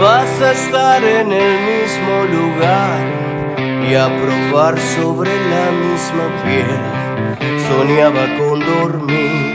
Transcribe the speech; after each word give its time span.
vas 0.00 0.40
a 0.40 0.52
estar 0.52 1.02
en 1.02 1.32
el 1.32 1.54
mismo 1.70 2.24
lugar 2.24 3.00
y 3.88 3.94
a 3.94 4.06
probar 4.06 4.78
sobre 4.78 5.30
la 5.50 5.70
misma 5.72 6.26
piel. 6.44 7.58
Soñaba 7.68 8.24
con 8.38 8.60
dormir, 8.60 9.54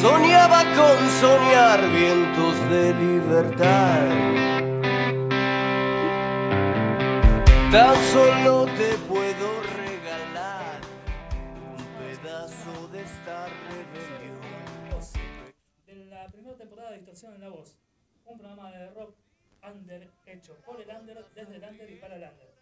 soñaba 0.00 0.64
con 0.78 0.98
soñar 1.20 1.80
vientos 1.90 2.54
de 2.70 2.94
libertad. 2.94 4.08
Tan 7.70 7.96
solo 8.12 8.66
te 8.76 8.90
puedo 9.08 9.48
regalar 9.82 10.80
un 11.70 11.82
pedazo 11.98 12.88
de 12.92 13.00
esta 13.02 13.46
rebelión. 13.68 14.42
de 15.86 16.04
la 16.06 16.28
primera 16.28 16.56
temporada 16.56 16.90
de 16.90 16.96
Distorsión 16.98 17.34
en 17.34 17.40
la 17.40 17.48
Voz, 17.48 17.81
un 18.26 18.38
programa 18.38 18.70
de 18.70 18.90
rock 18.90 19.14
under 19.62 20.10
hecho 20.26 20.56
por 20.64 20.80
el 20.80 20.88
under, 20.88 21.24
desde 21.34 21.56
el 21.56 21.64
under 21.64 21.90
y 21.90 21.96
para 21.96 22.16
el 22.16 22.22
under. 22.22 22.52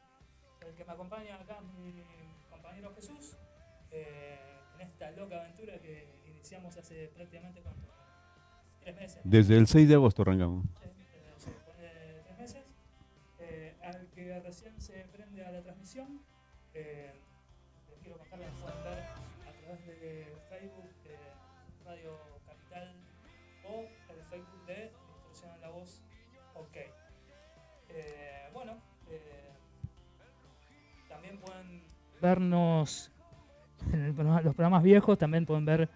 El 0.61 0.75
que 0.75 0.85
me 0.85 0.93
acompaña 0.93 1.37
acá 1.37 1.59
es 1.59 1.79
mi 1.79 2.05
compañero 2.51 2.95
Jesús, 2.95 3.37
eh, 3.91 4.39
en 4.75 4.81
esta 4.83 5.11
loca 5.13 5.41
aventura 5.41 5.79
que 5.81 6.21
iniciamos 6.27 6.77
hace 6.77 7.09
prácticamente 7.09 7.61
¿cuánto? 7.63 7.89
tres 8.81 8.97
meses. 8.97 9.21
Desde 9.25 9.57
el 9.57 9.67
6 9.67 9.89
de 9.89 9.95
agosto 9.95 10.23
arrancamos. 10.23 10.67
Vernos 32.21 33.11
en 33.93 34.15
los 34.17 34.55
programas 34.55 34.83
viejos, 34.83 35.19
también 35.19 35.47
pueden 35.47 35.65
ver 35.65 35.89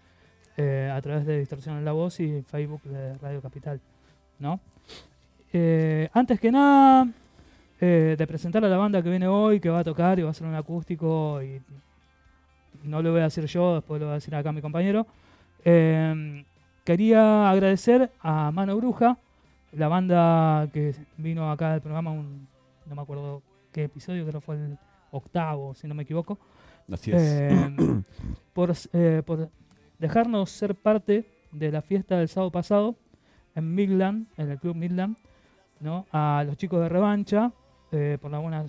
eh, 0.57 0.91
a 0.93 1.01
través 1.01 1.27
de 1.27 1.39
Distorsión 1.39 1.77
en 1.77 1.85
la 1.85 1.93
Voz 1.93 2.21
y 2.21 2.43
Facebook 2.43 2.83
de 2.85 3.17
Radio 3.19 3.41
Capital. 3.41 3.81
¿no? 4.39 4.61
Eh, 5.53 6.09
antes 6.13 6.41
que 6.41 6.51
nada, 6.51 7.09
eh, 7.81 8.15
de 8.19 8.27
presentar 8.27 8.65
a 8.65 8.69
la 8.69 8.77
banda 8.77 9.03
que 9.03 9.11
viene 9.11 9.29
hoy, 9.29 9.61
que 9.61 9.71
va 9.71 9.81
a 9.81 9.85
tocar 9.85 10.19
y 10.19 10.23
va 10.23 10.31
a 10.31 10.35
ser 10.35 10.47
un 10.47 10.55
acústico, 10.55 11.43
y 11.43 11.61
no 12.83 13.03
lo 13.03 13.13
voy 13.13 13.21
a 13.21 13.25
decir 13.25 13.45
yo, 13.47 13.77
después 13.77 14.01
lo 14.01 14.07
va 14.07 14.13
a 14.13 14.17
decir 14.17 14.35
acá 14.35 14.53
mi 14.53 14.61
compañero. 14.61 15.07
eh, 15.65 16.45
quería 16.85 17.51
agradecer 17.51 18.11
a 18.21 18.51
Mano 18.51 18.77
Bruja, 18.77 19.17
la 19.73 19.89
banda 19.89 20.69
que 20.73 20.95
vino 21.17 21.51
acá 21.51 21.73
al 21.73 21.81
programa, 21.81 22.11
un, 22.11 22.47
no 22.87 22.95
me 22.95 23.03
acuerdo 23.03 23.43
qué 23.73 23.85
episodio, 23.85 24.25
creo 24.27 24.41
que 24.41 24.45
fue 24.45 24.57
el 24.57 24.79
octavo, 25.17 25.75
si 25.75 25.87
no 25.87 25.95
me 25.95 26.03
equivoco. 26.03 26.39
Así 26.91 27.13
es. 27.13 27.23
Eh, 27.23 27.77
por, 28.53 28.73
eh, 28.93 29.23
por 29.25 29.49
dejarnos 29.99 30.51
ser 30.51 30.75
parte 30.75 31.25
de 31.53 31.71
la 31.71 31.83
fiesta 31.83 32.19
del 32.19 32.29
sábado 32.29 32.51
pasado 32.51 32.97
en 33.55 33.75
Midland, 33.75 34.27
en 34.37 34.51
el 34.51 34.59
Club 34.59 34.77
Midland, 34.77 35.17
¿no? 35.81 36.07
a 36.13 36.45
los 36.47 36.57
chicos 36.57 36.81
de 36.81 36.89
revancha, 36.89 37.53
eh, 37.93 38.19
por 38.21 38.31
la 38.31 38.39
buena, 38.39 38.65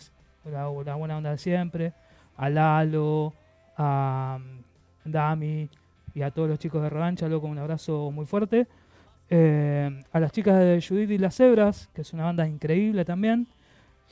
la, 0.46 0.70
la 0.86 0.96
buena 0.96 1.18
onda 1.18 1.32
de 1.32 1.38
siempre, 1.38 1.94
a 2.38 2.50
Lalo, 2.50 3.34
a 3.78 4.40
mm, 4.40 5.10
Dami 5.10 5.70
y 6.14 6.22
a 6.22 6.32
todos 6.32 6.50
los 6.50 6.60
chicos 6.60 6.82
de 6.82 6.90
revancha, 6.90 7.28
loco, 7.28 7.48
un 7.48 7.58
abrazo 7.58 8.12
muy 8.12 8.26
fuerte. 8.26 8.68
Eh, 9.30 10.04
a 10.12 10.20
las 10.20 10.32
chicas 10.32 10.60
de 10.60 10.84
Judith 10.88 11.10
y 11.10 11.18
las 11.18 11.36
Cebras, 11.36 11.90
que 11.94 12.02
es 12.02 12.14
una 12.14 12.26
banda 12.26 12.48
increíble 12.48 13.04
también. 13.06 13.48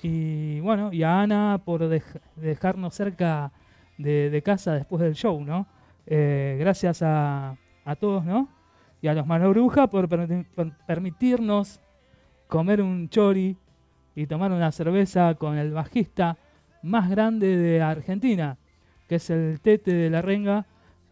Y 0.01 0.59
bueno, 0.59 0.91
y 0.91 1.03
a 1.03 1.21
Ana 1.21 1.61
por 1.63 1.81
dej- 1.81 2.21
dejarnos 2.35 2.93
cerca 2.93 3.51
de, 3.97 4.41
casa 4.43 4.73
después 4.73 5.01
del 5.01 5.13
show, 5.13 5.43
¿no? 5.43 5.67
Eh, 6.05 6.57
gracias 6.59 7.01
a, 7.01 7.55
todos, 7.99 8.25
¿no? 8.25 8.49
Y 9.01 9.07
a 9.07 9.13
los 9.13 9.25
Mano 9.25 9.49
Bruja 9.49 9.87
por, 9.87 10.09
permiti- 10.09 10.45
por 10.55 10.71
permitirnos 10.85 11.79
comer 12.47 12.81
un 12.81 13.09
chori 13.09 13.55
y 14.15 14.27
tomar 14.27 14.51
una 14.51 14.71
cerveza 14.71 15.35
con 15.35 15.57
el 15.57 15.71
bajista 15.71 16.37
más 16.81 17.09
grande 17.09 17.57
de 17.57 17.81
Argentina, 17.81 18.57
que 19.07 19.15
es 19.15 19.29
el 19.29 19.59
Tete 19.61 19.93
de 19.93 20.09
la 20.09 20.21
Renga. 20.21 20.65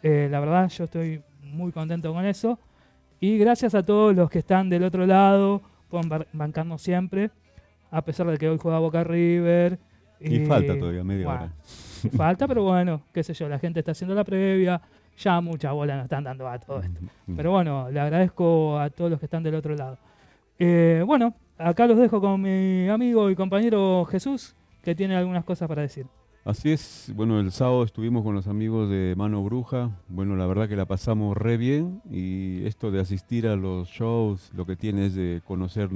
Eh, 0.03 0.27
la 0.29 0.39
verdad, 0.39 0.69
yo 0.69 0.83
estoy 0.83 1.23
muy 1.41 1.71
contento 1.71 2.13
con 2.13 2.25
eso. 2.25 2.59
Y 3.19 3.37
gracias 3.37 3.75
a 3.75 3.83
todos 3.83 4.15
los 4.15 4.29
que 4.29 4.39
están 4.39 4.69
del 4.69 4.83
otro 4.83 5.05
lado, 5.05 5.61
pueden 5.89 6.25
bancarnos 6.33 6.81
siempre, 6.81 7.31
a 7.91 8.01
pesar 8.01 8.25
de 8.27 8.37
que 8.37 8.49
hoy 8.49 8.57
juega 8.57 8.79
Boca 8.79 9.03
River. 9.03 9.77
Y 10.19 10.45
falta 10.45 10.77
todavía 10.77 11.03
media 11.03 11.25
bueno, 11.25 11.41
hora. 11.43 11.53
Falta, 12.15 12.47
pero 12.47 12.63
bueno, 12.63 13.03
qué 13.13 13.23
sé 13.23 13.33
yo, 13.33 13.47
la 13.49 13.59
gente 13.59 13.79
está 13.79 13.91
haciendo 13.91 14.15
la 14.15 14.23
previa, 14.23 14.81
ya 15.17 15.41
mucha 15.41 15.71
bola 15.71 15.95
nos 15.95 16.05
están 16.05 16.23
dando 16.23 16.47
a 16.47 16.57
todo 16.57 16.79
esto. 16.79 16.99
Mm. 17.27 17.35
Pero 17.35 17.51
bueno, 17.51 17.91
le 17.91 17.99
agradezco 17.99 18.79
a 18.79 18.89
todos 18.89 19.11
los 19.11 19.19
que 19.19 19.25
están 19.25 19.43
del 19.43 19.55
otro 19.55 19.75
lado. 19.75 19.97
Eh, 20.57 21.03
bueno, 21.05 21.33
acá 21.57 21.87
los 21.87 21.97
dejo 21.97 22.21
con 22.21 22.41
mi 22.41 22.87
amigo 22.87 23.29
y 23.29 23.35
compañero 23.35 24.05
Jesús, 24.05 24.55
que 24.83 24.95
tiene 24.95 25.15
algunas 25.15 25.43
cosas 25.43 25.67
para 25.67 25.81
decir. 25.81 26.05
Así 26.43 26.71
es, 26.71 27.11
bueno, 27.15 27.39
el 27.39 27.51
sábado 27.51 27.83
estuvimos 27.83 28.23
con 28.23 28.33
los 28.33 28.47
amigos 28.47 28.89
de 28.89 29.13
Mano 29.15 29.43
Bruja, 29.43 29.91
bueno, 30.07 30.35
la 30.35 30.47
verdad 30.47 30.67
que 30.67 30.75
la 30.75 30.85
pasamos 30.85 31.37
re 31.37 31.55
bien 31.55 32.01
y 32.09 32.65
esto 32.65 32.89
de 32.89 32.99
asistir 32.99 33.47
a 33.47 33.55
los 33.55 33.89
shows, 33.89 34.51
lo 34.55 34.65
que 34.65 34.75
tiene 34.75 35.05
es 35.05 35.13
de 35.13 35.41
conocer, 35.45 35.89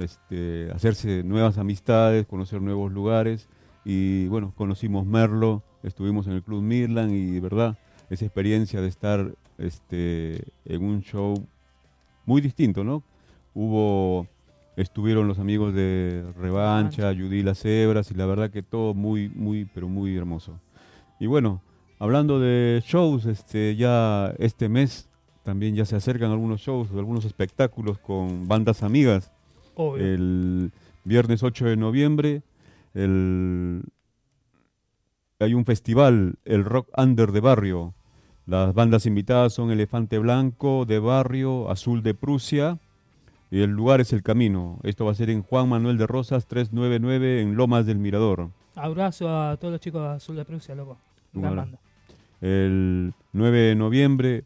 este, 0.00 0.70
hacerse 0.72 1.22
nuevas 1.24 1.58
amistades, 1.58 2.26
conocer 2.26 2.60
nuevos 2.62 2.92
lugares 2.92 3.48
y 3.84 4.26
bueno, 4.28 4.52
conocimos 4.56 5.06
Merlo, 5.06 5.62
estuvimos 5.82 6.26
en 6.26 6.34
el 6.34 6.42
Club 6.42 6.62
Mirland 6.62 7.12
y 7.12 7.32
de 7.32 7.40
verdad, 7.40 7.78
esa 8.10 8.24
experiencia 8.24 8.80
de 8.80 8.88
estar 8.88 9.34
este, 9.58 10.44
en 10.64 10.84
un 10.84 11.02
show 11.02 11.34
muy 12.26 12.40
distinto, 12.40 12.84
¿no? 12.84 13.02
Hubo 13.54 14.26
Estuvieron 14.74 15.28
los 15.28 15.38
amigos 15.38 15.74
de 15.74 16.24
Revancha, 16.38 17.14
Judy 17.14 17.42
Las 17.42 17.58
Cebras 17.60 18.10
y 18.10 18.14
la 18.14 18.24
verdad 18.24 18.50
que 18.50 18.62
todo 18.62 18.94
muy, 18.94 19.28
muy, 19.28 19.66
pero 19.66 19.86
muy 19.86 20.16
hermoso. 20.16 20.58
Y 21.20 21.26
bueno, 21.26 21.60
hablando 21.98 22.40
de 22.40 22.82
shows, 22.86 23.26
este, 23.26 23.76
ya 23.76 24.32
este 24.38 24.70
mes 24.70 25.10
también 25.42 25.74
ya 25.74 25.84
se 25.84 25.94
acercan 25.94 26.30
algunos 26.30 26.62
shows, 26.62 26.88
algunos 26.92 27.26
espectáculos 27.26 27.98
con 27.98 28.48
bandas 28.48 28.82
amigas. 28.82 29.30
Obvio. 29.74 30.04
El 30.04 30.72
viernes 31.04 31.42
8 31.42 31.66
de 31.66 31.76
noviembre 31.76 32.42
el, 32.94 33.82
hay 35.38 35.54
un 35.54 35.64
festival, 35.64 36.34
el 36.44 36.64
Rock 36.64 36.88
Under 36.96 37.32
de 37.32 37.40
Barrio. 37.40 37.94
Las 38.46 38.74
bandas 38.74 39.06
invitadas 39.06 39.52
son 39.52 39.70
Elefante 39.70 40.18
Blanco 40.18 40.84
de 40.84 40.98
Barrio, 40.98 41.70
Azul 41.70 42.02
de 42.02 42.14
Prusia, 42.14 42.78
y 43.50 43.60
el 43.60 43.70
lugar 43.70 44.00
es 44.00 44.12
el 44.12 44.22
camino. 44.22 44.78
Esto 44.82 45.04
va 45.04 45.12
a 45.12 45.14
ser 45.14 45.30
en 45.30 45.42
Juan 45.42 45.68
Manuel 45.68 45.98
de 45.98 46.06
Rosas 46.06 46.46
399 46.46 47.42
en 47.42 47.54
Lomas 47.54 47.86
del 47.86 47.98
Mirador. 47.98 48.50
Abrazo 48.74 49.28
a 49.28 49.56
todos 49.58 49.72
los 49.72 49.80
chicos 49.80 50.02
de 50.02 50.08
Azul 50.08 50.36
de 50.36 50.44
Prusia, 50.44 50.74
loco. 50.74 50.98
Abrazo. 51.34 51.56
banda. 51.56 51.78
El 52.40 53.14
9 53.32 53.58
de 53.58 53.74
noviembre 53.74 54.44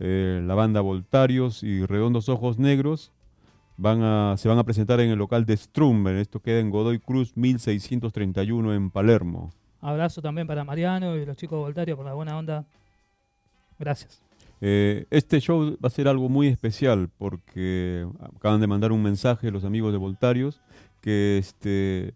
eh, 0.00 0.42
la 0.44 0.54
banda 0.54 0.80
Voltarios 0.80 1.62
y 1.62 1.84
Redondos 1.84 2.28
Ojos 2.30 2.58
Negros 2.58 3.12
van 3.80 4.02
a, 4.02 4.36
se 4.36 4.48
van 4.48 4.58
a 4.58 4.64
presentar 4.64 5.00
en 5.00 5.10
el 5.10 5.18
local 5.18 5.46
de 5.46 5.56
Strumber. 5.56 6.16
Esto 6.16 6.40
queda 6.40 6.60
en 6.60 6.70
Godoy 6.70 6.98
Cruz 6.98 7.34
1631 7.34 8.74
en 8.74 8.90
Palermo. 8.90 9.50
Abrazo 9.80 10.20
también 10.20 10.46
para 10.46 10.64
Mariano 10.64 11.16
y 11.16 11.24
los 11.24 11.36
chicos 11.36 11.58
de 11.58 11.62
Voltario 11.62 11.96
por 11.96 12.04
la 12.04 12.12
buena 12.12 12.36
onda. 12.36 12.66
Gracias. 13.78 14.22
Eh, 14.60 15.06
este 15.08 15.40
show 15.40 15.78
va 15.82 15.86
a 15.86 15.90
ser 15.90 16.08
algo 16.08 16.28
muy 16.28 16.48
especial 16.48 17.08
porque 17.16 18.06
acaban 18.36 18.60
de 18.60 18.66
mandar 18.66 18.92
un 18.92 19.02
mensaje 19.02 19.50
los 19.50 19.64
amigos 19.64 19.92
de 19.92 19.98
Voltarios 19.98 20.60
que 21.00 21.38
este, 21.38 22.12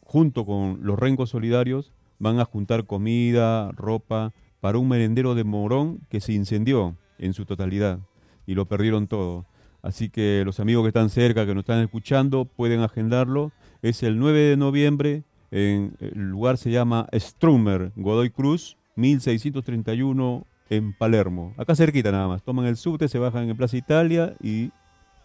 junto 0.00 0.46
con 0.46 0.78
los 0.80 0.98
Rencos 0.98 1.28
Solidarios 1.28 1.92
van 2.18 2.40
a 2.40 2.46
juntar 2.46 2.86
comida, 2.86 3.70
ropa 3.72 4.32
para 4.60 4.78
un 4.78 4.88
merendero 4.88 5.34
de 5.34 5.44
Morón 5.44 6.00
que 6.08 6.22
se 6.22 6.32
incendió 6.32 6.96
en 7.18 7.34
su 7.34 7.44
totalidad 7.44 7.98
y 8.46 8.54
lo 8.54 8.64
perdieron 8.64 9.06
todo. 9.06 9.44
Así 9.86 10.08
que 10.08 10.42
los 10.44 10.58
amigos 10.58 10.82
que 10.82 10.88
están 10.88 11.10
cerca, 11.10 11.46
que 11.46 11.54
nos 11.54 11.62
están 11.62 11.78
escuchando, 11.78 12.44
pueden 12.44 12.80
agendarlo. 12.80 13.52
Es 13.82 14.02
el 14.02 14.18
9 14.18 14.40
de 14.40 14.56
noviembre, 14.56 15.22
en, 15.52 15.96
el 16.00 16.28
lugar 16.28 16.56
se 16.56 16.72
llama 16.72 17.06
Strummer, 17.14 17.92
Godoy 17.94 18.30
Cruz, 18.30 18.76
1631 18.96 20.44
en 20.70 20.92
Palermo. 20.92 21.54
Acá 21.56 21.76
cerquita 21.76 22.10
nada 22.10 22.26
más. 22.26 22.42
Toman 22.42 22.66
el 22.66 22.76
subte, 22.76 23.06
se 23.06 23.20
bajan 23.20 23.48
en 23.48 23.56
Plaza 23.56 23.76
Italia 23.76 24.34
y 24.42 24.72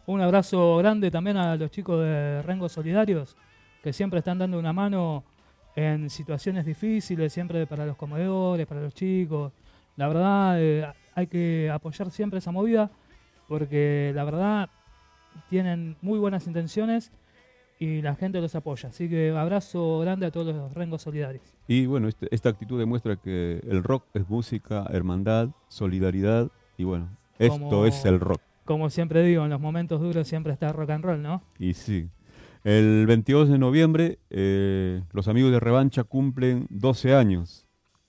Un 0.06 0.22
abrazo 0.22 0.78
grande 0.78 1.10
también 1.10 1.38
a 1.38 1.56
los 1.56 1.72
chicos 1.72 2.00
de 2.00 2.44
Rengos 2.44 2.74
Solidarios, 2.74 3.36
que 3.82 3.92
siempre 3.92 4.20
están 4.20 4.38
dando 4.38 4.60
una 4.60 4.74
mano 4.74 5.24
en 5.76 6.08
situaciones 6.12 6.68
difíciles, 6.68 7.34
siempre 7.34 7.66
para 7.66 7.88
los 7.88 7.98
comedores, 7.98 8.68
para 8.68 8.82
los 8.82 8.94
chicos. 8.94 9.54
La 9.96 10.08
verdad, 10.08 10.62
eh, 10.62 10.86
hay 11.16 11.26
que 11.26 11.72
apoyar 11.74 12.12
siempre 12.12 12.38
esa 12.38 12.52
movida, 12.52 12.92
porque 13.52 14.14
la 14.16 14.24
verdad, 14.24 14.70
tienen 15.50 15.98
muy 16.02 16.18
buenas 16.20 16.48
intenciones 16.48 17.12
y 17.80 18.02
la 18.02 18.16
gente 18.16 18.40
los 18.40 18.56
apoya. 18.56 18.88
Así 18.88 19.10
que 19.10 19.32
abrazo 19.32 20.00
grande 20.00 20.26
a 20.26 20.32
todos 20.32 20.56
los 20.56 20.74
rengos 20.74 21.02
solidarios. 21.02 21.44
Y 21.68 21.86
bueno, 21.86 22.08
este- 22.08 22.34
esta 22.34 22.48
actitud 22.48 22.80
demuestra 22.80 23.18
que 23.18 23.60
el 23.70 23.84
rock 23.84 24.06
es 24.14 24.30
música, 24.30 24.86
hermandad, 24.90 25.50
solidaridad 25.68 26.50
y 26.78 26.86
bueno, 26.86 27.10
esto 27.40 27.86
es 27.86 28.06
el 28.06 28.22
rock. 28.22 28.40
Como 28.64 28.90
siempre 28.90 29.22
digo, 29.22 29.44
en 29.44 29.50
los 29.50 29.60
momentos 29.60 30.00
duros 30.00 30.30
siempre 30.30 30.54
está 30.54 30.72
rock 30.72 30.92
and 30.92 31.04
roll, 31.04 31.22
¿no? 31.22 31.44
Y 31.60 31.74
sí. 31.74 32.08
El 32.64 33.06
22 33.06 33.50
de 33.50 33.58
noviembre, 33.58 34.20
eh, 34.30 35.02
los 35.12 35.28
amigos 35.28 35.52
de 35.52 35.60
Revancha 35.60 36.06
cumplen 36.06 36.68
12 36.70 37.14
años 37.14 37.66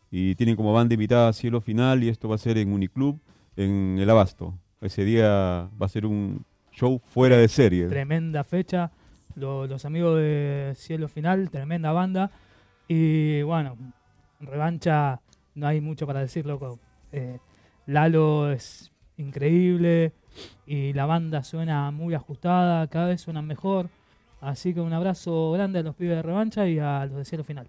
y 0.09 0.37
tienen 0.37 0.55
como 0.55 0.73
banda 0.73 0.95
invitada 0.95 1.33
Cielo 1.33 1.61
Final 1.61 2.05
y 2.05 2.11
esto 2.11 2.29
va 2.29 2.37
a 2.37 2.39
ser 2.39 2.59
en 2.59 2.73
Uniclub, 2.73 3.19
en 3.57 3.97
El 3.99 4.09
Abasto. 4.09 4.55
Ese 4.83 5.05
día 5.05 5.69
va 5.81 5.87
a 5.87 5.89
ser 5.89 6.05
un 6.07 6.45
show 6.73 7.01
fuera 7.07 7.37
de 7.37 7.49
serie. 7.49 7.87
Tremenda 7.89 8.45
fecha. 8.45 8.91
Lo- 9.37 9.67
los 9.67 9.85
amigos 9.85 10.19
de 10.19 10.73
Cielo 10.77 11.09
Final, 11.09 11.51
tremenda 11.51 11.93
banda. 11.93 12.31
Y 12.89 13.43
bueno, 13.43 13.77
revancha, 14.41 15.21
no 15.55 15.67
hay 15.67 15.81
mucho 15.81 16.07
para 16.07 16.21
decir, 16.21 16.45
loco. 16.47 16.79
Eh, 17.13 17.39
Lalo 17.87 18.51
es 18.51 18.91
increíble 19.17 20.13
y 20.67 20.93
la 20.93 21.07
banda 21.07 21.43
suena 21.45 21.91
muy 21.91 22.15
ajustada, 22.15 22.87
cada 22.89 23.07
vez 23.09 23.21
suena 23.21 23.41
mejor. 23.43 23.89
Así 24.41 24.75
que 24.75 24.81
un 24.81 24.93
abrazo 24.93 25.53
grande 25.53 25.79
a 25.79 25.83
los 25.83 25.95
pibes 25.95 26.17
de 26.17 26.23
revancha 26.23 26.67
y 26.69 26.79
a 26.79 27.07
los 27.07 27.17
de 27.19 27.25
Cielo 27.25 27.45
Final. 27.45 27.69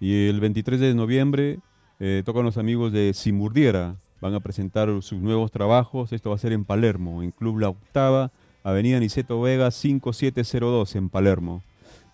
Y 0.00 0.28
el 0.28 0.40
23 0.40 0.78
de 0.80 0.94
noviembre 0.94 1.58
eh, 1.98 2.22
tocan 2.24 2.44
los 2.44 2.58
amigos 2.58 2.92
de 2.92 3.12
Simurdiera. 3.14 3.96
Van 4.20 4.34
a 4.34 4.40
presentar 4.40 4.88
sus 5.02 5.20
nuevos 5.20 5.50
trabajos. 5.50 6.12
Esto 6.12 6.30
va 6.30 6.36
a 6.36 6.38
ser 6.38 6.52
en 6.52 6.64
Palermo, 6.64 7.22
en 7.22 7.30
Club 7.30 7.58
La 7.58 7.68
Octava, 7.68 8.30
Avenida 8.62 8.98
Niceto 8.98 9.40
Vega 9.40 9.70
5702 9.70 10.96
en 10.96 11.08
Palermo. 11.10 11.62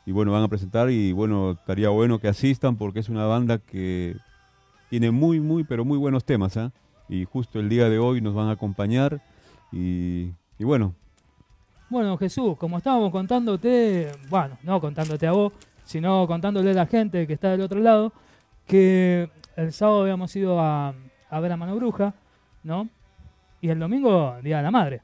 Y 0.06 0.12
bueno, 0.12 0.32
van 0.32 0.42
a 0.42 0.48
presentar 0.48 0.90
y 0.90 1.12
bueno, 1.12 1.52
estaría 1.52 1.88
bueno 1.90 2.18
que 2.18 2.28
asistan 2.28 2.76
porque 2.76 3.00
es 3.00 3.08
una 3.08 3.26
banda 3.26 3.58
que 3.58 4.16
tiene 4.88 5.10
muy, 5.10 5.40
muy, 5.40 5.62
pero 5.62 5.84
muy 5.84 5.98
buenos 5.98 6.24
temas. 6.24 6.56
¿ah? 6.56 6.72
Y 7.08 7.24
justo 7.24 7.60
el 7.60 7.68
día 7.68 7.88
de 7.88 7.98
hoy 7.98 8.20
nos 8.20 8.34
van 8.34 8.48
a 8.48 8.52
acompañar. 8.52 9.22
Y, 9.70 10.32
y 10.58 10.64
bueno, 10.64 10.94
Bueno, 11.90 12.16
Jesús, 12.16 12.56
como 12.56 12.78
estábamos 12.78 13.12
contándote, 13.12 14.10
bueno, 14.28 14.58
no 14.62 14.80
contándote 14.80 15.26
a 15.26 15.32
vos, 15.32 15.52
sino 15.84 16.26
contándole 16.26 16.70
a 16.70 16.74
la 16.74 16.86
gente 16.86 17.26
que 17.26 17.32
está 17.32 17.50
del 17.50 17.60
otro 17.60 17.80
lado, 17.80 18.12
que 18.66 19.28
el 19.56 19.72
sábado 19.72 20.02
habíamos 20.02 20.34
ido 20.36 20.60
a, 20.60 20.94
a 21.30 21.40
ver 21.40 21.52
a 21.52 21.56
Mano 21.56 21.76
Bruja, 21.76 22.14
¿no? 22.64 22.88
Y 23.60 23.68
el 23.68 23.78
domingo, 23.78 24.36
Día 24.42 24.58
de 24.58 24.62
la 24.62 24.70
Madre. 24.70 25.02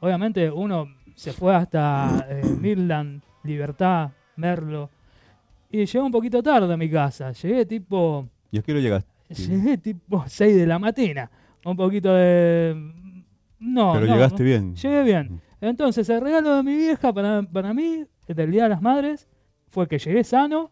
Obviamente 0.00 0.50
uno 0.50 0.88
se 1.14 1.32
fue 1.32 1.54
hasta 1.54 2.26
eh, 2.28 2.42
Midland, 2.60 3.22
Libertad, 3.44 4.10
Merlo, 4.36 4.90
y 5.70 5.84
llegué 5.84 6.00
un 6.00 6.12
poquito 6.12 6.42
tarde 6.42 6.72
a 6.72 6.76
mi 6.76 6.90
casa. 6.90 7.32
Llegué 7.32 7.66
tipo 7.66 8.28
¿y 8.50 8.58
a 8.58 8.62
qué 8.62 8.72
hora 8.72 8.80
llegaste? 8.80 9.10
Llegué 9.28 9.78
tipo 9.78 10.24
6 10.26 10.56
de 10.56 10.66
la 10.66 10.78
mañana. 10.78 11.30
Un 11.64 11.76
poquito 11.76 12.14
de. 12.14 12.74
No. 13.58 13.92
pero 13.92 14.06
no, 14.06 14.14
llegaste 14.14 14.42
bien. 14.42 14.74
Llegué 14.74 15.02
bien. 15.02 15.40
Entonces, 15.60 16.08
el 16.08 16.20
regalo 16.20 16.54
de 16.56 16.62
mi 16.62 16.76
vieja 16.76 17.12
para, 17.12 17.42
para 17.42 17.74
mí, 17.74 18.04
del 18.26 18.50
Día 18.50 18.64
de 18.64 18.68
las 18.70 18.80
Madres, 18.80 19.28
fue 19.68 19.86
que 19.86 19.98
llegué 19.98 20.24
sano 20.24 20.70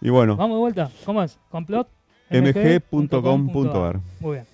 Y 0.00 0.10
bueno, 0.10 0.36
Vamos 0.36 0.56
de 0.56 0.60
vuelta. 0.60 0.90
¿Cómo 1.04 1.22
es? 1.22 1.38
Complot. 1.50 1.88
mg.com.ar. 2.30 4.00
Muy 4.20 4.32
bien. 4.32 4.46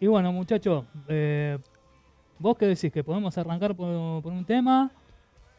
Y 0.00 0.06
bueno, 0.06 0.32
muchachos, 0.32 0.84
eh, 1.08 1.58
¿vos 2.38 2.56
qué 2.56 2.66
decís? 2.66 2.92
¿Que 2.92 3.04
podemos 3.04 3.36
arrancar 3.36 3.74
por, 3.74 4.22
por 4.22 4.32
un 4.32 4.44
tema? 4.44 4.90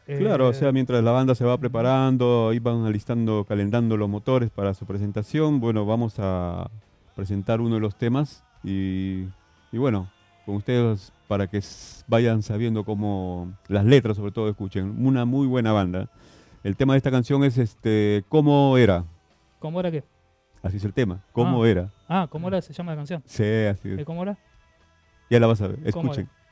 Eh, 0.06 0.18
Claro, 0.18 0.48
o 0.48 0.52
sea, 0.52 0.70
mientras 0.72 1.02
la 1.02 1.12
banda 1.12 1.34
se 1.34 1.44
va 1.44 1.56
preparando, 1.58 2.52
van 2.60 2.84
alistando, 2.84 3.44
calentando 3.48 3.96
los 3.96 4.08
motores 4.08 4.50
para 4.50 4.74
su 4.74 4.84
presentación, 4.86 5.60
bueno, 5.60 5.86
vamos 5.86 6.16
a 6.18 6.70
presentar 7.16 7.60
uno 7.60 7.76
de 7.76 7.80
los 7.80 7.96
temas 7.96 8.44
y, 8.62 9.24
y 9.72 9.78
bueno, 9.78 10.10
con 10.44 10.56
ustedes 10.56 11.10
para 11.26 11.46
que 11.46 11.60
vayan 12.06 12.42
sabiendo 12.42 12.84
cómo 12.84 13.54
las 13.68 13.84
letras 13.86 14.16
sobre 14.18 14.32
todo 14.32 14.48
escuchen. 14.50 14.94
Una 15.06 15.24
muy 15.24 15.46
buena 15.46 15.72
banda. 15.72 16.10
El 16.62 16.76
tema 16.76 16.92
de 16.94 16.98
esta 16.98 17.10
canción 17.10 17.42
es 17.44 17.56
este 17.56 18.24
¿Cómo 18.28 18.76
era? 18.76 19.04
¿Cómo 19.58 19.80
era 19.80 19.90
qué? 19.90 20.04
Así 20.62 20.76
es 20.78 20.84
el 20.84 20.92
tema. 20.92 21.22
¿Cómo 21.32 21.62
Ah. 21.64 21.68
era? 21.68 21.90
Ah, 22.08 22.26
¿cómo 22.28 22.48
era? 22.48 22.60
Se 22.60 22.72
llama 22.74 22.92
la 22.92 22.96
canción. 22.96 23.22
Sí, 23.24 23.42
así 23.70 23.90
es. 23.90 23.98
¿Eh, 24.00 24.04
¿Cómo 24.04 24.22
era? 24.22 24.36
Ya 25.30 25.40
la 25.40 25.46
vas 25.46 25.60
a 25.62 25.68
ver. 25.68 25.76
¿Cómo 25.92 26.10
Escuchen. 26.12 26.24
era? 26.30 26.43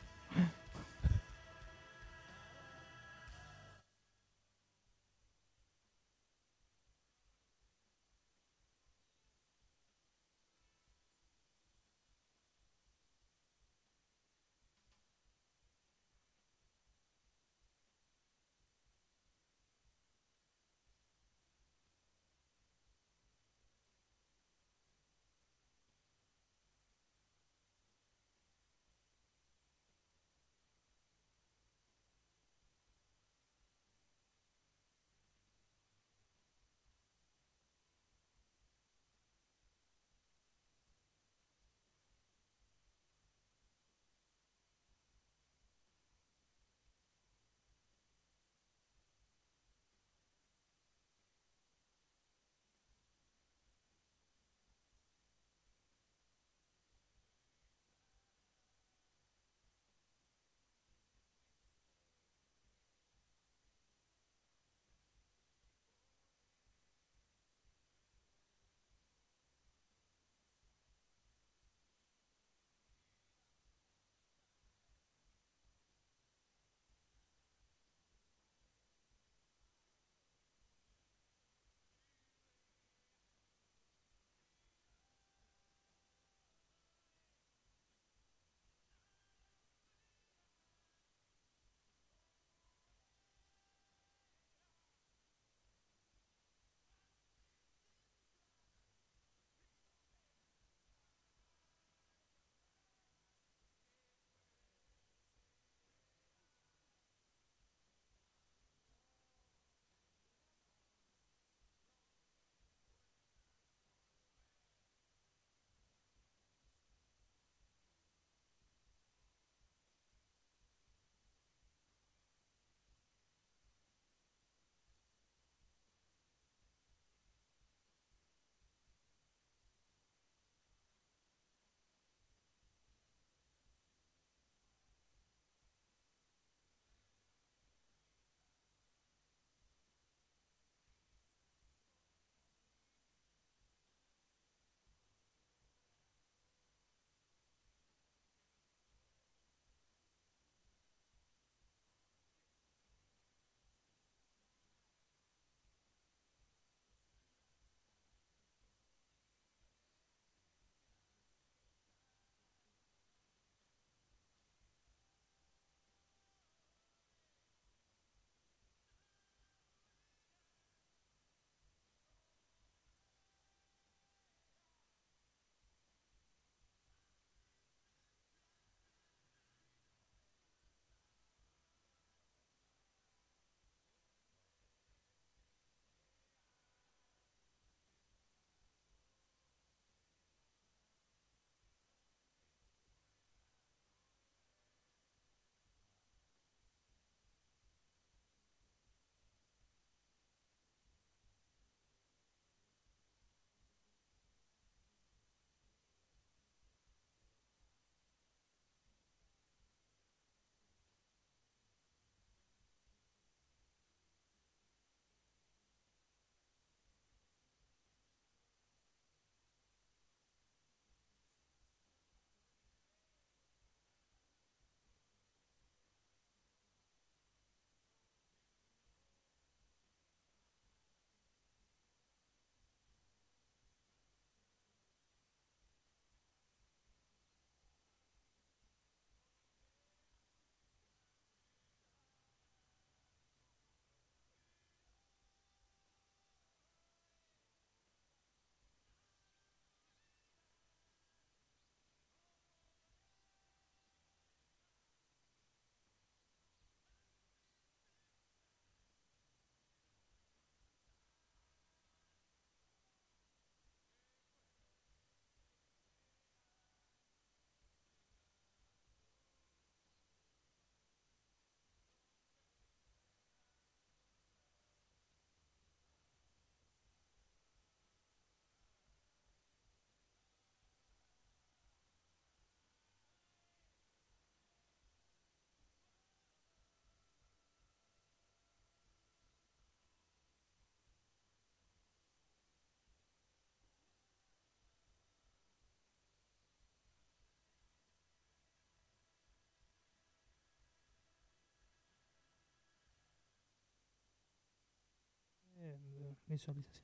Visualizaciones. 306.33 306.83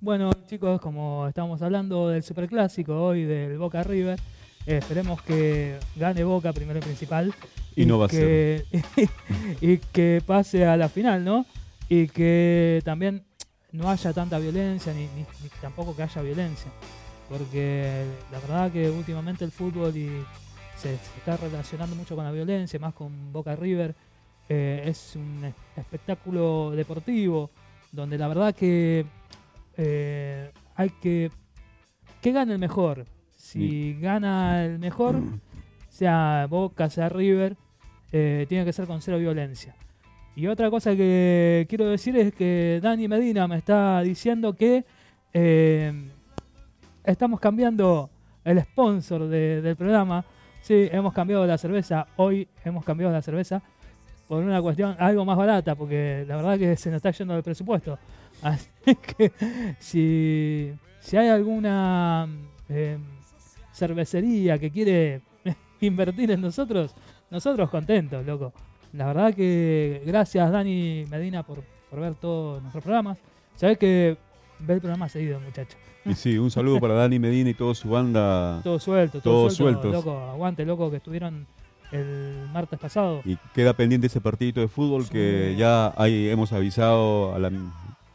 Bueno, 0.00 0.30
chicos, 0.46 0.80
como 0.80 1.26
estamos 1.26 1.62
hablando 1.62 2.08
del 2.08 2.22
superclásico 2.22 2.94
hoy 3.02 3.24
del 3.24 3.58
Boca 3.58 3.82
River, 3.82 4.18
eh, 4.66 4.76
esperemos 4.78 5.22
que 5.22 5.78
gane 5.96 6.22
Boca 6.22 6.52
primero 6.52 6.78
y 6.78 6.82
principal. 6.82 7.34
Y 7.74 7.86
no 7.86 7.98
va 7.98 8.06
a 8.06 8.08
que, 8.08 8.64
y 9.60 9.78
que 9.78 10.22
pase 10.24 10.64
a 10.66 10.76
la 10.76 10.88
final, 10.88 11.24
¿no? 11.24 11.46
Y 11.88 12.08
que 12.08 12.82
también 12.84 13.24
no 13.72 13.90
haya 13.90 14.12
tanta 14.12 14.38
violencia, 14.38 14.92
ni, 14.92 15.02
ni- 15.08 15.26
ni 15.42 15.48
tampoco 15.60 15.94
que 15.96 16.02
haya 16.02 16.22
violencia. 16.22 16.70
Porque 17.28 18.04
la 18.30 18.38
verdad 18.40 18.70
que 18.70 18.88
últimamente 18.90 19.44
el 19.44 19.50
fútbol 19.50 19.96
y 19.96 20.10
se, 20.76 20.96
se 20.96 21.18
está 21.18 21.36
relacionando 21.36 21.96
mucho 21.96 22.14
con 22.16 22.24
la 22.24 22.32
violencia, 22.32 22.78
más 22.78 22.94
con 22.94 23.32
Boca 23.32 23.56
River. 23.56 23.94
Eh, 24.48 24.82
es 24.86 25.16
un 25.16 25.44
es- 25.44 25.54
espectáculo 25.76 26.70
deportivo 26.70 27.50
donde 27.90 28.16
la 28.18 28.28
verdad 28.28 28.54
que 28.54 29.04
eh, 29.76 30.50
hay 30.76 30.90
que 31.02 31.30
que 32.20 32.32
gane 32.32 32.52
el 32.52 32.58
mejor. 32.58 33.06
Si 33.36 33.96
gana 34.00 34.64
el 34.64 34.78
mejor, 34.78 35.16
sea 35.88 36.46
Boca, 36.48 36.90
sea 36.90 37.08
River, 37.08 37.56
eh, 38.12 38.46
tiene 38.48 38.64
que 38.64 38.72
ser 38.72 38.86
con 38.86 39.00
cero 39.02 39.18
violencia. 39.18 39.74
Y 40.34 40.46
otra 40.48 40.70
cosa 40.70 40.94
que 40.94 41.66
quiero 41.68 41.86
decir 41.86 42.16
es 42.16 42.34
que 42.34 42.78
Dani 42.82 43.08
Medina 43.08 43.48
me 43.48 43.56
está 43.56 44.00
diciendo 44.02 44.54
que 44.54 44.84
eh, 45.32 45.92
estamos 47.04 47.40
cambiando 47.40 48.10
el 48.44 48.60
sponsor 48.62 49.28
de- 49.28 49.62
del 49.62 49.76
programa. 49.76 50.24
Sí, 50.66 50.88
hemos 50.90 51.12
cambiado 51.12 51.46
la 51.46 51.56
cerveza. 51.58 52.08
Hoy 52.16 52.48
hemos 52.64 52.84
cambiado 52.84 53.12
la 53.12 53.22
cerveza 53.22 53.62
por 54.26 54.42
una 54.42 54.60
cuestión 54.60 54.96
algo 54.98 55.24
más 55.24 55.36
barata, 55.36 55.76
porque 55.76 56.24
la 56.26 56.34
verdad 56.34 56.58
que 56.58 56.76
se 56.76 56.90
nos 56.90 56.96
está 56.96 57.12
yendo 57.12 57.36
el 57.36 57.44
presupuesto. 57.44 57.96
Así 58.42 58.68
que 58.96 59.30
si, 59.78 60.72
si 60.98 61.16
hay 61.16 61.28
alguna 61.28 62.26
eh, 62.68 62.98
cervecería 63.72 64.58
que 64.58 64.72
quiere 64.72 65.20
invertir 65.82 66.32
en 66.32 66.40
nosotros, 66.40 66.96
nosotros 67.30 67.70
contentos, 67.70 68.26
loco. 68.26 68.52
La 68.92 69.06
verdad 69.06 69.34
que 69.34 70.02
gracias 70.04 70.50
Dani 70.50 71.04
Medina 71.08 71.44
por, 71.44 71.62
por 71.88 72.00
ver 72.00 72.16
todos 72.16 72.60
nuestros 72.60 72.82
programas. 72.82 73.18
Sabes 73.54 73.78
que 73.78 74.16
ve 74.58 74.74
el 74.74 74.80
programa 74.80 75.08
seguido, 75.08 75.38
muchacho. 75.38 75.76
Y 76.08 76.14
sí, 76.14 76.38
un 76.38 76.50
saludo 76.50 76.78
para 76.80 76.94
Dani 76.94 77.18
Medina 77.18 77.50
y 77.50 77.54
toda 77.54 77.74
su 77.74 77.88
banda. 77.90 78.60
Todo 78.64 78.78
suelto, 78.78 79.20
todo 79.20 79.50
suelto, 79.50 79.90
loco. 79.90 80.18
Aguante, 80.30 80.64
loco, 80.64 80.90
que 80.90 80.96
estuvieron 80.98 81.46
el 81.92 82.48
martes 82.52 82.78
pasado. 82.78 83.22
Y 83.24 83.36
queda 83.54 83.72
pendiente 83.72 84.06
ese 84.06 84.20
partidito 84.20 84.60
de 84.60 84.68
fútbol 84.68 85.08
que 85.08 85.54
ya 85.58 85.92
ahí 85.96 86.28
hemos 86.28 86.52
avisado 86.52 87.34
a, 87.34 87.38
la- 87.38 87.50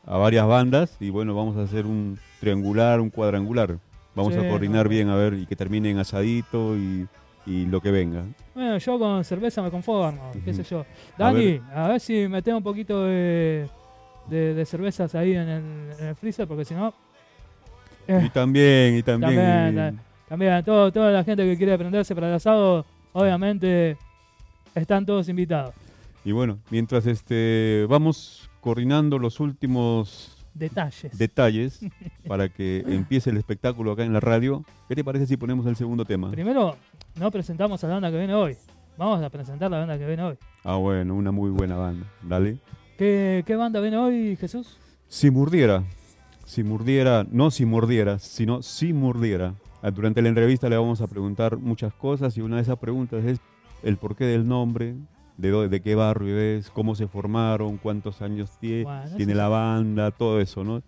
a 0.06 0.18
varias 0.18 0.46
bandas 0.48 0.98
y 1.00 1.10
bueno, 1.10 1.36
vamos 1.36 1.58
a 1.58 1.64
hacer 1.64 1.86
un 1.86 2.18
triangular, 2.40 3.00
un 3.00 3.10
cuadrangular. 3.10 3.78
Vamos 4.16 4.34
Sí, 4.34 4.40
a 4.40 4.50
coordinar 4.50 4.86
no. 4.86 4.90
bien 4.90 5.10
a 5.10 5.16
ver 5.16 5.34
y 5.36 5.46
que 5.46 5.56
termine 5.56 5.90
en 5.90 5.98
asadito 6.00 6.76
y, 6.76 7.08
y 7.46 7.66
lo 7.68 7.80
que 7.82 7.92
venga. 7.92 8.24
Bueno, 8.54 8.78
yo 8.78 9.00
con 9.00 9.24
cerveza 9.24 9.62
me 9.62 9.72
conformo, 9.72 10.32
qué 10.44 10.54
sé 10.54 10.64
yo. 10.64 10.82
A 10.82 10.86
Dani, 11.18 11.62
a 11.74 11.88
ver, 11.88 12.00
si 12.02 12.28
metemos 12.28 12.60
un 12.60 12.64
poquito 12.64 13.06
de, 13.06 13.68
de, 14.30 14.54
de 14.54 14.66
cervezas 14.66 15.16
ahí 15.16 15.32
en 15.34 15.48
el, 15.48 15.64
en 16.00 16.08
el 16.08 16.16
freezer, 16.16 16.46
porque 16.48 16.66
si 16.66 16.74
no... 16.74 16.94
eh, 18.08 18.24
Y 18.26 18.30
también, 18.30 18.96
y 18.98 19.04
también. 19.04 19.36
También, 19.36 19.80
eh, 19.80 19.88
eh. 19.90 19.94
También, 20.28 20.64
todo, 20.64 20.92
toda 20.92 21.12
la 21.12 21.24
gente 21.24 21.44
que 21.44 21.58
quiere 21.58 21.78
prenderse 21.78 22.16
para 22.16 22.30
el 22.30 22.36
asado, 22.36 22.86
obviamente 23.14 23.98
están 24.76 25.06
todos 25.06 25.28
invitados. 25.30 25.74
y 26.24 26.32
bueno, 26.32 26.60
mientras 26.70 27.06
este 27.06 27.86
vamos 27.90 28.50
coordinando 28.62 29.18
los 29.20 29.40
últimos 29.40 30.38
Detalles. 30.54 31.18
detalles 31.18 31.80
para 32.28 32.48
que 32.50 32.84
empiece 32.88 33.30
el 33.30 33.38
espectáculo 33.38 33.92
acá 33.92 34.04
en 34.04 34.14
la 34.14 34.20
radio, 34.20 34.64
¿qué 34.88 34.96
te 34.96 35.04
parece 35.04 35.26
si 35.26 35.36
ponemos 35.38 35.66
el 35.66 35.76
segundo 35.76 36.06
tema? 36.06 36.30
Primero, 36.32 36.76
no 37.16 37.32
presentamos 37.32 37.84
a 37.84 37.88
la 37.88 37.94
banda 37.96 38.12
que 38.12 38.18
viene 38.18 38.34
hoy. 38.34 38.56
Vamos 38.98 39.22
a 39.24 39.30
presentar 39.30 39.72
la 39.72 39.80
banda 39.80 39.98
que 39.98 40.06
viene 40.06 40.22
hoy. 40.24 40.36
Ah, 40.64 40.76
bueno, 40.76 41.16
una 41.16 41.32
muy 41.32 41.50
buena 41.50 41.76
banda. 41.76 42.06
Dale. 42.22 42.58
¿Qué, 42.98 43.44
qué 43.48 43.56
banda 43.56 43.80
viene 43.82 43.98
hoy, 43.98 44.36
Jesús? 44.36 44.78
Si 45.08 45.32
mordiera, 45.32 45.84
si 46.52 46.64
mordiera, 46.64 47.26
no 47.32 47.50
si 47.50 47.66
mordiera, 47.66 48.20
sino 48.20 48.62
si 48.62 48.92
mordiera. 48.92 49.54
Ah, 49.82 49.90
Durante 49.92 50.22
la 50.22 50.28
entrevista 50.28 50.68
le 50.68 50.76
vamos 50.76 51.00
a 51.00 51.08
preguntar 51.08 51.56
muchas 51.58 51.94
cosas 51.94 52.36
y 52.36 52.42
una 52.42 52.58
de 52.58 52.64
esas 52.64 52.78
preguntas 52.78 53.24
es 53.24 53.40
el 53.84 53.96
porqué 53.96 54.26
del 54.26 54.46
nombre, 54.46 54.96
de, 55.38 55.50
dó- 55.54 55.70
de 55.70 55.80
qué 55.82 55.96
barrio 55.96 56.38
es, 56.38 56.70
cómo 56.70 56.94
se 56.96 57.08
formaron, 57.08 57.78
cuántos 57.78 58.22
años 58.22 58.50
tiene 58.60 59.32
eso 59.32 59.38
la 59.38 59.48
banda, 59.48 60.12
todo 60.12 60.42
eso, 60.42 60.64
¿no? 60.66 60.84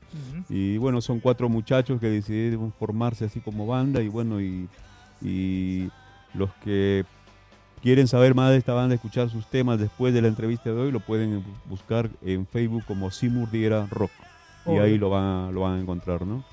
Y 0.50 0.78
bueno, 0.78 1.00
son 1.00 1.22
cuatro 1.22 1.48
muchachos 1.48 2.00
que 2.02 2.10
decidieron 2.10 2.74
formarse 2.74 3.24
así 3.24 3.40
como 3.40 3.66
banda 3.66 4.02
y 4.02 4.10
bueno, 4.10 4.42
y, 4.42 4.68
y 5.22 5.90
los 6.34 6.52
que 6.64 7.06
quieren 7.82 8.08
saber 8.08 8.36
más 8.36 8.52
de 8.52 8.58
esta 8.58 8.74
banda, 8.74 8.96
escuchar 8.96 9.30
sus 9.30 9.46
temas 9.48 9.80
después 9.80 10.14
de 10.14 10.22
la 10.22 10.28
entrevista 10.28 10.72
de 10.72 10.76
hoy, 10.82 10.92
lo 10.92 11.00
pueden 11.00 11.40
bu- 11.40 11.44
buscar 11.70 12.10
en 12.22 12.46
Facebook 12.46 12.84
como 12.86 13.10
Simurdiera 13.12 13.88
Rock. 13.90 14.12
Y 14.66 14.78
ahí 14.78 14.98
lo 14.98 15.10
van, 15.10 15.24
a, 15.24 15.52
lo 15.52 15.62
van 15.62 15.74
a 15.78 15.82
encontrar, 15.82 16.26
¿no? 16.26 16.44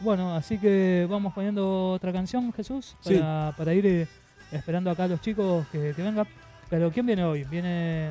Bueno, 0.00 0.34
así 0.34 0.58
que 0.58 1.06
vamos 1.10 1.32
poniendo 1.32 1.92
otra 1.92 2.12
canción, 2.12 2.52
Jesús, 2.52 2.94
Sí. 3.00 3.14
para, 3.14 3.54
para 3.56 3.74
ir 3.74 3.86
eh, 3.86 4.08
esperando 4.52 4.90
acá 4.90 5.04
a 5.04 5.08
los 5.08 5.20
chicos 5.20 5.66
que, 5.72 5.92
que 5.96 6.02
vengan. 6.02 6.26
Pero 6.68 6.90
¿quién 6.90 7.06
viene 7.06 7.24
hoy? 7.24 7.44
Viene... 7.44 8.10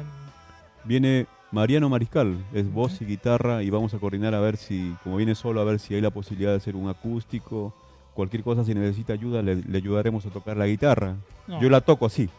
Viene 0.83 1.25
Mariano 1.51 1.89
Mariscal, 1.89 2.37
es 2.53 2.71
voz 2.71 3.01
y 3.01 3.05
guitarra 3.05 3.63
y 3.63 3.69
vamos 3.69 3.93
a 3.93 3.97
coordinar 3.99 4.33
a 4.35 4.39
ver 4.39 4.57
si, 4.57 4.93
como 5.03 5.17
viene 5.17 5.33
solo, 5.35 5.61
a 5.61 5.63
ver 5.63 5.79
si 5.79 5.95
hay 5.95 6.01
la 6.01 6.09
posibilidad 6.11 6.51
de 6.51 6.57
hacer 6.57 6.75
un 6.75 6.89
acústico. 6.89 7.73
Cualquier 8.13 8.43
cosa, 8.43 8.63
si 8.63 8.73
necesita 8.73 9.13
ayuda, 9.13 9.41
le, 9.41 9.55
le 9.55 9.77
ayudaremos 9.77 10.25
a 10.25 10.29
tocar 10.29 10.57
la 10.57 10.67
guitarra. 10.67 11.15
no, 11.47 11.61
Yo 11.61 11.69
la 11.69 11.81
toco 11.81 12.05
así. 12.05 12.29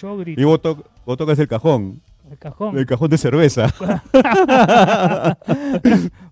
yo 0.00 0.16
grito. 0.18 0.40
Y 0.40 0.44
vos, 0.44 0.60
to- 0.62 0.84
vos 1.04 1.16
tocas 1.16 1.38
el 1.38 1.48
cajón, 1.48 2.00
El 2.30 2.38
cajón. 2.38 2.76
el 2.76 2.86
cajón 2.86 3.08
de 3.10 3.18
cerveza. 3.18 3.66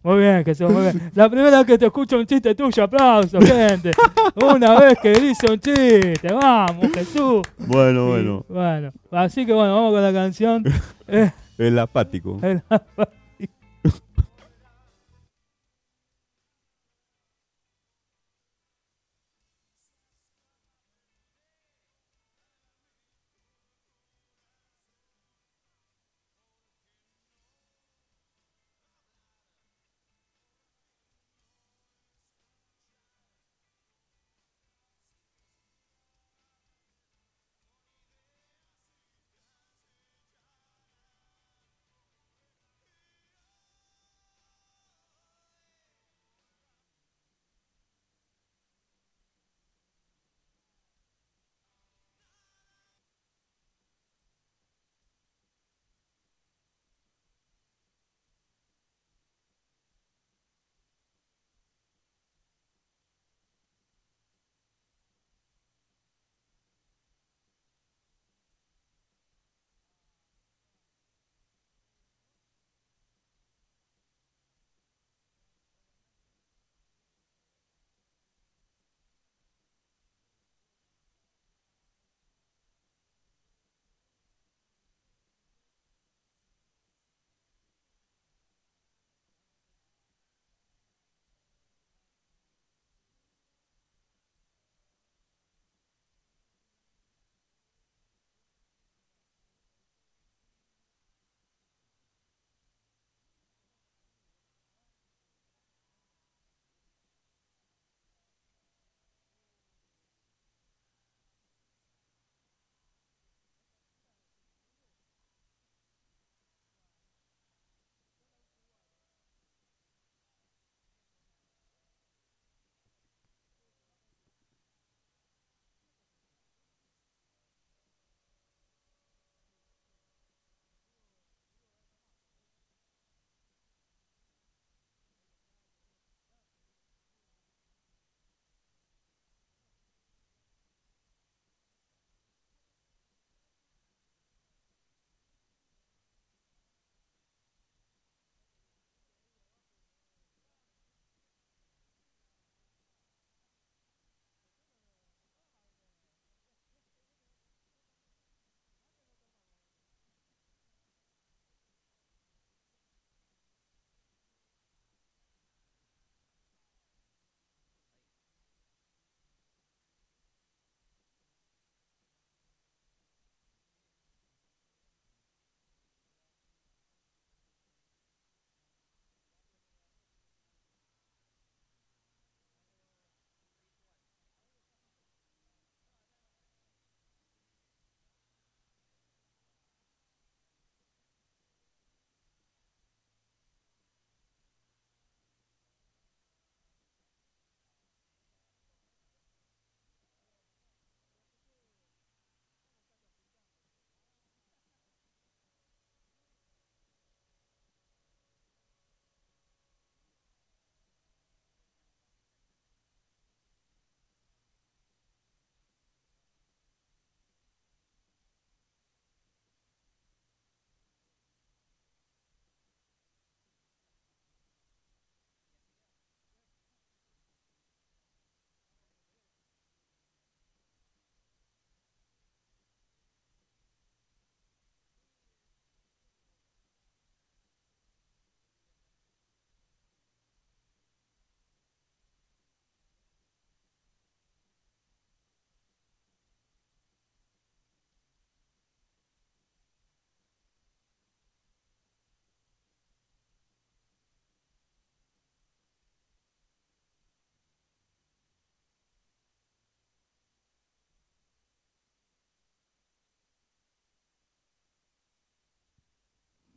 Muy 0.03 0.19
bien, 0.19 0.45
Jesús, 0.45 0.71
muy 0.71 0.83
bien. 0.83 1.11
La 1.15 1.29
primera 1.31 1.59
vez 1.59 1.67
que 1.67 1.79
te 1.79 1.87
escucho 1.87 2.19
un 2.19 2.27
chiste 2.27 2.55
tuyo, 2.55 2.83
aplauso, 2.85 3.41
gente. 3.41 3.93
Una 4.35 4.79
vez 4.81 4.99
que 5.01 5.13
dice 5.19 5.51
un 5.51 5.59
chiste, 5.59 6.29
vamos, 6.33 6.89
Jesús. 6.93 7.43
Bueno, 7.59 8.07
Y, 8.09 8.11
bueno, 8.11 8.45
bueno, 8.49 8.93
así 9.13 9.47
que 9.47 9.53
bueno, 9.53 9.75
vamos 9.75 9.93
con 9.95 10.03
la 10.03 10.13
canción. 10.13 10.65
El 11.59 11.79
apático. 11.79 12.39
el- 12.43 12.63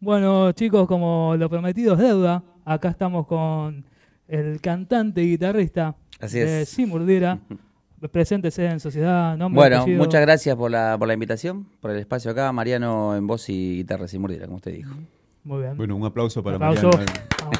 Bueno, 0.07 0.53
chicos, 0.53 0.87
como 0.87 1.35
lo 1.37 1.49
prometido 1.49 1.95
es 1.95 1.99
deuda, 1.99 2.41
acá 2.63 2.87
estamos 2.87 3.27
con 3.27 3.83
el 4.29 4.61
cantante 4.61 5.21
y 5.21 5.31
guitarrista 5.31 5.97
Así 6.21 6.39
de 6.39 6.61
es. 6.61 6.69
Simurdira. 6.69 7.39
Preséntese 8.13 8.67
en 8.67 8.79
sociedad, 8.79 9.35
nombre, 9.35 9.59
Bueno, 9.59 9.81
apellido. 9.81 10.01
muchas 10.01 10.21
gracias 10.21 10.55
por 10.55 10.71
la, 10.71 10.95
por 10.97 11.09
la 11.09 11.13
invitación, 11.13 11.67
por 11.81 11.91
el 11.91 11.97
espacio 11.97 12.31
acá. 12.31 12.49
Mariano 12.53 13.17
en 13.17 13.27
voz 13.27 13.49
y 13.49 13.79
guitarra 13.79 14.07
sin 14.07 14.21
mordida, 14.21 14.45
como 14.45 14.55
usted 14.55 14.75
dijo. 14.75 14.95
Muy 15.43 15.63
bien. 15.63 15.75
Bueno, 15.75 15.97
un 15.97 16.05
aplauso 16.05 16.41
para 16.41 16.55
Aplauso. 16.55 16.87
Mariana. 16.87 17.13
Vamos. 17.41 17.59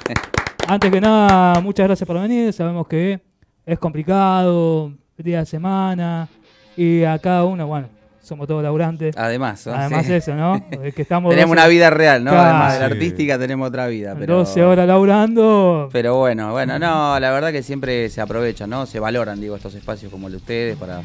Antes 0.70 0.90
que 0.90 1.02
nada, 1.02 1.60
muchas 1.60 1.86
gracias 1.86 2.08
por 2.08 2.18
venir. 2.18 2.54
Sabemos 2.54 2.88
que 2.88 3.20
es 3.66 3.78
complicado, 3.78 4.94
día 5.18 5.40
de 5.40 5.46
semana, 5.48 6.30
y 6.78 7.04
a 7.04 7.20
cada 7.20 7.44
uno, 7.44 7.68
bueno, 7.68 7.90
somos 8.28 8.48
todos 8.48 8.62
laburantes. 8.62 9.16
Además, 9.18 9.66
¿no? 9.66 9.74
Además 9.74 10.06
Sí. 10.06 10.14
eso, 10.14 10.36
¿no? 10.36 10.56
Es 10.84 10.94
que 10.94 11.02
estamos 11.02 11.30
tenemos 11.32 11.56
12 11.56 11.62
una 11.62 11.68
vida 11.68 11.90
real, 11.90 12.24
¿no? 12.24 12.32
Claro. 12.32 12.50
Además 12.50 12.74
de 12.74 12.80
la 12.80 12.86
artística 12.88 13.40
tenemos 13.40 13.68
otra 13.70 13.88
vida. 13.88 14.16
Pero, 14.18 14.38
12 14.38 14.64
horas 14.64 14.88
laburando. 14.88 15.90
Pero 15.92 16.18
bueno, 16.18 16.52
bueno, 16.52 16.78
no, 16.78 17.20
la 17.20 17.32
verdad 17.32 17.52
que 17.52 17.64
siempre 17.64 18.10
se 18.10 18.22
aprovechan, 18.22 18.70
¿no? 18.70 18.86
Se 18.86 19.00
valoran, 19.00 19.40
digo, 19.40 19.56
estos 19.56 19.74
espacios 19.76 20.12
como 20.12 20.28
el 20.28 20.34
de 20.34 20.38
ustedes 20.38 20.78
para, 20.78 21.04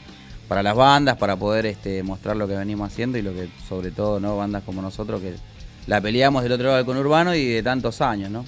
para 0.48 0.62
las 0.62 0.74
bandas, 0.74 1.16
para 1.16 1.36
poder 1.36 1.66
este, 1.66 2.02
mostrar 2.02 2.36
lo 2.36 2.46
que 2.48 2.56
venimos 2.56 2.92
haciendo 2.92 3.16
y 3.18 3.22
lo 3.22 3.32
que, 3.32 3.48
sobre 3.68 3.90
todo, 3.90 4.20
¿no? 4.20 4.36
Bandas 4.36 4.62
como 4.64 4.82
nosotros 4.82 5.20
que 5.20 5.34
la 5.86 6.00
peleamos 6.00 6.42
del 6.42 6.52
otro 6.52 6.66
lado 6.66 6.76
del 6.76 6.86
conurbano 6.86 7.34
y 7.34 7.46
de 7.46 7.62
tantos 7.62 8.00
años, 8.00 8.30
¿no? 8.30 8.44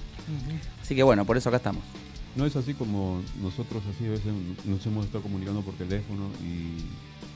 Así 0.83 0.95
que 0.95 1.03
bueno, 1.03 1.25
por 1.25 1.37
eso 1.37 1.49
acá 1.49 1.57
estamos. 1.59 1.83
No 2.37 2.45
es 2.47 2.57
así 2.57 2.75
como 2.75 3.23
nosotros 3.41 3.83
así 3.95 4.07
a 4.07 4.11
veces 4.11 4.27
nos 4.65 4.85
hemos 4.87 5.07
estado 5.07 5.23
comunicando 5.23 5.61
por 5.63 5.75
teléfono 5.75 6.25
y 6.43 6.83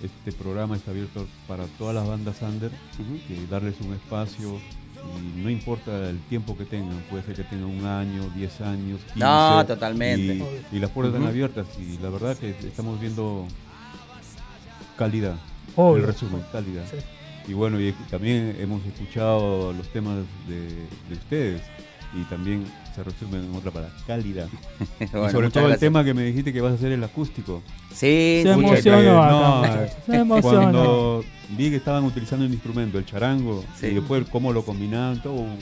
este 0.02 0.32
programa 0.32 0.76
está 0.76 0.90
abierto 0.90 1.26
para 1.46 1.66
todas 1.78 1.94
las 1.94 2.06
bandas 2.06 2.40
under, 2.42 2.70
que 3.26 3.46
darles 3.50 3.74
un 3.80 3.94
espacio 3.94 4.60
y 5.16 5.40
no 5.40 5.50
importa 5.50 6.10
el 6.10 6.18
tiempo 6.22 6.56
que 6.56 6.64
tengan, 6.64 6.98
puede 7.10 7.22
ser 7.22 7.36
que 7.36 7.44
tengan 7.44 7.68
un 7.68 7.84
año, 7.84 8.28
10 8.34 8.60
años, 8.62 9.00
15. 9.14 9.18
No, 9.18 9.64
totalmente. 9.66 10.44
Y, 10.72 10.76
y 10.76 10.78
las 10.80 10.90
puertas 10.90 11.14
están 11.14 11.28
abiertas 11.28 11.66
y 11.78 11.98
la 12.02 12.10
verdad 12.10 12.36
que 12.36 12.50
estamos 12.50 13.00
viendo 13.00 13.46
calidad. 14.96 15.36
Obvio. 15.76 16.02
El 16.02 16.06
resumen, 16.08 16.42
calidad. 16.52 16.84
Sí. 16.90 16.96
Y 17.50 17.54
bueno, 17.54 17.80
y 17.80 17.92
también 18.10 18.56
hemos 18.60 18.84
escuchado 18.84 19.72
los 19.72 19.88
temas 19.88 20.18
de, 20.46 20.66
de 21.08 21.14
ustedes 21.14 21.62
y 22.14 22.22
también 22.24 22.64
se 23.04 23.36
en 23.36 23.54
otra 23.54 23.70
palabra. 23.70 23.94
Bueno, 25.12 25.28
y 25.28 25.30
sobre 25.30 25.50
todo 25.50 25.68
el 25.72 25.78
tema 25.78 26.04
que 26.04 26.14
me 26.14 26.22
dijiste 26.22 26.52
que 26.52 26.60
vas 26.60 26.72
a 26.72 26.74
hacer 26.74 26.92
el 26.92 27.02
acústico. 27.04 27.62
Sí, 27.90 28.40
Se 28.42 28.50
emocionó 28.52 29.12
no, 29.62 29.62
se 30.06 30.16
emocionó. 30.16 30.60
Cuando 30.60 31.24
vi 31.56 31.70
que 31.70 31.76
estaban 31.76 32.04
utilizando 32.04 32.44
el 32.44 32.52
instrumento, 32.52 32.98
el 32.98 33.06
charango, 33.06 33.64
Sí. 33.76 33.86
y 33.88 33.94
después 33.94 34.24
cómo 34.30 34.52
lo 34.52 34.64
combinaban, 34.64 35.20
todo 35.22 35.34
un- 35.34 35.58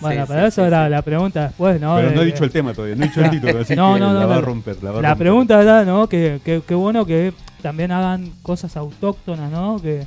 Bueno, 0.00 0.22
Sí, 0.22 0.28
pero 0.28 0.40
sí, 0.42 0.46
eso 0.48 0.60
sí, 0.62 0.66
era 0.66 0.84
sí. 0.86 0.90
la 0.90 1.02
pregunta 1.02 1.42
después, 1.44 1.80
¿no? 1.80 1.96
Pero 1.96 2.10
no 2.10 2.22
he 2.22 2.24
dicho 2.26 2.44
el 2.44 2.50
tema 2.50 2.72
todavía, 2.74 2.96
no 2.96 3.04
he 3.04 3.08
dicho 3.08 3.20
el 3.20 3.30
título, 3.30 3.58
así 3.60 3.76
No, 3.76 3.94
que 3.94 4.00
no, 4.00 4.12
no, 4.12 4.20
la 4.20 4.26
va 4.26 4.36
a 4.36 4.40
romper. 4.40 4.76
La, 4.82 4.90
va 4.90 4.98
a 4.98 5.02
La 5.02 5.08
romper. 5.10 5.24
pregunta 5.24 5.62
era, 5.62 5.84
¿no? 5.84 6.08
Que, 6.08 6.40
que, 6.44 6.62
que 6.66 6.74
bueno 6.74 7.06
que 7.06 7.32
también 7.62 7.92
hagan 7.92 8.30
cosas 8.42 8.76
autóctonas, 8.76 9.50
¿no? 9.50 9.80
Que, 9.80 10.04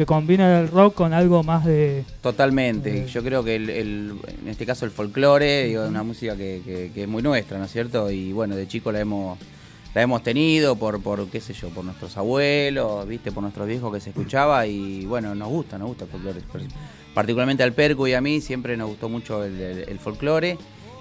que 0.00 0.06
combinen 0.06 0.46
el 0.46 0.68
rock 0.68 0.94
con 0.94 1.12
algo 1.12 1.42
más 1.42 1.66
de... 1.66 2.06
Totalmente. 2.22 3.06
Yo 3.06 3.22
creo 3.22 3.44
que 3.44 3.56
el, 3.56 3.68
el- 3.68 4.14
en 4.40 4.48
este 4.48 4.64
caso 4.64 4.86
el 4.86 4.90
folclore, 4.90 5.64
digo, 5.64 5.82
es 5.84 5.90
una 5.90 6.02
música 6.02 6.34
que, 6.38 6.62
que- 6.64 6.90
que 6.94 7.02
es 7.02 7.08
muy 7.08 7.22
nuestra, 7.22 7.58
¿no 7.58 7.66
es 7.66 7.70
cierto? 7.70 8.10
Y 8.10 8.32
bueno, 8.32 8.56
de 8.56 8.66
chico 8.66 8.90
la 8.92 9.00
hemos 9.00 9.38
la 9.94 10.00
hemos 10.00 10.22
tenido 10.22 10.76
por, 10.76 11.02
por 11.02 11.28
qué 11.28 11.38
sé 11.42 11.52
yo, 11.52 11.68
por 11.68 11.84
nuestros 11.84 12.16
abuelos, 12.16 13.06
viste, 13.06 13.30
por 13.30 13.42
nuestros 13.42 13.68
viejos 13.68 13.92
que 13.92 14.00
se 14.00 14.08
escuchaba 14.08 14.66
y 14.66 15.04
bueno, 15.04 15.34
nos 15.34 15.48
gusta, 15.50 15.76
nos 15.76 15.88
gusta 15.88 16.04
el 16.04 16.10
folclore. 16.10 16.40
Particularmente 17.12 17.62
al 17.62 17.74
Percu 17.74 18.06
y 18.06 18.14
a 18.14 18.22
mí 18.22 18.40
siempre 18.40 18.78
nos 18.78 18.88
gustó 18.88 19.10
mucho 19.10 19.44
el, 19.44 19.60
el- 19.60 19.86
el 19.86 19.98
folclore 19.98 20.56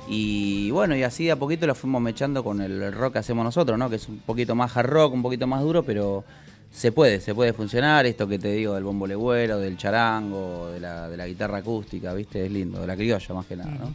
y 0.09 0.71
bueno, 0.71 0.93
y 0.97 1.03
así 1.03 1.23
de 1.23 1.31
a 1.31 1.35
poquito 1.37 1.65
lo 1.67 1.73
fuimos 1.75 2.01
mechando 2.01 2.43
con 2.43 2.59
el 2.59 2.91
rock 2.91 3.13
que 3.13 3.19
hacemos 3.19 3.45
nosotros, 3.45 3.77
¿no? 3.79 3.89
Que 3.89 3.95
es 3.95 4.09
un 4.09 4.17
poquito 4.19 4.55
más 4.55 4.75
hard 4.75 4.89
rock, 4.89 5.13
un 5.13 5.21
poquito 5.21 5.47
más 5.47 5.61
duro, 5.61 5.83
pero 5.83 6.25
se 6.71 6.91
puede, 6.91 7.19
se 7.21 7.33
puede 7.35 7.53
funcionar. 7.53 8.05
Esto 8.05 8.27
que 8.27 8.39
te 8.39 8.51
digo 8.53 8.75
del 8.75 8.83
bombo 8.83 9.07
legüero, 9.07 9.57
del 9.59 9.77
charango, 9.77 10.69
de 10.71 10.79
la, 10.79 11.09
de 11.09 11.17
la 11.17 11.27
guitarra 11.27 11.57
acústica, 11.59 12.13
¿viste? 12.13 12.45
Es 12.45 12.51
lindo, 12.51 12.79
de 12.81 12.87
la 12.87 12.95
criolla 12.95 13.33
más 13.35 13.45
que 13.45 13.55
nada, 13.55 13.71
¿no? 13.71 13.93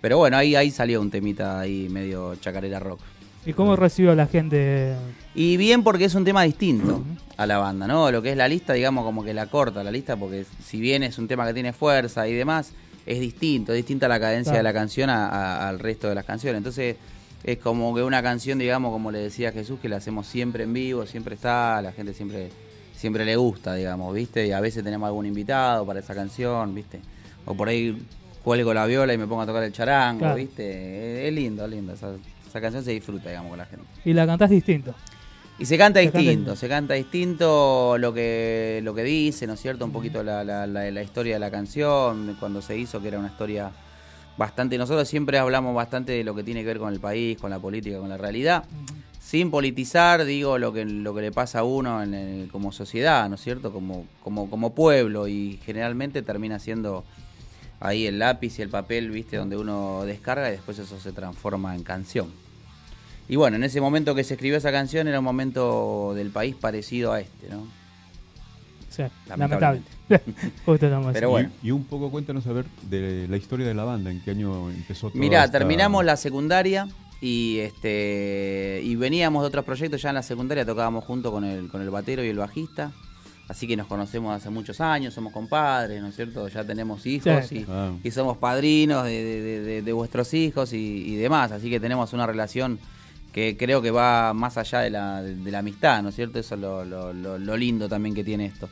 Pero 0.00 0.18
bueno, 0.18 0.36
ahí, 0.36 0.54
ahí 0.54 0.70
salió 0.70 1.00
un 1.00 1.10
temita 1.10 1.58
ahí 1.60 1.88
medio 1.90 2.36
chacarera 2.36 2.78
rock. 2.78 3.00
¿Y 3.46 3.52
cómo 3.52 3.76
recibió 3.76 4.14
la 4.14 4.26
gente? 4.26 4.94
Y 5.34 5.56
bien 5.56 5.82
porque 5.82 6.04
es 6.04 6.14
un 6.14 6.24
tema 6.24 6.42
distinto 6.42 7.02
a 7.36 7.46
la 7.46 7.58
banda, 7.58 7.86
¿no? 7.86 8.10
Lo 8.10 8.20
que 8.20 8.30
es 8.32 8.36
la 8.36 8.46
lista, 8.48 8.72
digamos, 8.74 9.04
como 9.04 9.24
que 9.24 9.32
la 9.32 9.46
corta 9.46 9.82
la 9.82 9.90
lista, 9.90 10.16
porque 10.16 10.44
si 10.64 10.80
bien 10.80 11.02
es 11.02 11.18
un 11.18 11.28
tema 11.28 11.46
que 11.46 11.54
tiene 11.54 11.72
fuerza 11.72 12.28
y 12.28 12.34
demás, 12.34 12.72
es 13.06 13.20
distinto, 13.20 13.72
es 13.72 13.76
distinta 13.76 14.06
la 14.06 14.20
cadencia 14.20 14.52
Claro. 14.52 14.58
de 14.58 14.62
la 14.64 14.72
canción 14.72 15.08
a- 15.10 15.28
a- 15.28 15.68
al 15.68 15.78
resto 15.78 16.08
de 16.08 16.14
las 16.14 16.24
canciones. 16.26 16.58
Entonces, 16.58 16.96
es 17.44 17.58
como 17.58 17.94
que 17.94 18.02
una 18.02 18.22
canción, 18.22 18.58
digamos, 18.58 18.92
como 18.92 19.10
le 19.10 19.18
decía 19.20 19.52
Jesús, 19.52 19.78
que 19.80 19.88
la 19.88 19.96
hacemos 19.96 20.26
siempre 20.26 20.64
en 20.64 20.72
vivo, 20.72 21.06
siempre 21.06 21.34
está, 21.34 21.80
la 21.82 21.92
gente 21.92 22.12
siempre, 22.14 22.48
siempre 22.94 23.24
le 23.24 23.36
gusta, 23.36 23.74
digamos, 23.74 24.14
¿viste? 24.14 24.46
Y 24.46 24.52
a 24.52 24.60
veces 24.60 24.82
tenemos 24.84 25.06
algún 25.06 25.26
invitado 25.26 25.86
para 25.86 26.00
esa 26.00 26.14
canción, 26.14 26.74
¿viste? 26.74 27.00
O 27.46 27.54
por 27.54 27.68
ahí 27.68 28.00
cuelgo 28.44 28.72
la 28.74 28.86
viola 28.86 29.12
y 29.14 29.18
me 29.18 29.26
pongo 29.26 29.42
a 29.42 29.46
tocar 29.46 29.62
el 29.62 29.72
charango, 29.72 30.20
Claro. 30.20 30.36
¿viste? 30.36 31.26
Es, 31.28 31.32
lindo, 31.32 31.64
es 31.64 31.70
lindo. 31.70 31.92
Esa, 31.92 32.10
esa 32.48 32.60
canción 32.60 32.82
se 32.84 32.90
disfruta, 32.92 33.28
digamos, 33.28 33.50
con 33.50 33.58
la 33.58 33.66
gente. 33.66 33.84
Y 34.04 34.12
la 34.12 34.26
cantás 34.26 34.50
distinto. 34.50 34.94
Y 35.60 35.66
se 35.66 35.76
canta 35.76 35.98
Se 36.00 36.10
distinto, 36.10 36.54
se 36.54 36.68
canta 36.68 36.94
distinto 36.94 37.96
lo 37.98 38.14
que, 38.14 38.80
lo 38.84 38.94
que 38.94 39.02
dice, 39.02 39.46
¿no 39.46 39.54
es 39.54 39.60
cierto? 39.60 39.84
Un 39.84 39.90
poquito 39.92 40.22
la, 40.22 40.44
la- 40.44 40.66
la- 40.66 40.90
la 40.90 41.02
historia 41.02 41.34
de 41.34 41.40
la 41.40 41.50
canción, 41.50 42.36
cuando 42.38 42.62
se 42.62 42.78
hizo, 42.78 43.02
que 43.02 43.08
era 43.08 43.18
una 43.18 43.26
historia 43.28 43.70
bastante... 44.38 44.78
Nosotros 44.78 45.06
siempre 45.06 45.38
hablamos 45.38 45.74
bastante 45.74 46.12
de 46.12 46.24
lo 46.24 46.34
que 46.34 46.42
tiene 46.44 46.60
que 46.62 46.66
ver 46.68 46.78
con 46.78 46.92
el 46.92 47.00
país, 47.00 47.36
con 47.38 47.50
la 47.50 47.58
política, 47.58 47.98
con 47.98 48.08
la 48.08 48.16
realidad, 48.16 48.64
sin 49.20 49.50
politizar, 49.50 50.24
digo, 50.24 50.56
lo 50.56 50.72
que, 50.72 50.86
lo 50.86 51.14
que 51.14 51.20
le 51.20 51.32
pasa 51.32 51.58
a 51.58 51.64
uno 51.64 52.02
en 52.02 52.14
el- 52.14 52.48
como 52.50 52.72
sociedad, 52.72 53.28
¿no 53.28 53.34
es 53.34 53.42
cierto? 53.42 53.72
Como, 53.72 54.06
como, 54.24 54.48
como 54.48 54.74
pueblo 54.74 55.28
y 55.28 55.58
generalmente 55.66 56.22
termina 56.22 56.58
siendo 56.58 57.04
ahí 57.80 58.06
el 58.06 58.18
lápiz 58.18 58.58
y 58.58 58.62
el 58.62 58.70
papel, 58.70 59.10
¿viste? 59.10 59.36
Donde 59.36 59.56
uno 59.58 60.04
descarga 60.06 60.48
y 60.48 60.52
después 60.52 60.78
eso 60.78 60.98
se 60.98 61.12
transforma 61.12 61.74
en 61.74 61.82
canción. 61.82 62.32
Y 63.28 63.36
bueno, 63.36 63.56
en 63.56 63.64
ese 63.64 63.80
momento 63.82 64.14
que 64.14 64.24
se 64.24 64.34
escribió 64.34 64.56
esa 64.56 64.72
canción 64.72 65.06
era 65.06 65.18
un 65.18 65.24
momento 65.24 66.12
del 66.14 66.30
país 66.30 66.54
parecido 66.56 67.12
a 67.12 67.20
este, 67.20 67.48
¿no? 67.50 67.66
Sí, 68.88 69.02
lamentable. 69.02 69.26
Lamentablemente. 69.28 69.90
Justo 70.66 70.86
estamos 70.86 71.12
Pero 71.12 71.26
así. 71.28 71.30
bueno. 71.32 71.50
Y, 71.62 71.68
y 71.68 71.70
un 71.70 71.84
poco 71.84 72.10
cuéntanos 72.10 72.46
a 72.46 72.52
ver 72.52 72.64
de 72.88 73.26
la 73.28 73.36
historia 73.36 73.66
de 73.66 73.74
la 73.74 73.84
banda, 73.84 74.10
en 74.10 74.20
qué 74.22 74.30
año 74.32 74.70
empezó 74.70 75.10
todo. 75.10 75.18
Mirá, 75.20 75.50
terminamos 75.50 76.04
la 76.04 76.16
secundaria 76.16 76.88
y 77.20 77.58
este 77.58 78.80
y 78.84 78.94
veníamos 78.96 79.42
de 79.42 79.48
otros 79.48 79.64
proyectos, 79.64 80.00
ya 80.02 80.10
en 80.10 80.14
la 80.16 80.22
secundaria 80.22 80.64
tocábamos 80.64 81.04
junto 81.04 81.30
con 81.32 81.44
el, 81.44 81.68
con 81.68 81.82
el 81.82 81.90
batero 81.90 82.24
y 82.24 82.28
el 82.28 82.38
bajista. 82.38 82.92
Así 83.48 83.66
que 83.66 83.76
nos 83.78 83.86
conocemos 83.86 84.36
hace 84.36 84.50
muchos 84.50 84.78
años, 84.80 85.14
somos 85.14 85.32
compadres, 85.32 86.02
¿no 86.02 86.08
es 86.08 86.16
cierto? 86.16 86.46
Ya 86.48 86.64
tenemos 86.64 87.06
hijos 87.06 87.46
Sí. 87.46 87.60
y, 87.60 87.66
Ah. 87.68 87.92
y 88.04 88.10
somos 88.10 88.36
padrinos 88.36 89.04
de, 89.04 89.24
de- 89.24 89.40
de- 89.42 89.60
de- 89.60 89.82
de 89.82 89.92
vuestros 89.94 90.34
hijos 90.34 90.74
y, 90.74 90.76
y 90.76 91.16
demás. 91.16 91.50
Así 91.52 91.70
que 91.70 91.80
tenemos 91.80 92.12
una 92.12 92.26
relación 92.26 92.78
que 93.32 93.56
creo 93.58 93.80
que 93.80 93.90
va 93.90 94.34
más 94.34 94.58
allá 94.58 94.80
de 94.80 94.90
la, 94.90 95.22
de 95.22 95.50
la 95.50 95.60
amistad, 95.60 96.02
¿no 96.02 96.10
es 96.10 96.14
cierto? 96.16 96.38
Eso 96.38 96.56
es 96.56 96.60
lo, 96.60 96.84
lo- 96.84 97.14
lo- 97.14 97.38
lo 97.38 97.56
lindo 97.56 97.88
también 97.88 98.14
que 98.14 98.22
tiene 98.22 98.44
esto. 98.44 98.68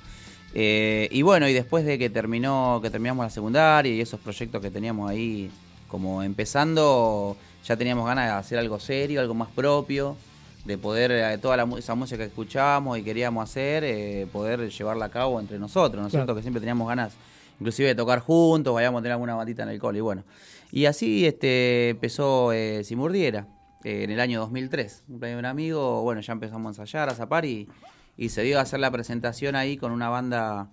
Eh, 0.59 1.09
y 1.11 1.21
bueno, 1.21 1.47
y 1.47 1.53
después 1.53 1.85
de 1.85 1.99
que 1.99 2.09
terminó, 2.09 2.81
que 2.83 2.89
terminamos 2.89 3.27
la 3.27 3.29
secundaria 3.29 3.93
y 3.93 4.01
esos 4.01 4.19
proyectos 4.19 4.63
que 4.63 4.71
teníamos 4.71 5.11
ahí 5.11 5.51
como 5.87 6.23
empezando, 6.23 7.37
ya 7.63 7.77
teníamos 7.77 8.07
ganas 8.07 8.25
de 8.25 8.33
hacer 8.33 8.59
algo 8.59 8.81
serio, 8.81 9.21
algo 9.21 9.35
más 9.35 9.49
propio, 9.51 10.17
de 10.65 10.79
poder, 10.79 11.13
eh, 11.13 11.37
toda 11.37 11.59
la, 11.59 11.69
esa 11.79 11.95
música 11.95 12.17
que 12.17 12.25
escuchábamos 12.29 12.97
y 12.97 13.03
queríamos 13.03 13.45
hacer, 13.45 13.85
eh, 13.85 14.27
poder 14.33 14.71
llevarla 14.71 15.05
a 15.05 15.11
cabo 15.11 15.39
entre 15.41 15.59
nosotros, 15.59 16.01
¿no 16.01 16.07
es 16.07 16.13
Claro. 16.13 16.25
cierto? 16.25 16.35
Que 16.37 16.41
siempre 16.41 16.61
teníamos 16.61 16.89
ganas, 16.89 17.13
inclusive 17.61 17.89
de 17.89 17.95
tocar 17.95 18.21
juntos, 18.21 18.73
vayamos 18.73 19.01
a 19.01 19.03
tener 19.03 19.13
alguna 19.13 19.35
batita 19.35 19.63
en 19.63 19.69
el 19.69 19.79
cole, 19.79 19.99
y 19.99 20.01
bueno. 20.01 20.25
Y 20.73 20.87
así 20.87 21.27
este, 21.27 21.91
empezó 21.91 22.55
eh, 22.55 22.83
Simurdiera, 22.83 23.47
eh, 23.85 24.05
en 24.05 24.11
el 24.11 24.21
año 24.21 24.41
2003. 24.41 25.05
Un 25.11 25.21
de 25.21 25.37
un 25.37 25.45
amigo, 25.45 26.01
bueno, 26.03 26.23
ya 26.23 26.33
empezamos 26.33 26.79
a 26.79 26.83
ensayar, 26.83 27.11
a 27.11 27.15
zapar 27.15 27.45
y, 27.45 27.69
y 28.17 28.31
se 28.31 28.43
dio 28.43 28.59
a 28.59 28.63
hacer 28.63 28.81
la 28.81 28.91
presentación 28.91 29.57
ahí 29.57 29.77
con 29.77 29.93
una 29.93 30.09
banda 30.09 30.69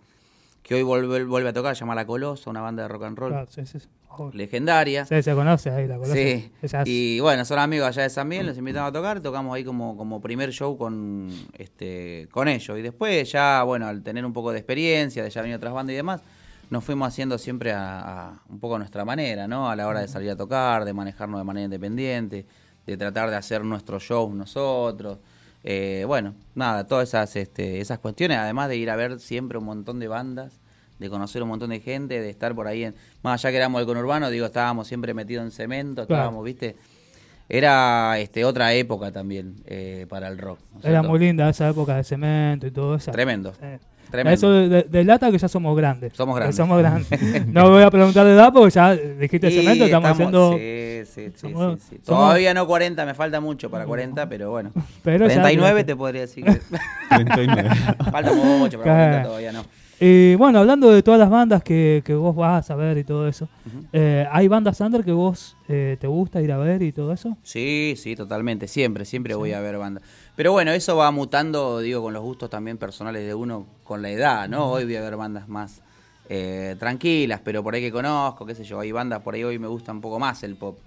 que 0.62 0.76
hoy 0.76 0.84
vuelve, 0.84 1.24
vuelve 1.26 1.50
a 1.50 1.54
tocar, 1.54 1.76
se 1.76 1.82
llama 1.82 1.96
La 1.96 2.06
Colosa, 2.06 2.50
una 2.50 2.62
banda 2.62 2.84
de 2.84 2.90
rock 2.90 3.04
and 3.04 3.18
roll 3.18 3.32
Claro, 3.32 3.48
sí, 3.50 3.66
sí, 3.66 3.80
sí. 3.80 3.88
Joder. 4.08 4.36
legendaria. 4.36 5.06
Sí, 5.08 5.24
se 5.24 5.34
conoce 5.34 5.72
ahí 5.72 5.88
la 5.88 5.98
conoce. 5.98 6.52
Sí, 6.62 6.78
y 6.86 7.20
bueno, 7.20 7.44
son 7.46 7.58
amigos 7.58 7.88
allá 7.88 8.04
de 8.04 8.10
San 8.12 8.28
Miguel, 8.28 8.46
los 8.46 8.58
invitamos 8.58 8.90
a 8.90 8.94
tocar, 8.94 9.20
tocamos 9.22 9.56
ahí 9.56 9.64
como, 9.64 9.98
como 9.98 10.22
primer 10.22 10.52
show 10.52 10.78
con 10.78 11.30
este 11.58 12.28
con 12.32 12.48
ellos. 12.48 12.78
Y 12.78 12.84
después 12.84 13.32
ya, 13.32 13.64
bueno, 13.64 13.88
al 13.88 14.04
tener 14.04 14.24
un 14.24 14.32
poco 14.32 14.52
de 14.52 14.60
experiencia, 14.60 15.24
de 15.24 15.32
ya 15.32 15.42
venir 15.42 15.58
otras 15.58 15.74
bandas 15.74 15.94
y 15.94 15.96
demás, 15.98 16.22
nos 16.70 16.84
fuimos 16.84 17.08
haciendo 17.08 17.40
siempre 17.40 17.72
a, 17.74 18.00
a 18.30 18.42
un 18.50 18.60
poco 18.60 18.76
a 18.76 18.78
nuestra 18.78 19.04
manera, 19.04 19.48
¿no? 19.48 19.68
A 19.68 19.76
la 19.76 19.88
hora 19.88 20.02
de 20.02 20.08
salir 20.08 20.30
a 20.30 20.36
tocar, 20.36 20.86
de 20.86 20.94
manejarnos 20.94 21.40
de 21.40 21.44
manera 21.44 21.66
independiente, 21.66 22.46
de 22.86 22.98
tratar 22.98 23.32
de 23.32 23.36
hacer 23.36 23.66
nuestros 23.66 24.04
shows 24.04 24.34
nosotros. 24.34 25.18
Eh, 25.64 26.04
bueno, 26.08 26.34
nada, 26.56 26.86
todas 26.88 27.08
esas, 27.10 27.36
este, 27.36 27.80
esas 27.80 28.00
cuestiones, 28.00 28.38
además 28.38 28.68
de 28.70 28.78
ir 28.78 28.90
a 28.90 28.96
ver 28.96 29.20
siempre 29.20 29.58
un 29.58 29.66
montón 29.66 30.00
de 30.00 30.08
bandas 30.08 30.60
de 31.00 31.10
conocer 31.10 31.42
un 31.44 31.50
montón 31.50 31.72
de 31.72 31.80
gente, 31.82 32.22
de 32.22 32.30
estar 32.30 32.54
por 32.56 32.68
ahí, 32.68 32.84
en, 32.86 32.96
más 33.24 33.44
allá 33.44 33.52
que 33.52 33.58
éramos 33.58 33.82
el 33.82 33.88
conurbano, 33.88 34.30
digo, 34.30 34.46
estábamos 34.46 34.88
siempre 34.88 35.14
metidos 35.14 35.44
en 35.44 35.52
cemento, 35.52 36.06
Claro. 36.06 36.22
estábamos, 36.22 36.46
viste, 36.46 36.76
era 37.50 38.18
este 38.20 38.46
otra 38.46 38.74
época 38.74 39.12
también 39.12 39.56
eh, 39.66 40.06
para 40.08 40.28
el 40.30 40.38
rock. 40.38 40.60
¿no 40.74 40.80
es 40.80 40.86
Era 40.86 40.94
cierto? 40.96 41.10
muy 41.10 41.20
linda 41.20 41.50
esa 41.50 41.70
época 41.70 41.96
de 41.98 42.04
cemento 42.04 42.68
y 42.68 42.72
todo 42.72 42.96
eso. 42.96 43.12
Tremendo, 43.12 43.54
Eh, 43.62 43.80
tremendo. 44.14 44.34
Eso 44.36 44.52
de, 44.52 44.70
de- 44.70 44.84
delata 44.90 45.30
que 45.32 45.38
ya 45.38 45.48
somos 45.48 45.76
grandes. 45.76 46.14
Somos 46.16 46.36
grandes. 46.36 46.56
Somos 46.56 46.80
grandes. 46.80 47.48
no 47.48 47.70
voy 47.70 47.84
a 47.84 47.90
preguntar 47.92 48.26
de 48.26 48.34
edad 48.34 48.54
porque 48.54 48.70
ya 48.72 48.96
dijiste 48.96 49.48
Y 49.50 49.56
cemento, 49.62 49.86
estamos, 49.86 50.12
haciendo. 50.12 50.54
Sí, 50.58 51.02
sí, 51.06 51.32
somos- 51.36 51.80
sí, 51.80 51.88
sí. 51.90 52.00
somos- 52.04 52.22
Todavía 52.24 52.54
no 52.54 52.66
40, 52.68 53.06
me 53.06 53.14
falta 53.14 53.40
mucho 53.42 53.70
para 53.70 53.86
40, 53.86 54.30
pero 54.30 54.52
bueno. 54.52 54.72
Pero 55.04 55.28
ya- 55.28 55.34
39 55.42 55.84
te 55.84 55.96
podría 55.96 56.22
decir 56.22 56.46
que 56.46 56.62
39. 57.10 57.70
falta 58.12 58.32
mucho 58.34 58.78
para 58.80 58.84
Claro. 58.84 59.12
40, 59.12 59.24
todavía 59.24 59.52
no. 59.52 59.66
Y 60.06 60.36
bueno, 60.36 60.60
hablando 60.60 60.92
de 60.92 61.02
todas 61.02 61.18
las 61.18 61.30
bandas 61.30 61.64
que, 61.64 62.04
que 62.04 62.14
vos 62.14 62.36
vas 62.36 62.70
a 62.70 62.76
ver 62.76 62.98
y 62.98 63.06
todo 63.06 63.26
eso, 63.26 63.48
eh, 63.94 64.28
¿hay 64.30 64.50
bandas 64.50 64.82
under 64.82 65.02
que 65.02 65.14
vos 65.14 65.56
eh, 65.70 65.96
te 65.98 66.08
gusta 66.08 66.42
ir 66.42 66.52
a 66.52 66.58
ver 66.58 66.82
y 66.82 66.92
todo 66.92 67.14
eso? 67.14 67.38
Sí, 67.42 67.94
sí, 67.96 68.14
totalmente. 68.14 68.68
Siempre, 68.68 69.06
siempre 69.06 69.34
voy 69.34 69.54
a 69.54 69.62
ver 69.62 69.78
bandas. 69.78 70.04
Pero 70.36 70.52
bueno, 70.52 70.72
eso 70.72 70.98
va 70.98 71.10
mutando, 71.12 71.80
digo, 71.80 72.02
con 72.02 72.14
los 72.14 72.22
gustos 72.22 72.50
también 72.50 72.78
personales 72.78 73.26
de 73.26 73.34
uno, 73.34 73.66
con 73.86 74.02
la 74.02 74.10
edad, 74.10 74.50
¿no? 74.50 74.72
Hoy 74.72 74.84
voy 74.84 74.98
a 74.98 75.02
ver 75.02 75.16
bandas 75.16 75.48
más 75.48 75.80
eh, 76.28 76.76
tranquilas, 76.78 77.40
pero 77.42 77.64
por 77.64 77.74
ahí 77.74 77.80
que 77.80 77.92
conozco, 77.94 78.46
qué 78.46 78.56
sé 78.56 78.66
yo, 78.66 78.82
hay 78.82 78.92
bandas 78.92 79.22
por 79.22 79.36
ahí 79.36 79.46
hoy 79.46 79.58
me 79.58 79.68
gusta 79.68 79.94
un 79.94 80.02
poco 80.02 80.20
más 80.20 80.44
el 80.44 80.58
pop. 80.58 80.78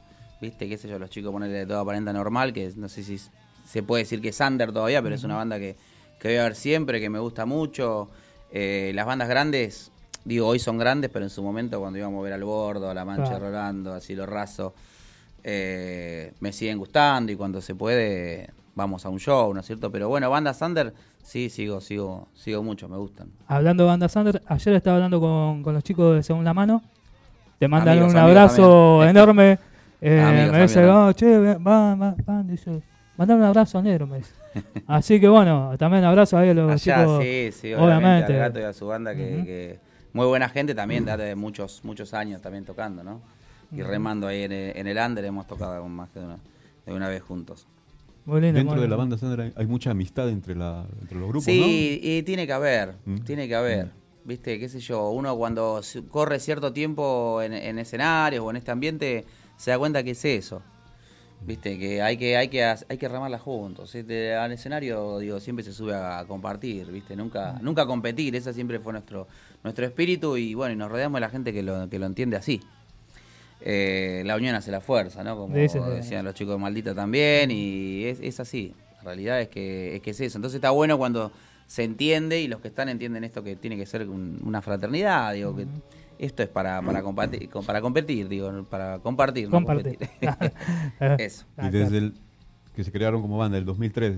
¿Viste? 0.43 0.69
Qué 0.69 0.77
sé 0.77 0.89
yo, 0.89 0.99
los 0.99 1.09
chicos 1.09 1.33
ponerle 1.33 1.57
de 1.57 1.67
toda 1.67 1.81
aparenta 1.81 2.13
normal, 2.13 2.53
que 2.53 2.71
no 2.77 2.91
sé 2.91 3.03
si 3.03 3.19
se 3.67 3.83
puede 3.83 4.03
decir 4.03 4.21
que 4.21 4.29
es 4.29 4.41
under 4.41 4.73
todavía, 4.73 5.01
pero 5.01 5.15
es 5.15 5.25
una 5.25 5.37
banda 5.37 5.59
que, 5.59 5.75
que 6.19 6.29
voy 6.29 6.37
a 6.37 6.43
ver 6.43 6.55
siempre, 6.55 7.01
que 7.01 7.09
me 7.09 7.19
gusta 7.19 7.47
mucho. 7.47 8.11
Eh, 8.51 8.93
las 8.95 9.07
bandas 9.07 9.29
grandes, 9.29 9.91
digo, 10.25 10.47
hoy 10.47 10.59
son 10.59 10.79
grandes, 10.79 11.11
pero 11.11 11.25
en 11.25 11.31
su 11.31 11.43
momento 11.43 11.81
cuando 11.81 11.99
íbamos 11.99 12.21
a 12.21 12.23
ver 12.25 12.33
al 12.33 12.45
Bordo, 12.45 12.91
a 12.91 12.95
La 12.95 13.05
Mancha 13.05 13.31
Claro. 13.31 13.47
Rolando, 13.47 13.93
así 13.93 14.15
lo 14.15 14.27
raso, 14.27 14.75
eh, 15.45 16.33
me 16.41 16.53
siguen 16.53 16.79
gustando 16.79 17.33
y 17.33 17.37
cuando 17.37 17.61
se 17.61 17.75
puede 17.75 18.51
vamos 18.75 19.07
a 19.07 19.09
un 19.09 19.19
show, 19.19 19.53
¿no 19.55 19.61
es 19.61 19.67
cierto? 19.67 19.91
Pero 19.91 20.09
bueno, 20.09 20.29
bandas 20.29 20.61
under, 20.61 20.93
sí, 21.23 21.49
sigo, 21.49 21.81
sigo, 21.81 22.29
sigo 22.35 22.63
mucho, 22.63 22.89
me 22.89 22.97
gustan. 22.99 23.29
Hablando 23.49 23.85
de 23.85 23.89
bandas 23.89 24.15
under, 24.17 24.43
ayer 24.47 24.75
estaba 24.75 24.97
hablando 24.97 25.19
con, 25.21 25.63
con 25.63 25.75
los 25.75 25.83
chicos 25.83 26.15
de 26.17 26.23
Segunda 26.23 26.53
Mano. 26.53 26.83
Te 27.59 27.69
mandan 27.69 27.97
Amigos, 27.97 28.13
un 28.13 28.19
amigos 28.19 28.39
abrazo 28.39 29.05
enorme. 29.05 29.59
Eh, 29.99 30.21
Amigos, 30.21 30.53
me 30.53 30.61
dice. 30.63 30.85
"Oh, 30.85 31.11
che, 31.15 31.39
van, 31.59 31.99
van, 31.99 32.17
van", 32.27 32.47
dice, 32.47 32.83
mandame 33.17 33.41
un 33.43 33.47
abrazo 33.47 33.83
negro, 33.83 34.07
me 34.07 34.19
dice. 34.19 34.33
Así 34.87 35.21
que 35.21 35.29
bueno, 35.29 35.75
también 35.79 36.05
abrazo 36.05 36.39
ahí 36.39 36.51
a 36.51 36.55
los 36.55 36.71
Allá, 36.73 37.01
chicos. 37.01 37.23
sí, 37.23 37.51
sí, 37.53 37.75
obviamente, 37.75 38.33
al 38.33 38.39
gato 38.39 38.61
y 38.61 38.63
a 38.63 38.73
su 38.73 38.87
banda 38.87 39.15
que, 39.15 39.79
muy 40.13 40.27
buena 40.27 40.49
gente 40.49 40.75
también, 40.75 41.05
de 41.05 41.13
hace 41.13 41.35
muchos, 41.35 41.81
muchos 41.85 42.15
años 42.15 42.41
también 42.41 42.65
tocando, 42.65 43.03
¿no? 43.05 43.21
Y 43.73 43.83
remando 43.83 44.27
ahí 44.29 44.45
en 44.45 44.53
el, 44.53 44.77
en 44.77 44.87
el 44.87 44.97
under 44.97 45.25
hemos 45.25 45.47
tocado 45.47 45.83
con 45.83 45.93
más 45.93 46.09
que 46.11 46.21
de 46.21 46.27
una, 46.27 46.39
de 46.87 46.93
una 46.95 47.09
vez 47.09 47.23
juntos. 47.23 47.67
Muy 48.25 48.41
lindo, 48.41 48.57
Dentro 48.59 48.75
muy 48.77 48.83
de 48.83 48.89
la 48.89 48.97
banda 48.97 49.19
Sandra 49.19 49.45
hay, 49.45 49.53
hay 49.57 49.67
mucha 49.67 49.91
amistad 49.91 50.29
entre, 50.31 50.55
la, 50.57 50.85
entre 51.01 51.19
los 51.19 51.29
grupos, 51.29 51.45
Sí, 51.45 52.01
y 52.03 52.23
tiene 52.23 52.47
que 52.47 52.53
haber, 52.53 52.95
Mm. 53.05 53.17
tiene 53.19 53.47
que 53.49 53.55
haber. 53.55 53.91
Viste, 54.25 54.59
qué 54.59 54.69
sé 54.69 54.81
yo, 54.81 55.11
uno 55.11 55.37
cuando 55.37 55.81
corre 56.11 56.41
cierto 56.41 56.73
tiempo 56.73 57.41
en, 57.43 57.53
en 57.53 57.79
escenarios 57.79 58.45
o 58.45 58.51
en 58.51 58.57
este 58.57 58.73
ambiente 58.73 59.25
se 59.57 59.71
da 59.71 59.79
cuenta 59.79 60.03
que 60.03 60.11
es 60.13 60.25
eso. 60.25 60.63
Viste, 61.45 61.79
que 61.79 62.03
hay 62.03 62.17
que 62.17 62.37
hay 62.37 62.49
que 62.49 62.65
ha- 62.65 62.79
hay 62.89 62.99
que 62.99 63.09
remarla 63.09 63.39
juntos. 63.39 63.95
Este, 63.95 64.35
al 64.35 64.51
escenario, 64.53 65.19
digo, 65.19 65.39
siempre 65.39 65.65
se 65.65 65.73
sube 65.73 65.95
a 65.95 66.25
compartir, 66.27 66.91
viste, 66.91 67.15
nunca 67.15 67.59
nunca 67.63 67.83
a 67.83 67.87
competir, 67.87 68.35
ese 68.35 68.53
siempre 68.53 68.81
fue 68.81 68.93
nuestro 68.93 69.29
nuestro 69.63 69.85
espíritu 69.87 70.37
y 70.37 70.55
bueno, 70.55 70.73
y 70.73 70.77
nos 70.77 70.91
rodeamos 70.91 71.17
de 71.19 71.21
la 71.21 71.29
gente 71.31 71.53
que 71.53 71.63
lo, 71.63 71.89
que 71.89 71.99
lo 71.99 72.07
entiende 72.07 72.37
así. 72.37 72.61
Eh, 73.61 74.23
la 74.27 74.37
unión 74.37 74.55
hace 74.55 74.71
la 74.71 74.81
fuerza, 74.81 75.25
¿no? 75.25 75.37
Como 75.37 75.55
decían 75.97 76.25
los 76.25 76.35
chicos 76.35 76.55
de 76.55 76.59
Maldita 76.59 76.95
también, 76.95 77.51
y 77.51 78.05
es, 78.05 78.21
es 78.21 78.39
así. 78.41 78.75
La 78.99 79.03
realidad 79.05 79.41
es 79.41 79.49
que, 79.49 79.97
es 79.97 80.03
que 80.03 80.11
es 80.11 80.21
eso. 80.21 80.39
Entonces 80.39 80.57
está 80.57 80.71
bueno 80.71 80.99
cuando 80.99 81.33
se 81.67 81.83
entiende 81.85 82.41
y 82.41 82.49
los 82.49 82.61
que 82.61 82.69
están 82.69 82.89
entienden 82.89 83.25
esto 83.25 83.43
que 83.43 83.57
tiene 83.57 83.77
que 83.77 83.87
ser 83.87 84.09
un- 84.09 84.41
una 84.45 84.63
fraternidad, 84.63 85.33
digo, 85.35 85.57
que 85.57 85.67
esto 86.19 86.43
es 86.43 86.49
para, 86.49 86.81
para, 86.83 87.03
compartir, 87.03 87.49
para 87.67 87.81
competir, 87.81 88.29
digo, 88.29 88.65
para 88.71 88.99
compartir. 89.01 89.45
no 89.47 89.53
Compartir. 89.53 89.99
competir. 89.99 90.53
Eso. 91.19 91.45
Y 91.63 91.69
desde 91.71 91.99
el 91.99 92.15
que 92.75 92.85
se 92.85 92.93
crearon 92.93 93.23
como 93.23 93.39
banda, 93.39 93.57
el 93.59 93.65
2003, 93.65 94.17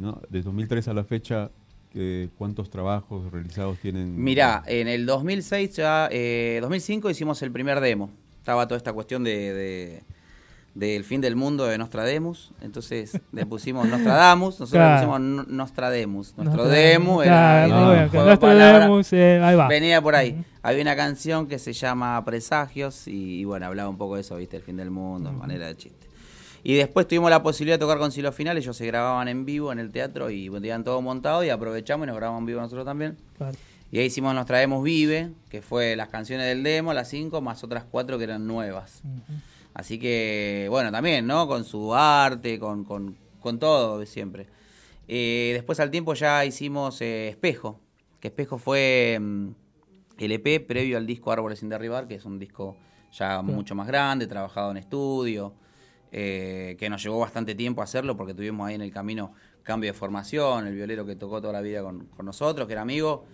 ¿no? 0.00 0.20
Desde 0.30 0.44
2003 0.44 0.88
a 0.88 0.94
la 0.94 1.04
fecha, 1.04 1.50
eh, 1.94 2.28
¿cuántos 2.38 2.70
trabajos 2.70 3.30
realizados 3.30 3.78
tienen? 3.78 4.22
Mirá, 4.22 4.62
en 4.66 4.88
el 4.88 5.04
2006 5.06 5.76
ya, 5.76 6.08
eh, 6.10 6.58
2005 6.62 7.10
hicimos 7.10 7.42
el 7.42 7.50
primer 7.52 7.80
demo. 7.80 8.10
Estaba 8.38 8.66
toda 8.66 8.78
esta 8.78 8.92
cuestión 8.94 9.24
de, 9.24 9.52
de- 9.52 10.02
del 10.78 11.02
fin 11.04 11.20
del 11.20 11.34
mundo 11.36 11.66
de 11.66 11.76
Nostradamus. 11.76 12.52
Entonces 12.62 13.20
le 13.32 13.46
pusimos 13.46 13.88
Nostradamus, 13.88 14.60
nosotros 14.60 14.70
Claro. 14.70 14.90
le 14.94 14.96
pusimos 15.06 15.20
No- 15.20 15.42
Nostradamus. 15.56 16.34
Nuestro 16.36 16.44
Nostradamus. 16.44 16.72
demo 16.72 17.22
era 17.22 17.32
Claro, 17.32 17.92
era 17.94 18.80
demo, 18.80 19.00
eh, 19.12 19.40
ahí 19.42 19.56
va. 19.56 19.68
Venía 19.68 20.00
por 20.00 20.14
ahí. 20.14 20.44
Había 20.62 20.82
una 20.82 20.94
canción 20.96 21.46
que 21.48 21.58
se 21.58 21.72
llama 21.72 22.24
Presagios 22.24 23.08
y, 23.08 23.40
y 23.40 23.44
bueno, 23.44 23.66
hablaba 23.66 23.88
un 23.88 23.98
poco 23.98 24.14
de 24.14 24.20
eso, 24.20 24.36
viste, 24.36 24.56
el 24.56 24.62
fin 24.62 24.76
del 24.76 24.90
mundo, 24.90 25.32
manera 25.32 25.66
de 25.66 25.76
chiste. 25.76 26.06
Y 26.64 26.74
después 26.74 27.06
tuvimos 27.08 27.30
la 27.30 27.42
posibilidad 27.42 27.76
de 27.76 27.80
tocar 27.80 27.98
con 27.98 28.10
Silos 28.12 28.34
Final, 28.34 28.58
ellos 28.58 28.76
se 28.76 28.84
grababan 28.86 29.28
en 29.28 29.44
vivo 29.44 29.72
en 29.72 29.78
el 29.78 29.90
teatro 29.90 30.28
y 30.30 30.50
tenían 30.50 30.84
todo 30.84 31.00
montado 31.00 31.42
y 31.44 31.50
aprovechamos 31.50 32.04
y 32.04 32.08
nos 32.08 32.16
grabamos 32.16 32.40
en 32.40 32.46
vivo 32.46 32.60
nosotros 32.60 32.84
también. 32.84 33.16
Claro. 33.38 33.56
Y 33.90 33.98
ahí 34.00 34.06
hicimos 34.06 34.34
Nos 34.34 34.44
Traemos 34.44 34.84
Vive, 34.84 35.30
que 35.48 35.62
fue 35.62 35.96
las 35.96 36.08
canciones 36.08 36.46
del 36.46 36.62
demo, 36.62 36.92
las 36.92 37.08
cinco, 37.08 37.40
más 37.40 37.64
otras 37.64 37.84
cuatro 37.90 38.18
que 38.18 38.24
eran 38.24 38.46
nuevas. 38.46 39.00
Así 39.78 40.00
que, 40.00 40.66
bueno, 40.70 40.90
también, 40.90 41.24
¿no? 41.24 41.46
Con 41.46 41.64
su 41.64 41.94
arte, 41.94 42.58
con, 42.58 42.82
con, 42.82 43.16
con 43.38 43.60
todo 43.60 44.00
de 44.00 44.06
siempre. 44.06 44.48
Eh, 45.06 45.52
después 45.54 45.78
al 45.78 45.92
tiempo 45.92 46.14
ya 46.14 46.44
hicimos 46.44 47.00
eh, 47.00 47.28
Espejo, 47.28 47.78
que 48.18 48.26
Espejo 48.26 48.58
fue 48.58 49.16
mm, 49.20 49.50
el 50.18 50.32
EP 50.32 50.66
previo 50.66 50.96
al 50.96 51.06
disco 51.06 51.30
Árboles 51.30 51.60
sin 51.60 51.68
Derribar, 51.68 52.08
que 52.08 52.16
es 52.16 52.24
un 52.24 52.40
disco 52.40 52.76
ya 53.12 53.40
mucho 53.40 53.76
más 53.76 53.86
grande, 53.86 54.26
trabajado 54.26 54.72
en 54.72 54.78
estudio, 54.78 55.54
eh, 56.10 56.74
que 56.76 56.90
nos 56.90 57.00
llevó 57.00 57.20
bastante 57.20 57.54
tiempo 57.54 57.80
hacerlo 57.80 58.16
porque 58.16 58.34
tuvimos 58.34 58.66
ahí 58.66 58.74
en 58.74 58.82
el 58.82 58.90
camino 58.90 59.32
cambio 59.62 59.92
de 59.92 59.96
formación, 59.96 60.66
el 60.66 60.74
violero 60.74 61.06
que 61.06 61.14
tocó 61.14 61.40
toda 61.40 61.52
la 61.52 61.60
vida 61.60 61.84
con, 61.84 62.06
con 62.06 62.26
nosotros, 62.26 62.66
que 62.66 62.72
era 62.72 62.82
amigo, 62.82 63.26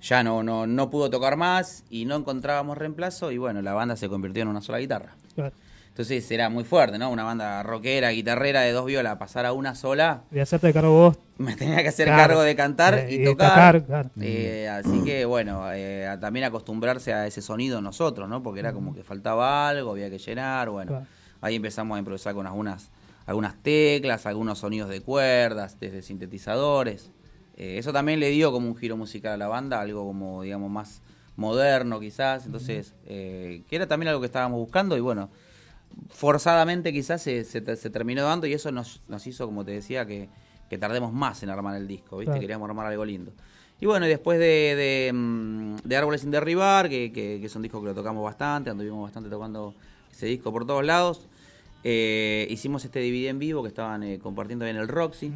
ya 0.00 0.22
no, 0.22 0.44
no, 0.44 0.64
no 0.64 0.90
pudo 0.90 1.10
tocar 1.10 1.36
más 1.36 1.82
y 1.90 2.04
no 2.04 2.14
encontrábamos 2.14 2.78
reemplazo 2.78 3.32
y 3.32 3.38
bueno, 3.38 3.62
la 3.62 3.72
banda 3.72 3.96
se 3.96 4.08
convirtió 4.08 4.42
en 4.42 4.48
una 4.48 4.60
sola 4.60 4.78
guitarra. 4.78 5.16
Claro. 5.34 5.52
Entonces 5.98 6.30
era 6.30 6.48
muy 6.48 6.62
fuerte, 6.62 6.96
¿no? 6.96 7.10
Una 7.10 7.24
banda 7.24 7.60
rockera, 7.64 8.10
guitarrera 8.10 8.60
de 8.60 8.70
dos 8.70 8.86
violas, 8.86 9.16
pasar 9.16 9.44
a 9.46 9.52
una 9.52 9.74
sola, 9.74 10.22
Y 10.30 10.38
hacerte 10.38 10.72
cargo 10.72 10.92
vos. 10.92 11.18
me 11.38 11.56
tenía 11.56 11.82
que 11.82 11.88
hacer 11.88 12.06
cargo 12.06 12.40
de 12.40 12.54
cantar 12.54 13.08
y, 13.10 13.16
y 13.16 13.24
tocar. 13.24 13.80
tocar. 13.80 14.08
Eh, 14.20 14.68
así 14.68 15.02
que 15.02 15.24
bueno, 15.24 15.64
eh, 15.72 16.16
también 16.20 16.44
acostumbrarse 16.44 17.12
a 17.12 17.26
ese 17.26 17.42
sonido 17.42 17.82
nosotros, 17.82 18.28
¿no? 18.28 18.44
Porque 18.44 18.60
era 18.60 18.72
como 18.72 18.94
que 18.94 19.02
faltaba 19.02 19.68
algo, 19.68 19.90
había 19.90 20.08
que 20.08 20.18
llenar, 20.18 20.70
bueno. 20.70 20.92
Claro. 20.92 21.06
Ahí 21.40 21.56
empezamos 21.56 21.96
a 21.96 21.98
improvisar 21.98 22.32
con 22.32 22.46
algunas, 22.46 22.92
algunas 23.26 23.60
teclas, 23.60 24.24
algunos 24.26 24.60
sonidos 24.60 24.90
de 24.90 25.00
cuerdas, 25.00 25.80
desde 25.80 26.02
sintetizadores. 26.02 27.10
Eh, 27.56 27.78
eso 27.78 27.92
también 27.92 28.20
le 28.20 28.30
dio 28.30 28.52
como 28.52 28.68
un 28.68 28.76
giro 28.76 28.96
musical 28.96 29.32
a 29.32 29.36
la 29.36 29.48
banda, 29.48 29.80
algo 29.80 30.04
como, 30.06 30.42
digamos, 30.42 30.70
más 30.70 31.02
moderno 31.34 31.98
quizás. 31.98 32.46
Entonces, 32.46 32.94
eh, 33.06 33.62
que 33.68 33.74
era 33.74 33.88
también 33.88 34.10
algo 34.10 34.20
que 34.20 34.26
estábamos 34.26 34.60
buscando 34.60 34.96
y 34.96 35.00
bueno, 35.00 35.28
forzadamente 36.10 36.92
quizás 36.92 37.22
se, 37.22 37.44
se 37.44 37.60
te- 37.60 37.76
se 37.76 37.90
terminó 37.90 38.24
dando 38.24 38.46
y 38.46 38.52
eso 38.52 38.70
nos, 38.72 39.02
nos 39.08 39.26
hizo, 39.26 39.46
como 39.46 39.64
te 39.64 39.72
decía, 39.72 40.06
que, 40.06 40.28
que 40.70 40.78
tardemos 40.78 41.12
más 41.12 41.42
en 41.42 41.50
armar 41.50 41.76
el 41.76 41.86
disco, 41.88 42.16
¿viste? 42.18 42.26
Claro. 42.30 42.40
Queríamos 42.40 42.68
armar 42.68 42.86
algo 42.86 43.04
lindo. 43.04 43.32
Y 43.80 43.86
bueno, 43.86 44.06
y 44.06 44.08
después 44.08 44.38
de, 44.38 44.74
de, 44.76 45.12
mm, 45.12 45.76
de 45.84 45.96
Árboles 45.96 46.22
sin 46.22 46.30
Derribar, 46.30 46.88
que, 46.88 47.12
que, 47.12 47.38
que 47.40 47.46
es 47.46 47.54
un 47.56 47.62
disco 47.62 47.80
que 47.80 47.86
lo 47.88 47.94
tocamos 47.94 48.24
bastante, 48.24 48.70
anduvimos 48.70 49.02
bastante 49.04 49.30
tocando 49.30 49.74
ese 50.10 50.26
disco 50.26 50.52
por 50.52 50.66
todos 50.66 50.84
lados, 50.84 51.26
eh, 51.84 52.46
hicimos 52.50 52.84
este 52.84 52.98
DVD 52.98 53.28
en 53.28 53.38
vivo 53.38 53.62
que 53.62 53.68
estaban 53.68 54.02
eh, 54.02 54.18
compartiendo 54.18 54.66
en 54.66 54.76
el 54.76 54.88
Roxy, 54.88 55.32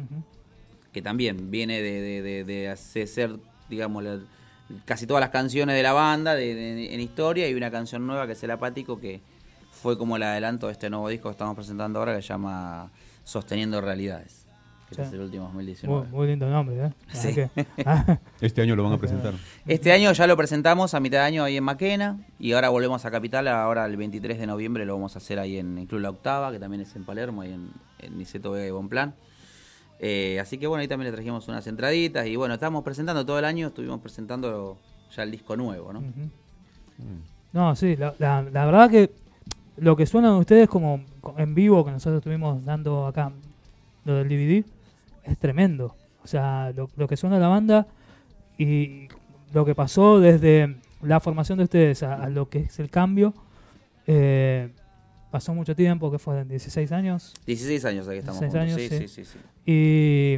que 0.91 1.01
también 1.01 1.49
viene 1.51 1.81
de, 1.81 2.01
de, 2.01 2.21
de, 2.21 2.43
de 2.43 2.69
hacer, 2.69 3.07
ser, 3.07 3.35
digamos, 3.69 4.03
la- 4.03 4.19
casi 4.85 5.07
todas 5.07 5.21
las 5.21 5.29
canciones 5.29 5.75
de 5.75 5.83
la 5.83 5.93
banda 5.93 6.39
en 6.39 6.99
historia 6.99 7.47
y 7.49 7.53
una 7.53 7.71
canción 7.71 8.05
nueva 8.05 8.25
que 8.27 8.33
es 8.33 8.43
El 8.43 8.51
Apático, 8.51 8.99
que 8.99 9.21
fue 9.83 9.97
como 9.97 10.15
el 10.15 10.23
adelanto 10.23 10.67
de 10.67 10.71
este 10.71 10.89
nuevo 10.89 11.09
disco 11.09 11.27
que 11.27 11.33
estamos 11.33 11.55
presentando 11.55 11.99
ahora, 11.99 12.15
que 12.15 12.21
se 12.21 12.29
llama 12.29 12.89
Sosteniendo 13.25 13.81
Realidades, 13.81 14.45
que 14.87 14.95
Sí. 14.95 15.01
es 15.01 15.11
el 15.11 15.19
último 15.19 15.43
Muy, 15.49 15.65
2019. 15.65 16.07
muy 16.09 16.27
lindo 16.27 16.49
nombre, 16.49 16.85
¿eh? 16.85 16.93
Sí. 17.11 17.17
Así 17.17 17.33
que- 17.35 17.49
ah, 17.85 18.17
Este 18.39 18.61
año 18.61 18.77
lo 18.77 18.83
van 18.85 18.93
a 18.93 18.97
presentar. 18.97 19.33
Este 19.67 19.91
año 19.91 20.09
ya 20.13 20.25
lo 20.25 20.37
presentamos 20.37 20.93
a 20.93 21.01
mitad 21.01 21.17
de 21.19 21.25
año 21.25 21.43
ahí 21.43 21.57
en 21.57 21.65
Maquena 21.65 22.17
y 22.39 22.53
ahora 22.53 22.69
volvemos 22.69 23.03
a 23.03 23.11
Capital, 23.11 23.45
ahora 23.49 23.85
el 23.85 23.97
23 23.97 24.39
de 24.39 24.47
noviembre 24.47 24.85
lo 24.85 24.93
vamos 24.93 25.15
a 25.15 25.19
hacer 25.19 25.37
ahí 25.37 25.57
en 25.57 25.77
el 25.77 25.85
Club 25.87 25.99
La 25.99 26.11
Octava, 26.11 26.49
que 26.53 26.59
también 26.59 26.81
es 26.81 26.95
en 26.95 27.03
Palermo, 27.03 27.41
ahí 27.41 27.51
en, 27.51 27.69
en 27.99 28.17
Niceto 28.17 28.51
Vega 28.51 28.65
y 28.67 28.71
Bonplan. 28.71 29.13
Eh, 29.99 30.39
así 30.39 30.57
que 30.57 30.67
bueno, 30.67 30.81
ahí 30.81 30.87
también 30.87 31.11
le 31.11 31.15
trajimos 31.15 31.45
unas 31.49 31.67
entraditas 31.67 32.25
y 32.25 32.37
bueno, 32.37 32.53
estábamos 32.53 32.85
presentando 32.85 33.25
todo 33.25 33.37
el 33.37 33.43
año, 33.45 33.67
estuvimos 33.67 33.99
presentando 33.99 34.77
ya 35.13 35.23
el 35.23 35.31
disco 35.31 35.57
nuevo, 35.57 35.91
¿no? 35.91 35.99
Mm. 36.01 37.21
No, 37.51 37.75
sí, 37.75 37.97
la, 37.97 38.13
la- 38.19 38.41
la 38.43 38.65
verdad 38.65 38.89
que 38.89 39.11
lo 39.77 39.95
que 39.95 40.05
suenan 40.05 40.33
ustedes 40.33 40.67
como 40.69 41.03
co- 41.21 41.35
en 41.37 41.55
vivo 41.55 41.83
que 41.85 41.91
nosotros 41.91 42.19
estuvimos 42.19 42.63
dando 42.65 43.07
acá, 43.07 43.31
lo 44.05 44.15
del 44.15 44.27
DVD, 44.29 44.63
es 45.23 45.37
tremendo. 45.37 45.95
O 46.23 46.27
sea, 46.27 46.71
lo, 46.75 46.89
lo 46.95 47.07
que 47.07 47.17
suena 47.17 47.39
la 47.39 47.47
banda 47.47 47.87
y 48.57 49.07
lo 49.53 49.65
que 49.65 49.75
pasó 49.75 50.19
desde 50.19 50.75
la 51.01 51.19
formación 51.19 51.57
de 51.57 51.65
ustedes 51.65 52.03
a, 52.03 52.15
a 52.15 52.29
lo 52.29 52.49
que 52.49 52.59
es 52.59 52.79
el 52.79 52.89
cambio, 52.89 53.33
eh, 54.07 54.69
pasó 55.31 55.53
mucho 55.53 55.75
tiempo, 55.75 56.11
que 56.11 56.19
fue 56.19 56.45
16 56.45 56.91
años. 56.91 57.33
16 57.45 57.85
años 57.85 58.07
aquí 58.07 58.19
estamos 58.19 58.39
16 58.41 58.69
juntos. 58.73 58.91
años, 58.91 59.09
sí, 59.11 59.23
sí. 59.25 59.25
sí. 59.25 59.37
¿Y 59.65 60.37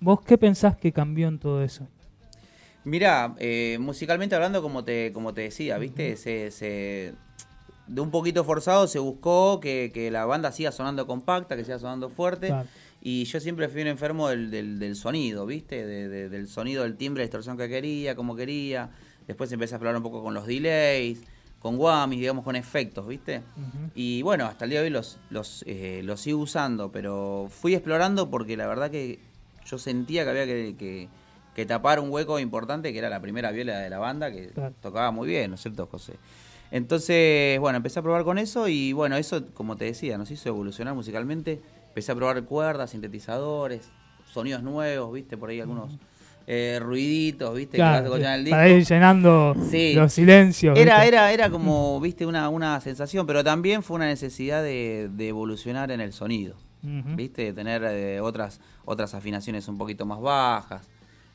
vos 0.00 0.20
qué 0.22 0.38
pensás 0.38 0.76
que 0.76 0.92
cambió 0.92 1.28
en 1.28 1.38
todo 1.38 1.62
eso? 1.62 1.86
Mirá, 2.84 3.34
eh, 3.38 3.76
musicalmente 3.80 4.34
hablando, 4.34 4.62
como 4.62 4.84
te, 4.84 5.12
como 5.12 5.34
te 5.34 5.42
decía, 5.42 5.76
¿viste? 5.76 6.16
Se, 6.16 6.50
se- 6.50 7.12
de 7.92 8.00
un 8.00 8.10
poquito 8.10 8.44
forzado 8.44 8.86
se 8.86 8.98
buscó 8.98 9.58
que, 9.60 9.90
que 9.92 10.10
la 10.10 10.24
banda 10.24 10.52
siga 10.52 10.70
sonando 10.72 11.06
compacta, 11.06 11.56
que 11.56 11.64
siga 11.64 11.78
sonando 11.78 12.08
fuerte. 12.08 12.46
Claro. 12.48 12.68
Y 13.02 13.24
yo 13.24 13.40
siempre 13.40 13.68
fui 13.68 13.80
un 13.82 13.88
enfermo 13.88 14.28
del, 14.28 14.50
del, 14.50 14.78
del 14.78 14.94
sonido, 14.94 15.44
¿viste? 15.46 15.84
De- 15.86 16.08
de- 16.08 16.28
del 16.28 16.46
sonido, 16.48 16.82
del 16.84 16.96
timbre, 16.96 17.22
la 17.22 17.24
distorsión 17.26 17.56
que 17.56 17.68
quería, 17.68 18.14
como 18.14 18.36
quería. 18.36 18.90
Después 19.26 19.50
empecé 19.52 19.74
a 19.74 19.76
explorar 19.76 19.96
un 19.96 20.02
poco 20.02 20.22
con 20.22 20.34
los 20.34 20.46
delays, 20.46 21.20
con 21.60 21.78
whammies, 21.78 22.20
digamos, 22.20 22.44
con 22.44 22.56
efectos, 22.56 23.06
¿viste? 23.08 23.42
Y 23.94 24.22
bueno, 24.22 24.46
hasta 24.46 24.64
el 24.64 24.70
día 24.70 24.80
de 24.80 24.86
hoy 24.86 24.90
los, 24.92 25.18
los, 25.30 25.64
eh, 25.66 26.02
los 26.04 26.20
sigo 26.20 26.38
usando, 26.40 26.90
pero 26.92 27.48
fui 27.50 27.74
explorando 27.74 28.30
porque 28.30 28.56
la 28.56 28.66
verdad 28.66 28.90
que 28.90 29.18
yo 29.66 29.78
sentía 29.78 30.24
que 30.24 30.30
había 30.30 30.46
que, 30.46 30.74
que- 30.78 31.08
que 31.54 31.66
tapar 31.66 31.98
un 32.00 32.10
hueco 32.10 32.38
importante, 32.38 32.92
que 32.92 32.98
era 32.98 33.08
la 33.10 33.20
primera 33.20 33.50
viola 33.50 33.78
de 33.80 33.90
la 33.90 33.98
banda, 33.98 34.30
que 34.30 34.48
Claro. 34.50 34.74
tocaba 34.80 35.10
muy 35.10 35.26
bien, 35.26 35.50
¿no 35.50 35.56
es 35.56 35.60
cierto, 35.62 35.86
José? 35.90 36.14
Entonces, 36.70 37.58
bueno, 37.60 37.76
empecé 37.78 37.98
a 37.98 38.02
probar 38.02 38.24
con 38.24 38.38
eso 38.38 38.68
y 38.68 38.92
bueno, 38.92 39.16
eso, 39.16 39.44
como 39.54 39.76
te 39.76 39.86
decía, 39.86 40.16
nos 40.18 40.30
hizo 40.30 40.48
evolucionar 40.48 40.94
musicalmente. 40.94 41.60
Empecé 41.88 42.12
a 42.12 42.14
probar 42.14 42.42
cuerdas, 42.44 42.90
sintetizadores, 42.90 43.90
sonidos 44.32 44.62
nuevos, 44.62 45.12
¿viste? 45.12 45.36
Por 45.36 45.50
ahí 45.50 45.60
algunos 45.60 45.98
eh, 46.46 46.78
ruiditos, 46.80 47.54
¿viste? 47.56 47.72
que 47.72 47.76
Claro, 47.78 48.16
en 48.16 48.24
el 48.24 48.48
para 48.50 48.64
disco. 48.64 48.78
ir 48.78 48.86
llenando 48.86 49.54
Sí. 49.70 49.94
los 49.94 50.12
silencios. 50.12 50.78
Era, 50.78 50.96
¿viste? 50.96 51.08
era, 51.08 51.32
era 51.32 51.50
como, 51.50 52.00
viste, 52.02 52.24
una, 52.26 52.48
una 52.48 52.80
sensación, 52.80 53.26
pero 53.26 53.42
también 53.42 53.82
fue 53.82 53.96
una 53.96 54.06
necesidad 54.06 54.62
de, 54.62 55.10
de 55.12 55.28
evolucionar 55.28 55.90
en 55.90 56.00
el 56.00 56.12
sonido, 56.12 56.54
viste, 56.82 57.42
de 57.42 57.52
tener 57.52 57.82
eh, 57.84 58.20
otras, 58.20 58.60
otras 58.84 59.14
afinaciones 59.14 59.66
un 59.68 59.76
poquito 59.76 60.06
más 60.06 60.20
bajas. 60.20 60.88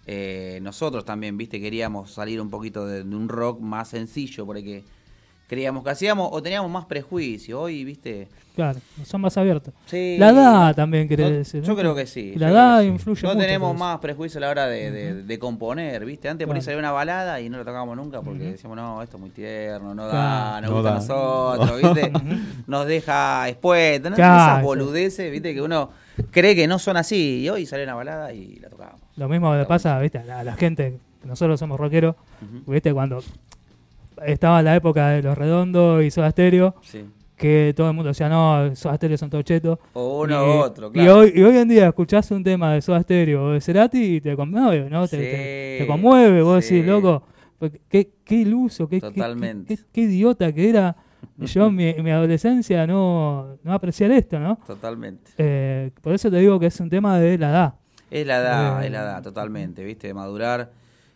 Eh, 0.08 0.60
nosotros 0.62 1.04
también, 1.06 1.38
viste, 1.38 1.60
queríamos 1.60 2.12
salir 2.12 2.40
un 2.42 2.50
poquito 2.50 2.86
de, 2.86 3.04
de 3.04 3.16
un 3.16 3.28
rock 3.30 3.60
más 3.60 3.90
sencillo, 3.90 4.46
porque 4.46 4.84
creíamos 5.48 5.84
que 5.84 5.90
hacíamos 5.92 6.30
o 6.32 6.42
teníamos 6.42 6.70
más 6.72 6.86
prejuicio. 6.86 7.62
Hoy, 7.62 7.84
viste, 7.84 8.28
Claro, 8.56 8.80
son 9.04 9.20
más 9.20 9.36
abiertos. 9.38 9.74
Sí. 9.86 10.16
La 10.18 10.30
edad 10.30 10.74
también, 10.76 11.10
querés 11.10 11.30
No, 11.30 11.36
decir. 11.38 11.62
Yo 11.62 11.76
creo 11.76 11.94
que 11.94 12.06
sí. 12.08 12.36
La 12.38 12.50
edad 12.52 12.78
que 12.80 12.86
sí. 12.86 12.90
influye 12.90 13.24
No 13.28 13.34
mucho. 13.34 13.42
tenemos 13.46 13.78
más 13.78 14.00
prejuicio 14.00 14.38
a 14.38 14.42
la 14.42 14.50
hora 14.50 14.66
de, 14.68 14.92
de- 14.92 15.24
de 15.24 15.40
componer, 15.40 16.06
¿viste? 16.06 16.30
Antes 16.30 16.48
por 16.48 16.56
ahí 16.56 16.62
Claro. 16.62 16.66
salía 16.66 16.80
una 16.80 16.92
balada 16.94 17.42
y 17.42 17.50
no 17.50 17.58
la 17.58 17.66
tocábamos 17.66 17.98
nunca 17.98 18.22
porque 18.22 18.52
decíamos, 18.52 18.78
no, 18.78 19.02
esto 19.04 19.18
es 19.18 19.22
muy 19.22 19.30
tierno, 19.32 19.94
no 19.94 20.06
da, 20.06 20.12
Claro. 20.12 20.62
nos 20.62 20.70
No 20.70 20.76
gusta 20.78 20.90
a 20.90 20.94
da. 20.94 21.00
nosotros, 21.66 21.82
¿viste? 21.96 22.12
Nos 22.68 22.88
deja 22.88 23.50
expuestos, 23.50 24.10
¿no? 24.12 24.16
Claro, 24.16 24.52
Esas 24.54 24.64
boludeces, 24.64 25.32
¿viste? 25.32 25.54
Que 25.54 25.62
uno 25.62 25.90
cree 26.32 26.56
que 26.56 26.66
no 26.66 26.80
son 26.80 26.96
así 26.96 27.42
y 27.42 27.50
hoy 27.50 27.66
sale 27.66 27.84
una 27.84 27.96
balada 27.96 28.32
y 28.34 28.56
la 28.60 28.70
tocábamos. 28.70 29.02
Lo 29.18 29.28
mismo 29.28 29.54
le 29.54 29.66
pasa, 29.66 30.00
viste, 30.00 30.20
a 30.20 30.24
la, 30.24 30.40
a 30.40 30.44
la 30.46 30.54
gente, 30.56 30.98
nosotros 31.26 31.60
somos 31.60 31.78
rockeros, 31.78 32.16
viste, 32.68 32.94
cuando 32.94 33.22
estaba 34.26 34.62
la 34.62 34.76
época 34.76 35.10
de 35.10 35.22
los 35.24 35.38
redondos 35.38 36.04
y 36.04 36.12
Soda 36.12 36.32
Stereo, 36.32 36.76
Sí. 36.82 37.06
que 37.36 37.74
todo 37.76 37.90
el 37.90 37.94
mundo 37.96 38.10
decía, 38.10 38.30
no, 38.30 38.76
Soda 38.76 38.96
Stereo 38.96 39.18
son 39.18 39.30
todos 39.30 39.44
chetos. 39.44 39.78
O 39.94 40.22
uno 40.22 40.34
y, 40.34 40.48
u 40.50 40.52
otro, 40.62 40.88
y 40.90 40.92
claro. 40.92 41.18
hoy, 41.20 41.34
y 41.36 41.44
hoy 41.44 41.58
en 41.58 41.68
día 41.68 41.88
escuchás 41.88 42.30
un 42.32 42.44
tema 42.44 42.74
de 42.74 42.82
Soda 42.82 43.02
Stereo 43.02 43.46
o 43.46 43.52
de 43.52 43.62
Cerati 43.62 44.16
y 44.16 44.22
te 44.22 44.36
conmueve, 44.36 44.90
¿no? 44.90 45.08
Te, 45.08 45.18
Sí, 45.18 45.24
te- 45.24 45.76
te 45.80 45.88
conmueve, 45.88 46.42
vos 46.42 46.64
sí. 46.64 46.76
decís, 46.76 46.90
loco, 46.90 47.24
pues, 47.60 47.72
qué, 47.90 48.10
qué 48.24 48.36
iluso, 48.36 48.88
qué, 48.88 49.00
Totalmente. 49.02 49.76
qué, 49.76 49.82
qué- 49.84 49.90
qué 49.92 50.02
idiota 50.02 50.52
que 50.54 50.70
era. 50.70 50.96
Yo 51.38 51.66
en 51.68 51.76
mi, 51.76 51.94
mi 51.96 52.12
adolescencia 52.12 52.86
no, 52.88 53.58
no 53.64 53.74
apreciar 53.74 54.12
esto, 54.12 54.40
¿no? 54.40 54.60
Totalmente. 54.66 55.32
Eh, 55.38 55.92
por 56.02 56.14
eso 56.14 56.30
te 56.30 56.38
digo 56.38 56.60
que 56.60 56.68
es 56.68 56.80
un 56.80 56.90
tema 56.90 57.18
de 57.20 57.38
la 57.38 57.50
edad. 57.50 57.74
Es 58.12 58.26
la 58.28 58.38
edad, 58.38 58.84
Eh, 58.84 58.86
es 58.86 58.92
la 58.92 59.02
edad, 59.02 59.24
totalmente, 59.24 59.84
¿viste? 59.84 60.08
De 60.08 60.14
madurar 60.14 60.72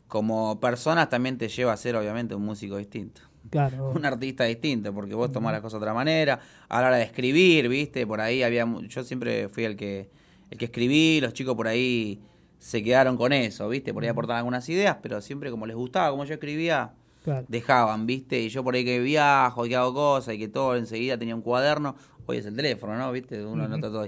como 0.09 0.59
personas 0.59 1.07
también 1.07 1.37
te 1.37 1.47
lleva 1.47 1.71
a 1.71 1.77
ser, 1.77 1.95
obviamente, 1.95 2.35
un 2.35 2.43
músico 2.43 2.75
distinto. 2.75 3.21
Claro. 3.49 3.91
un 3.95 4.05
artista 4.05 4.43
distinto, 4.43 4.93
porque 4.93 5.13
vos 5.13 5.31
tomás 5.31 5.53
las 5.53 5.61
cosas 5.61 5.79
de 5.79 5.85
otra 5.85 5.93
manera. 5.93 6.39
A 6.67 6.81
la 6.81 6.87
hora 6.87 6.97
de 6.97 7.03
escribir, 7.03 7.69
¿viste? 7.69 8.05
Por 8.05 8.19
ahí 8.19 8.43
había. 8.43 8.67
Yo 8.87 9.03
siempre 9.03 9.47
fui 9.47 9.63
el 9.63 9.77
que, 9.77 10.09
el 10.49 10.57
que 10.57 10.65
escribí, 10.65 11.21
los 11.21 11.33
chicos 11.33 11.55
por 11.55 11.67
ahí 11.67 12.19
se 12.57 12.83
quedaron 12.83 13.15
con 13.15 13.31
eso, 13.31 13.69
¿viste? 13.69 13.93
Por 13.93 14.03
ahí 14.03 14.09
aportaban 14.09 14.39
algunas 14.39 14.67
ideas, 14.67 14.97
pero 15.01 15.21
siempre 15.21 15.51
como 15.51 15.65
les 15.65 15.75
gustaba, 15.75 16.09
como 16.09 16.25
yo 16.25 16.33
escribía, 16.33 16.91
claro. 17.23 17.45
dejaban, 17.47 18.07
¿viste? 18.07 18.41
Y 18.41 18.49
yo 18.49 18.63
por 18.63 18.73
ahí 18.75 18.83
que 18.83 18.99
viajo 18.99 19.65
y 19.65 19.69
que 19.69 19.75
hago 19.75 19.93
cosas 19.93 20.33
y 20.33 20.39
que 20.39 20.47
todo 20.47 20.75
enseguida 20.75 21.17
tenía 21.17 21.35
un 21.35 21.41
cuaderno. 21.41 21.95
Hoy 22.29 22.37
es 22.37 22.45
el 22.45 22.55
teléfono, 22.55 22.95
¿no? 22.95 23.11
¿Viste? 23.11 23.43
Uno 23.43 23.63
Ujú. 23.63 23.73
anota 23.73 23.87
todo. 23.89 24.07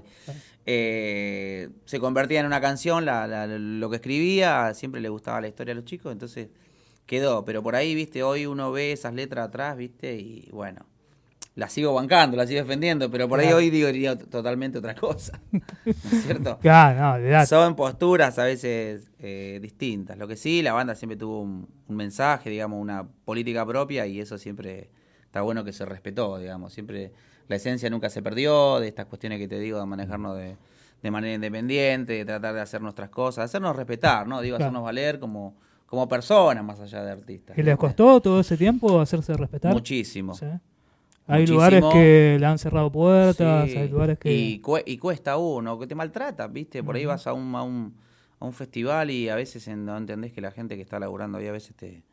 Eh, 0.68 1.70
se 1.86 2.00
convertía 2.00 2.40
en 2.40 2.46
una 2.46 2.62
canción, 2.62 3.04
la- 3.04 3.26
la- 3.26 3.48
lo 3.48 3.90
que 3.90 3.96
escribía, 3.96 4.74
siempre 4.76 5.02
le 5.02 5.10
gustaba 5.10 5.42
la 5.42 5.48
historia 5.48 5.72
a 5.72 5.76
los 5.76 5.86
chicos, 5.86 6.12
entonces 6.12 6.50
quedó. 7.08 7.44
Pero 7.46 7.64
por 7.64 7.76
ahí, 7.76 7.96
¿viste? 7.96 8.22
Hoy 8.22 8.46
uno 8.46 8.72
ve 8.72 8.92
esas 8.92 9.16
letras 9.16 9.48
atrás, 9.48 9.76
¿viste? 9.76 10.16
Y 10.18 10.50
bueno, 10.52 10.86
las 11.56 11.74
sigo 11.74 11.96
bancando, 11.96 12.38
las 12.38 12.48
sigo 12.48 12.62
defendiendo, 12.62 13.10
pero 13.10 13.28
por 13.28 13.40
ahí 13.40 13.52
hoy 13.52 13.72
digo 13.72 13.88
diría 13.88 14.16
totalmente 14.16 14.78
otra 14.78 14.94
cosa. 14.94 15.40
¿No 15.52 15.92
es 16.12 16.22
cierto? 16.24 16.60
Claro, 16.62 17.00
no, 17.00 17.20
de. 17.20 17.46
Son 17.48 17.76
posturas 17.76 18.38
a 18.38 18.44
veces 18.44 19.08
eh, 19.18 19.58
distintas. 19.64 20.16
Lo 20.16 20.28
que 20.28 20.36
sí, 20.36 20.62
la 20.62 20.74
banda 20.74 20.94
siempre 20.94 21.18
tuvo 21.18 21.42
un, 21.42 21.68
un 21.88 21.96
mensaje, 21.96 22.52
digamos, 22.52 22.80
una 22.80 23.04
política 23.26 23.66
propia 23.66 24.06
y 24.06 24.20
eso 24.20 24.38
siempre 24.38 24.90
está 25.32 25.42
bueno 25.44 25.64
que 25.64 25.72
se 25.72 25.86
respetó, 25.86 26.38
digamos. 26.38 26.74
Siempre 26.74 27.14
la 27.48 27.56
esencia 27.56 27.90
nunca 27.90 28.10
se 28.10 28.22
perdió 28.22 28.80
de 28.82 28.90
estas 28.90 29.06
cuestiones 29.06 29.40
que 29.40 29.48
te 29.48 29.58
digo, 29.60 29.80
de 29.80 29.86
manejarnos 29.86 30.36
de, 30.38 30.58
de 31.02 31.12
manera 31.12 31.34
independiente, 31.34 32.12
de 32.14 32.26
tratar 32.26 32.54
de 32.54 32.60
hacer 32.60 32.82
nuestras 32.82 33.10
cosas, 33.10 33.46
hacernos 33.46 33.74
respetar, 33.76 34.28
¿no? 34.28 34.42
Digo, 34.42 34.58
Claro. 34.58 34.68
hacernos 34.70 34.84
valer 34.84 35.20
como, 35.20 35.56
como 35.86 36.08
personas 36.10 36.64
más 36.66 36.82
allá 36.82 37.02
de 37.06 37.12
artistas. 37.12 37.58
¿Y 37.58 37.64
les 37.64 37.78
costó 37.78 38.20
todo 38.20 38.42
ese 38.42 38.58
tiempo 38.58 39.00
hacerse 39.00 39.34
respetar? 39.34 39.72
Muchísimo. 39.74 40.36
Sí. 40.36 40.46
Hay 41.28 41.42
Muchísimo. 41.42 41.54
lugares 41.56 41.84
que 41.94 42.38
le 42.38 42.46
han 42.46 42.58
cerrado 42.58 42.92
puertas, 42.92 43.70
Sí, 43.72 43.78
hay 43.78 43.88
lugares 43.88 44.20
que... 44.20 44.34
Y, 44.34 44.62
cue- 44.62 44.84
y 44.86 44.98
cuesta 44.98 45.38
uno, 45.38 45.80
que 45.80 45.88
te 45.88 45.96
maltrata, 45.96 46.48
¿viste? 46.48 46.84
Por 46.84 46.98
ahí 46.98 47.06
vas 47.06 47.26
a 47.26 47.32
un, 47.32 47.56
a, 47.56 47.64
un, 47.64 47.96
a 48.40 48.46
un 48.46 48.52
festival 48.52 49.12
y 49.12 49.30
a 49.30 49.36
veces 49.36 49.66
en- 49.70 49.86
no 49.86 49.96
entendés 49.98 50.34
que 50.34 50.42
la 50.42 50.52
gente 50.52 50.76
que 50.76 50.82
está 50.82 51.00
laburando 51.00 51.38
ahí 51.38 51.48
a 51.48 51.54
veces 51.54 51.74
te, 51.76 52.04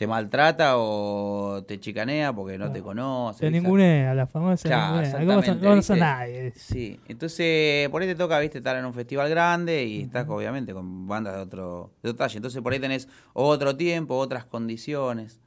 te 0.00 0.06
maltrata 0.06 0.78
o 0.78 1.62
te 1.68 1.78
chicanea 1.78 2.32
porque 2.32 2.56
no 2.56 2.68
te 2.72 2.78
Claro. 2.80 2.84
conoce. 2.84 3.40
Se 3.40 3.50
¿viste? 3.50 3.60
ningunea, 3.60 4.14
la 4.14 4.26
famosa 4.26 4.66
Claro, 4.66 4.92
ningunea. 5.02 5.10
¿Cómo 5.12 5.26
son- 5.26 5.38
exactamente, 5.38 5.66
no 5.76 5.82
son 5.82 5.96
¿viste? 5.96 6.00
nadie? 6.00 6.52
Sí, 6.56 7.00
entonces 7.06 7.86
por 7.90 8.00
ahí 8.00 8.08
te 8.08 8.14
toca, 8.14 8.38
viste, 8.40 8.56
estar 8.56 8.78
en 8.78 8.86
un 8.86 8.94
festival 8.94 9.28
grande 9.28 9.84
y 9.84 10.00
estás 10.04 10.26
obviamente 10.26 10.72
con 10.72 11.06
bandas 11.06 11.34
de 11.34 11.40
otro, 11.42 11.90
de 12.02 12.08
otro 12.08 12.16
talle. 12.24 12.38
Entonces 12.38 12.62
por 12.62 12.72
ahí 12.72 12.78
tenés 12.80 13.08
otro 13.34 13.76
tiempo, 13.76 14.16
otras 14.16 14.46
condiciones 14.46 15.38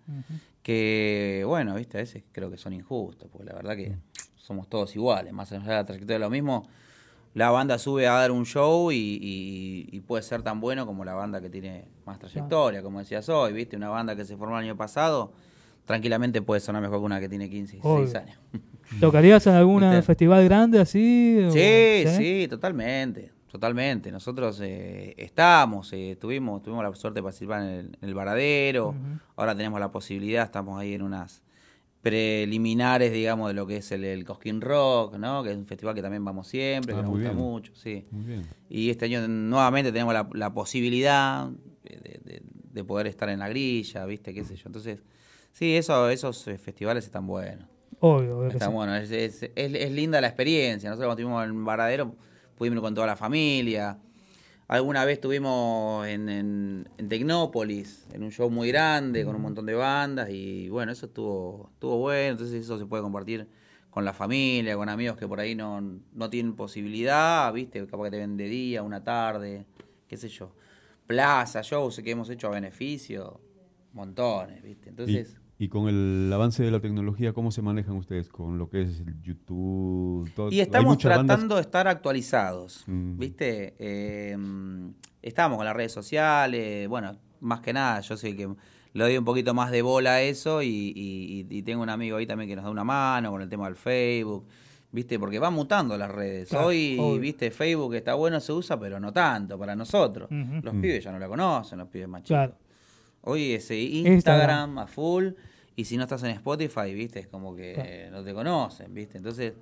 que, 0.61 1.43
bueno, 1.47 1.73
viste, 1.73 1.97
a 1.97 2.01
veces 2.01 2.21
creo 2.31 2.51
que 2.51 2.57
son 2.57 2.73
injustos, 2.73 3.29
porque 3.31 3.47
la 3.47 3.55
verdad 3.55 3.75
que 3.75 3.95
somos 4.35 4.69
todos 4.69 4.95
iguales, 4.95 5.33
más 5.33 5.51
allá 5.51 5.63
de 5.63 5.73
la 5.73 5.83
trayectoria 5.83 6.17
de 6.17 6.25
lo 6.25 6.29
mismo. 6.29 6.67
La 7.33 7.49
banda 7.49 7.79
sube 7.79 8.07
a 8.07 8.13
dar 8.13 8.31
un 8.31 8.45
show 8.45 8.91
y, 8.91 8.95
y- 8.95 9.89
y 9.91 9.99
puede 10.01 10.21
ser 10.23 10.43
tan 10.43 10.59
bueno 10.59 10.85
como 10.85 11.03
la 11.03 11.13
banda 11.15 11.41
que 11.41 11.49
tiene 11.49 11.85
más 12.05 12.19
trayectoria, 12.19 12.81
como 12.83 12.99
decías 12.99 13.27
hoy, 13.29 13.53
viste, 13.53 13.75
una 13.75 13.89
banda 13.89 14.15
que 14.15 14.23
se 14.25 14.37
formó 14.37 14.57
el 14.59 14.65
año 14.65 14.77
pasado, 14.77 15.33
tranquilamente 15.85 16.41
puede 16.41 16.61
sonar 16.61 16.81
mejor 16.81 16.99
que 16.99 17.05
una 17.05 17.19
que 17.19 17.29
tiene 17.29 17.49
15, 17.49 17.77
16 17.77 18.09
Obvio. 18.09 18.19
años. 18.19 18.37
¿Tocarías 18.99 19.47
en 19.47 19.53
algún 19.55 19.81
festival 20.03 20.43
grande 20.45 20.79
así? 20.79 21.39
o- 21.47 21.51
Sí, 21.51 22.03
sí, 22.15 22.47
totalmente, 22.47 23.31
totalmente. 23.51 24.11
Nosotros 24.11 24.59
eh, 24.61 25.15
estamos, 25.17 25.91
eh, 25.93 26.17
tuvimos, 26.19 26.61
tuvimos 26.61 26.83
la 26.83 26.93
suerte 26.95 27.19
de 27.19 27.23
participar 27.23 27.61
en 27.63 27.67
el, 27.69 27.85
en 28.01 28.09
el 28.09 28.13
Varadero, 28.13 28.93
ahora 29.35 29.55
tenemos 29.55 29.79
la 29.79 29.91
posibilidad, 29.91 30.43
estamos 30.45 30.79
ahí 30.79 30.93
en 30.93 31.01
unas 31.01 31.41
preliminares, 32.03 33.11
digamos, 33.13 33.47
de 33.47 33.53
lo 33.53 33.65
que 33.65 33.77
es 33.77 33.91
el, 33.91 34.03
el 34.03 34.25
Cosquín 34.25 34.61
Rock, 34.61 35.15
¿no? 35.17 35.41
Que 35.43 35.51
es 35.51 35.57
un 35.57 35.65
festival 35.65 35.95
que 35.95 36.01
también 36.01 36.23
vamos 36.23 36.47
siempre, 36.47 36.93
Ah, 36.93 36.97
que 36.97 37.01
nos 37.03 37.11
gusta 37.11 37.29
bien. 37.31 37.35
mucho, 37.41 37.71
sí. 37.75 38.05
Muy 38.11 38.25
bien. 38.25 38.43
Y 38.69 38.89
este 38.89 39.05
año 39.05 39.27
nuevamente 39.27 39.91
tenemos 39.91 40.13
la, 40.13 40.29
la 40.33 40.53
posibilidad 40.53 41.47
de, 41.83 41.95
de- 41.97 42.19
de- 42.23 42.41
de 42.73 42.83
poder 42.83 43.07
estar 43.07 43.29
en 43.29 43.39
la 43.39 43.47
grilla, 43.49 44.05
¿viste? 44.05 44.33
¿Qué 44.33 44.43
sé 44.43 44.55
yo? 44.55 44.63
Entonces, 44.65 44.99
sí, 45.51 45.75
eso, 45.75 46.09
esos 46.09 46.47
eh, 46.47 46.57
festivales 46.57 47.05
están 47.05 47.25
buenos. 47.27 47.67
Obvio, 47.99 48.37
obvio 48.39 48.49
que 48.49 48.55
Está 48.55 48.67
sí. 48.67 48.71
bueno, 48.73 48.95
es, 48.95 49.11
es- 49.11 49.43
es- 49.43 49.51
es 49.55 49.91
linda 49.91 50.19
la 50.19 50.27
experiencia. 50.27 50.89
Nosotros 50.89 51.07
cuando 51.15 51.21
estuvimos 51.21 51.45
en 51.47 51.63
Varadero 51.65 52.15
pudimos 52.57 52.77
ir 52.77 52.81
con 52.81 52.95
toda 52.95 53.07
la 53.07 53.15
familia. 53.15 53.97
Alguna 54.67 55.05
vez 55.05 55.15
estuvimos 55.15 56.07
en, 56.07 56.29
en, 56.29 56.89
en 56.97 57.09
Tecnópolis, 57.09 58.07
en 58.13 58.23
un 58.23 58.31
show 58.31 58.49
muy 58.49 58.69
grande, 58.69 59.25
con 59.25 59.35
un 59.35 59.41
montón 59.41 59.65
de 59.65 59.73
bandas, 59.73 60.29
y 60.29 60.69
bueno, 60.69 60.91
eso 60.91 61.07
estuvo, 61.07 61.69
estuvo 61.73 61.97
bueno, 61.97 62.31
entonces 62.31 62.63
eso 62.63 62.79
se 62.79 62.85
puede 62.85 63.03
compartir 63.03 63.47
con 63.89 64.05
la 64.05 64.13
familia, 64.13 64.75
con 64.75 64.89
amigos 64.89 65.17
que 65.17 65.27
por 65.27 65.39
ahí 65.39 65.53
no, 65.53 65.81
no 66.13 66.29
tienen 66.29 66.55
posibilidad, 66.55 67.51
¿viste? 67.53 67.85
Capaz 67.85 68.05
que 68.05 68.11
te 68.11 68.17
ven 68.17 68.37
de 68.37 68.47
día, 68.47 68.81
una 68.81 69.03
tarde, 69.03 69.65
qué 70.07 70.17
sé 70.17 70.29
yo. 70.29 70.55
Plaza, 71.05 71.61
shows 71.61 72.01
que 72.03 72.09
hemos 72.09 72.29
hecho 72.29 72.47
a 72.47 72.51
beneficio, 72.51 73.39
montones, 73.91 74.63
¿viste? 74.63 74.89
Entonces... 74.89 75.35
Y, 75.37 75.42
y 75.59 75.69
con 75.69 75.87
el 75.87 76.31
avance 76.33 76.63
de 76.63 76.71
la 76.71 76.79
tecnología, 76.79 77.31
¿cómo 77.33 77.51
se 77.51 77.61
manejan 77.61 77.95
ustedes 77.95 78.27
con 78.29 78.57
lo 78.57 78.69
que 78.69 78.81
es 78.81 78.99
el 79.01 79.21
YouTube? 79.21 80.29
Todo? 80.35 80.51
Y 80.51 80.59
estamos 80.59 80.97
tratando 80.97 81.33
bandas- 81.33 81.55
de 81.55 81.61
estar 81.61 81.87
actualizados, 81.87 82.83
Mm. 82.87 83.17
¿viste? 83.17 83.75
Eh, 83.79 84.37
estamos 85.21 85.57
con 85.57 85.65
las 85.65 85.75
redes 85.75 85.91
sociales, 85.91 86.87
bueno, 86.87 87.15
más 87.39 87.61
que 87.61 87.73
nada, 87.73 87.99
yo 88.01 88.17
sé 88.17 88.35
que 88.35 88.47
le 88.93 89.03
doy 89.03 89.17
un 89.17 89.25
poquito 89.25 89.53
más 89.53 89.71
de 89.71 89.81
bola 89.81 90.13
a 90.15 90.21
eso 90.21 90.61
y, 90.61 90.67
y- 90.95 91.47
y 91.49 91.61
tengo 91.63 91.81
un 91.83 91.89
amigo 91.89 92.17
ahí 92.17 92.25
también 92.27 92.49
que 92.49 92.55
nos 92.55 92.65
da 92.65 92.71
una 92.71 92.83
mano 92.83 93.31
con 93.31 93.41
el 93.41 93.49
tema 93.49 93.65
del 93.65 93.75
Facebook, 93.75 94.45
¿viste? 94.91 95.17
Porque 95.17 95.39
van 95.39 95.53
mutando 95.53 95.97
las 95.97 96.11
redes. 96.11 96.49
Claro, 96.49 96.67
Hoy. 96.67 96.97
¿viste? 97.19 97.49
Facebook 97.51 97.95
está 97.95 98.13
bueno, 98.15 98.39
se 98.39 98.53
usa, 98.53 98.79
pero 98.79 98.99
no 98.99 99.11
tanto 99.11 99.57
para 99.57 99.75
nosotros. 99.75 100.29
Los 100.29 100.73
Mm. 100.73 100.81
pibes 100.81 101.03
ya 101.03 101.11
no 101.11 101.19
la 101.19 101.27
conocen, 101.27 101.79
los 101.79 101.87
pibes 101.87 102.07
más 102.07 102.21
chicos. 102.23 102.27
Claro. 102.37 102.55
Hoy 103.23 103.53
es 103.53 103.69
eh, 103.71 103.79
Instagram. 103.79 104.13
Instagram, 104.13 104.77
a 104.79 104.87
full. 104.87 105.29
Y 105.75 105.85
si 105.85 105.97
no 105.97 106.03
estás 106.03 106.21
en 106.23 106.29
Spotify, 106.31 106.93
viste, 106.93 107.19
es 107.19 107.27
como 107.27 107.55
que 107.55 107.73
Claro. 107.73 108.17
no 108.19 108.23
te 108.23 108.33
conocen, 108.33 108.93
viste. 108.93 109.17
Entonces, 109.17 109.53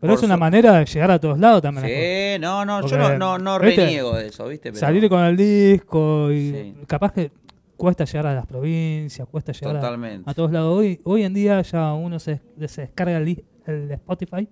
Pero 0.00 0.14
es 0.14 0.22
una 0.22 0.34
su- 0.34 0.40
manera 0.40 0.78
de 0.78 0.84
llegar 0.84 1.10
a 1.10 1.18
todos 1.18 1.38
lados 1.38 1.60
también. 1.62 1.82
las. 1.86 1.92
Sí, 1.92 2.40
no, 2.40 2.64
no, 2.64 2.80
Porque, 2.82 2.96
yo 2.96 3.18
no, 3.18 3.38
no, 3.38 3.58
reniego 3.58 4.14
de 4.16 4.28
eso, 4.28 4.46
¿viste? 4.46 4.70
Pero 4.70 4.78
Salir 4.80 5.08
con 5.08 5.24
el 5.24 5.36
disco 5.36 6.30
y 6.30 6.50
Sí. 6.52 6.74
capaz 6.86 7.12
que 7.12 7.32
cuesta 7.76 8.04
llegar 8.04 8.26
a 8.26 8.34
las 8.34 8.46
provincias, 8.46 9.26
cuesta 9.28 9.52
llegar 9.52 9.76
a, 9.78 10.34
todos 10.34 10.52
lados. 10.52 10.78
Hoy, 10.78 11.00
hoy 11.04 11.22
en 11.24 11.34
día 11.34 11.62
ya 11.62 11.94
uno 11.94 12.18
se, 12.18 12.40
se 12.68 12.82
descarga 12.82 13.16
el, 13.16 13.42
el 13.66 13.90
Spotify 13.92 14.46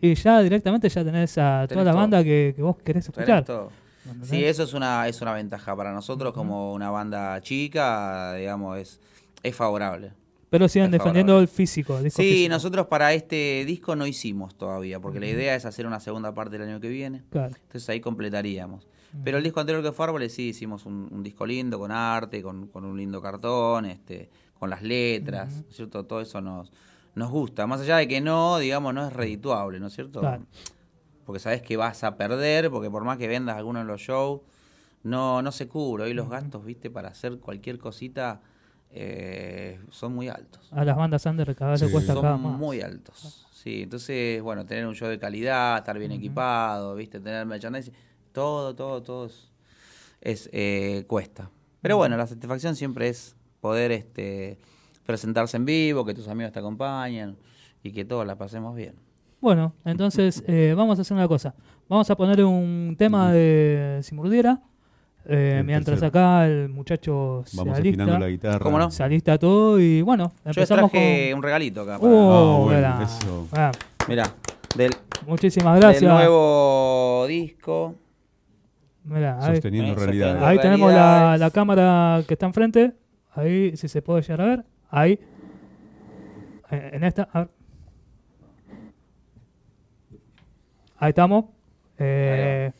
y 0.00 0.14
ya 0.14 0.40
directamente 0.42 0.88
ya 0.88 1.04
tenés 1.04 1.38
a 1.38 1.66
Tenés 1.66 1.68
toda 1.68 1.84
la 1.84 1.90
todo. 1.92 2.00
banda 2.00 2.24
que, 2.24 2.52
que 2.56 2.62
vos 2.62 2.76
querés 2.84 3.04
escuchar. 3.08 3.44
Sí, 4.22 4.44
eso 4.44 4.62
es 4.62 4.74
una, 4.74 5.06
es 5.08 5.20
una 5.20 5.32
ventaja. 5.34 5.74
Para 5.76 5.92
nosotros, 5.92 6.32
como 6.32 6.72
una 6.72 6.90
banda 6.90 7.40
chica, 7.40 8.34
digamos, 8.34 8.78
es, 8.78 9.00
es 9.42 9.54
favorable. 9.56 10.12
Pero 10.50 10.66
siguen 10.68 10.90
defendiendo 10.90 11.32
favorable. 11.32 11.50
el 11.50 11.54
físico. 11.56 11.98
el 11.98 12.04
disco 12.04 12.22
Sí, 12.22 12.30
físico. 12.30 12.48
nosotros 12.54 12.86
para 12.86 13.12
este 13.12 13.64
disco 13.66 13.94
no 13.96 14.06
hicimos 14.06 14.56
todavía, 14.56 14.98
porque 14.98 15.20
la 15.20 15.26
idea 15.26 15.54
es 15.54 15.64
hacer 15.66 15.86
una 15.86 16.00
segunda 16.00 16.32
parte 16.32 16.56
el 16.56 16.62
año 16.62 16.80
que 16.80 16.88
viene. 16.88 17.22
Claro. 17.30 17.54
Entonces 17.62 17.88
ahí 17.90 18.00
completaríamos. 18.00 18.86
Pero 19.24 19.38
el 19.38 19.44
disco 19.44 19.60
anterior 19.60 19.82
que 19.82 19.92
fue 19.92 20.04
Árboles 20.06 20.34
sí 20.34 20.48
hicimos 20.48 20.86
un, 20.86 21.08
un 21.10 21.22
disco 21.22 21.44
lindo, 21.46 21.78
con 21.78 21.90
arte, 21.90 22.42
con, 22.42 22.68
con 22.68 22.84
un 22.84 22.96
lindo 22.96 23.20
cartón, 23.22 23.86
este, 23.86 24.28
con 24.58 24.68
las 24.70 24.82
letras, 24.82 25.52
¿no 25.54 25.64
es 25.70 25.76
¿cierto? 25.76 26.04
Todo 26.04 26.20
eso 26.20 26.40
nos, 26.40 26.70
nos 27.14 27.30
gusta. 27.30 27.66
Más 27.66 27.80
allá 27.80 27.96
de 27.98 28.08
que 28.08 28.20
no, 28.20 28.58
digamos, 28.58 28.92
no 28.94 29.06
es 29.06 29.12
redituable, 29.12 29.80
¿no 29.80 29.86
es 29.88 29.94
cierto? 29.94 30.20
Claro. 30.20 30.44
Porque 31.28 31.40
sabes 31.40 31.60
que 31.60 31.76
vas 31.76 32.04
a 32.04 32.16
perder, 32.16 32.70
porque 32.70 32.90
por 32.90 33.04
más 33.04 33.18
que 33.18 33.28
vendas 33.28 33.54
alguno 33.58 33.82
en 33.82 33.86
los 33.86 34.00
shows, 34.00 34.40
no, 35.02 35.42
no 35.42 35.52
se 35.52 35.68
cubre. 35.68 36.04
Hoy 36.04 36.14
los 36.14 36.30
gastos, 36.30 36.64
viste, 36.64 36.88
para 36.88 37.08
hacer 37.10 37.38
cualquier 37.38 37.76
cosita 37.78 38.40
eh, 38.90 39.78
son 39.90 40.14
muy 40.14 40.28
altos. 40.30 40.72
A 40.72 40.86
las 40.86 40.96
bandas 40.96 41.26
under 41.26 41.54
cada 41.54 41.72
vez 41.72 41.82
le 41.82 41.88
Sí. 41.88 41.92
cuesta 41.92 42.14
cada 42.14 42.32
Son 42.32 42.42
más. 42.44 42.58
muy 42.58 42.80
altos. 42.80 43.46
Sí, 43.52 43.82
entonces, 43.82 44.40
bueno, 44.40 44.64
tener 44.64 44.86
un 44.86 44.94
show 44.94 45.06
de 45.10 45.18
calidad, 45.18 45.76
estar 45.76 45.98
bien 45.98 46.12
equipado, 46.12 46.94
viste, 46.94 47.20
tener 47.20 47.44
merchandising, 47.44 47.92
todo, 48.32 48.74
todo, 48.74 49.02
todo 49.02 49.26
es, 49.26 49.52
es, 50.22 50.48
eh, 50.54 51.04
cuesta. 51.06 51.50
Pero 51.82 51.98
bueno, 51.98 52.16
la 52.16 52.26
satisfacción 52.26 52.74
siempre 52.74 53.08
es 53.10 53.36
poder 53.60 53.92
este 53.92 54.56
presentarse 55.04 55.58
en 55.58 55.66
vivo, 55.66 56.06
que 56.06 56.14
tus 56.14 56.26
amigos 56.28 56.52
te 56.52 56.60
acompañen 56.60 57.36
y 57.82 57.92
que 57.92 58.06
todos 58.06 58.26
la 58.26 58.38
pasemos 58.38 58.74
bien. 58.74 58.94
Bueno, 59.40 59.72
entonces 59.84 60.42
eh, 60.48 60.74
vamos 60.76 60.98
a 60.98 61.02
hacer 61.02 61.16
una 61.16 61.28
cosa. 61.28 61.54
Vamos 61.88 62.10
a 62.10 62.16
poner 62.16 62.44
un 62.44 62.96
tema 62.98 63.32
de 63.32 64.00
Simurdiera. 64.02 64.60
eh, 65.30 65.62
mientras 65.64 66.02
acá 66.02 66.46
el 66.46 66.68
muchacho 66.70 67.42
se 67.46 67.56
Vamos 67.56 67.78
afinando 67.78 68.14
alista, 68.14 68.18
la 68.18 68.28
guitarra. 68.28 68.58
¿Cómo 68.64 68.78
no? 68.78 68.90
se 68.90 69.02
alista 69.02 69.38
todo 69.38 69.78
y 69.78 70.02
bueno, 70.02 70.32
Yo 70.44 70.50
empezamos 70.50 70.90
traje 70.90 71.28
con... 71.30 71.38
un 71.38 71.42
regalito 71.42 71.82
acá. 71.82 71.98
para- 71.98 72.12
Oh, 72.12 72.64
bueno, 72.64 72.76
mirá. 72.96 73.02
eso. 73.02 73.46
Ah, 73.52 73.70
Mirá, 74.08 74.24
del, 74.74 74.90
muchísimas 75.26 75.78
gracias. 75.78 76.00
del 76.02 76.10
nuevo 76.10 77.26
disco. 77.28 77.94
Mirá, 79.04 79.38
ahí, 79.40 79.54
Sosteniendo 79.56 79.92
Eh, 79.92 79.96
realidad. 79.96 80.26
sosteniendo- 80.34 80.46
ahí 80.46 80.58
tenemos 80.58 80.92
la, 80.92 81.50
cámara 81.52 82.22
que 82.26 82.34
está 82.34 82.46
enfrente. 82.46 82.92
Ahí, 83.34 83.76
si 83.76 83.86
se 83.88 84.02
puede 84.02 84.22
llegar 84.22 84.40
a 84.40 84.46
ver. 84.46 84.64
Ahí. 84.90 85.20
Eh, 86.70 86.90
En 86.94 87.04
esta. 87.04 87.28
a 87.32 87.40
ver. 87.40 87.57
Ahí 90.98 91.10
estamos. 91.10 91.46
Eh, 91.98 92.70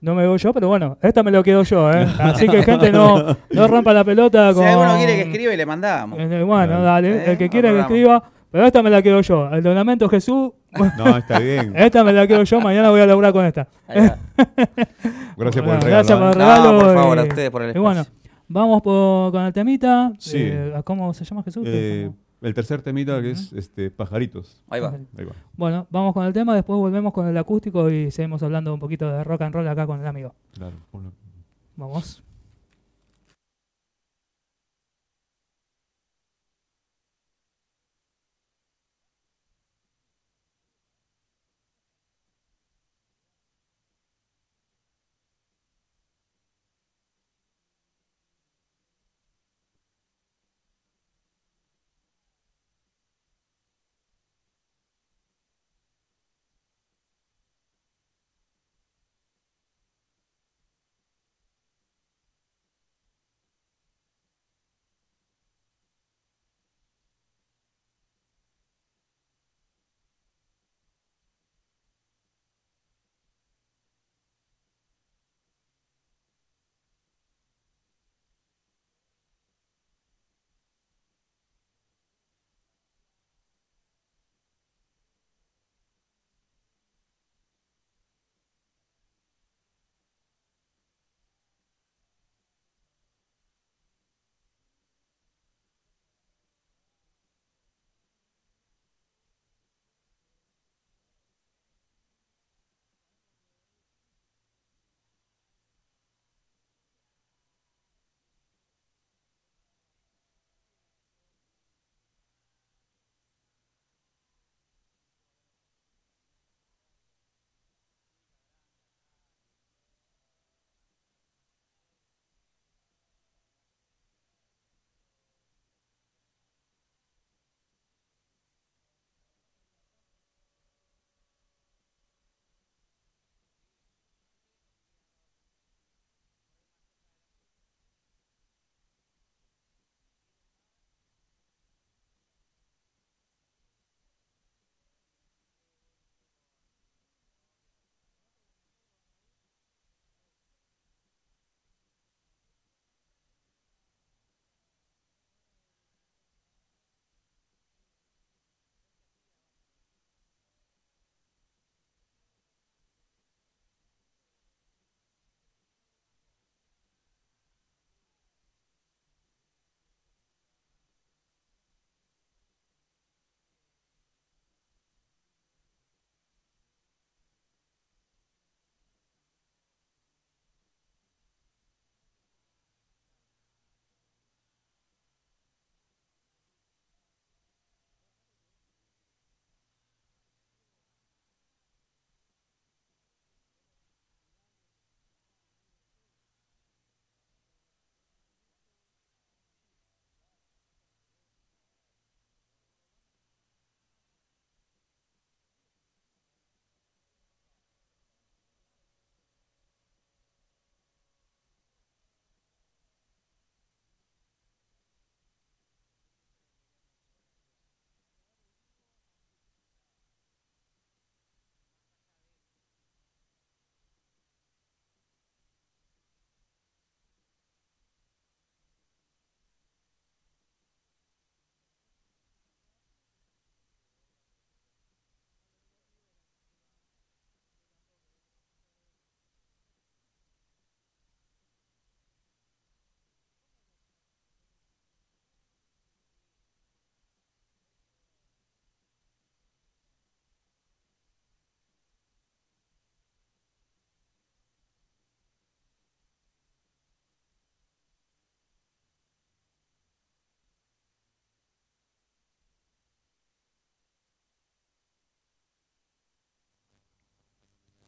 no 0.00 0.14
me 0.14 0.22
veo 0.22 0.36
yo, 0.36 0.52
pero 0.52 0.68
bueno, 0.68 0.98
esta 1.02 1.22
me 1.22 1.30
lo 1.30 1.42
quedo 1.42 1.62
yo, 1.62 1.90
¿eh? 1.92 2.06
Así 2.18 2.48
que 2.48 2.62
gente 2.62 2.92
no, 2.92 3.36
no 3.50 3.68
rompa 3.68 3.92
la 3.92 4.04
pelota 4.04 4.50
Si 4.50 4.54
con... 4.56 4.66
alguno 4.66 4.96
quiere 4.96 5.14
que 5.16 5.22
escriba 5.22 5.54
y 5.54 5.56
le 5.56 5.66
mandamos. 5.66 6.18
Eh, 6.20 6.42
Bueno, 6.42 6.82
dale, 6.82 7.10
Eh, 7.16 7.30
el 7.32 7.38
que 7.38 7.48
quiera 7.48 7.70
que 7.72 7.80
escriba, 7.80 8.22
pero 8.50 8.66
esta 8.66 8.82
me 8.82 8.90
la 8.90 9.02
quedo 9.02 9.20
yo. 9.20 9.48
El 9.50 9.62
donamento 9.62 10.08
Jesús, 10.08 10.52
No, 10.98 11.16
está 11.16 11.38
bien. 11.38 11.72
esta 11.76 12.04
me 12.04 12.12
la 12.12 12.26
quedo 12.26 12.42
yo, 12.44 12.60
mañana 12.60 12.90
voy 12.90 13.00
a 13.00 13.06
laburar 13.06 13.32
con 13.32 13.44
esta. 13.46 13.66
Gracias 15.36 15.64
por 15.64 15.74
el 15.74 15.80
regalo. 15.80 15.86
gracias 15.86 16.18
por 16.18 16.26
¿eh? 16.28 16.30
el 16.30 16.34
regalo. 16.38 16.72
No, 16.72 16.78
por 16.78 16.94
favor, 16.94 17.18
a 17.18 17.24
y- 17.24 17.28
ustedes 17.28 17.50
por 17.50 17.62
el 17.62 17.76
Y 17.76 17.78
bueno, 17.78 18.00
espacio. 18.02 18.20
vamos 18.48 18.82
por- 18.82 19.32
con 19.32 19.42
el 19.42 19.52
temita. 19.52 20.12
Sí. 20.18 20.38
Eh, 20.40 20.72
¿Cómo 20.84 21.12
se 21.14 21.24
llama 21.24 21.42
Jesús? 21.42 21.64
Eh, 21.66 22.10
el 22.40 22.54
tercer 22.54 22.82
temita 22.82 23.20
que 23.20 23.30
es 23.30 23.52
este 23.52 23.90
pajaritos. 23.90 24.62
Ahí 24.68 24.80
va. 24.80 24.98
Ahí 25.16 25.24
va. 25.24 25.32
Bueno, 25.56 25.86
vamos 25.90 26.12
con 26.12 26.26
el 26.26 26.32
tema, 26.32 26.54
después 26.54 26.78
volvemos 26.78 27.12
con 27.12 27.26
el 27.26 27.36
acústico 27.36 27.90
y 27.90 28.10
seguimos 28.10 28.42
hablando 28.42 28.72
un 28.72 28.80
poquito 28.80 29.10
de 29.10 29.24
rock 29.24 29.42
and 29.42 29.54
roll 29.54 29.68
acá 29.68 29.86
con 29.86 30.00
el 30.00 30.06
amigo. 30.06 30.34
Claro. 30.52 30.76
ponlo. 30.90 31.12
Vamos. 31.76 32.22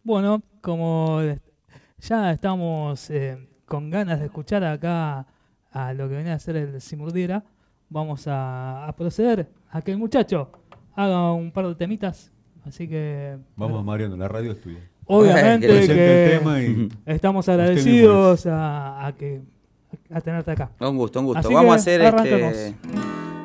Bueno, 0.09 0.43
como 0.63 1.21
ya 1.99 2.33
estamos 2.33 3.11
eh, 3.11 3.47
con 3.67 3.91
ganas 3.91 4.21
de 4.21 4.25
escuchar 4.25 4.65
acá 4.65 5.27
a 5.71 5.93
lo 5.93 6.09
que 6.09 6.15
venía 6.15 6.33
a 6.33 6.37
hacer 6.37 6.57
el 6.57 6.81
Simurdiera, 6.81 7.45
vamos 7.91 8.27
a, 8.27 8.89
a 8.89 8.97
proceder 8.97 9.51
a 9.71 9.83
que 9.83 9.91
el 9.91 9.99
muchacho 9.99 10.51
haga 10.95 11.35
un 11.35 11.53
par 11.53 11.67
de 11.67 11.75
temitas. 11.75 12.33
Así 12.65 12.89
que. 12.89 13.37
Vamos, 13.55 13.85
Mariano, 13.85 14.17
la 14.17 14.29
radio 14.29 14.53
es 14.53 14.63
tuya. 14.63 14.79
Obviamente 15.05 15.67
que 15.67 16.33
el 16.33 16.39
tema 16.39 16.63
y 16.63 16.89
estamos 17.05 17.47
agradecidos 17.47 18.47
a, 18.47 19.09
a 19.09 19.15
que 19.15 19.43
a 20.09 20.23
tenerte 20.23 20.53
acá. 20.53 20.71
Un 20.81 20.97
gusto, 20.97 21.21
un 21.21 21.27
gusto. 21.27 21.41
Así 21.41 21.53
Vamos 21.53 21.73
a 21.73 21.75
hacer 21.75 22.01
este 22.01 22.75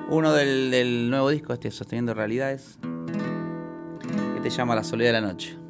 uno 0.09 0.31
del, 0.31 0.71
del 0.71 1.09
nuevo 1.09 1.29
disco, 1.29 1.51
este 1.51 1.69
Sosteniendo 1.71 2.13
Realidades, 2.13 2.79
que 4.35 4.39
te 4.39 4.49
llama 4.49 4.75
La 4.75 4.85
Soledad 4.85 5.09
de 5.11 5.19
la 5.19 5.27
Noche. 5.27 5.62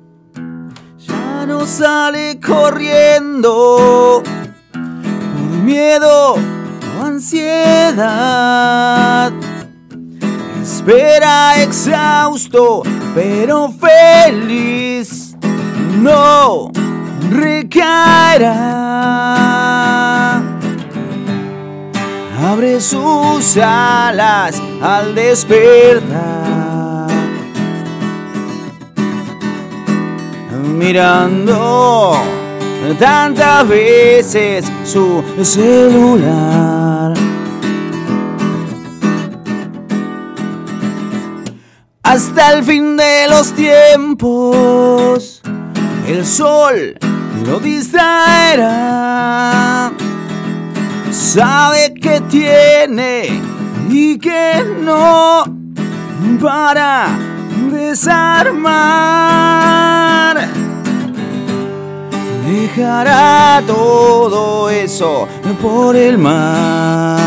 Ya 1.43 1.47
no 1.47 1.65
sale 1.67 2.39
corriendo 2.39 4.23
por 4.71 5.59
miedo 5.65 6.35
o 6.35 7.03
ansiedad. 7.03 8.13
Espera 10.61 11.61
exhausto, 11.61 12.83
pero 13.13 13.73
feliz. 13.73 15.35
No 15.99 16.71
recaerá. 17.29 18.53
Abre 22.41 22.79
sus 22.79 23.57
alas 23.57 24.61
al 24.81 25.13
despertar. 25.13 26.52
Mirando 30.73 32.13
tantas 32.99 33.67
veces 33.67 34.65
su 34.83 35.23
celular. 35.41 37.13
Hasta 42.03 42.53
el 42.53 42.63
fin 42.63 42.97
de 42.97 43.27
los 43.29 43.53
tiempos, 43.53 45.41
el 46.07 46.25
sol 46.25 46.95
lo 47.45 47.59
distraerá. 47.59 49.13
Sabe 51.11 51.93
que 51.93 52.21
tiene 52.21 53.41
y 53.89 54.17
que 54.19 54.63
no 54.83 55.43
para 56.41 57.32
desarmar. 57.71 58.73
Dejará 62.45 63.61
todo 63.65 64.69
eso 64.69 65.27
por 65.61 65.95
el 65.95 66.17
mar. 66.17 67.23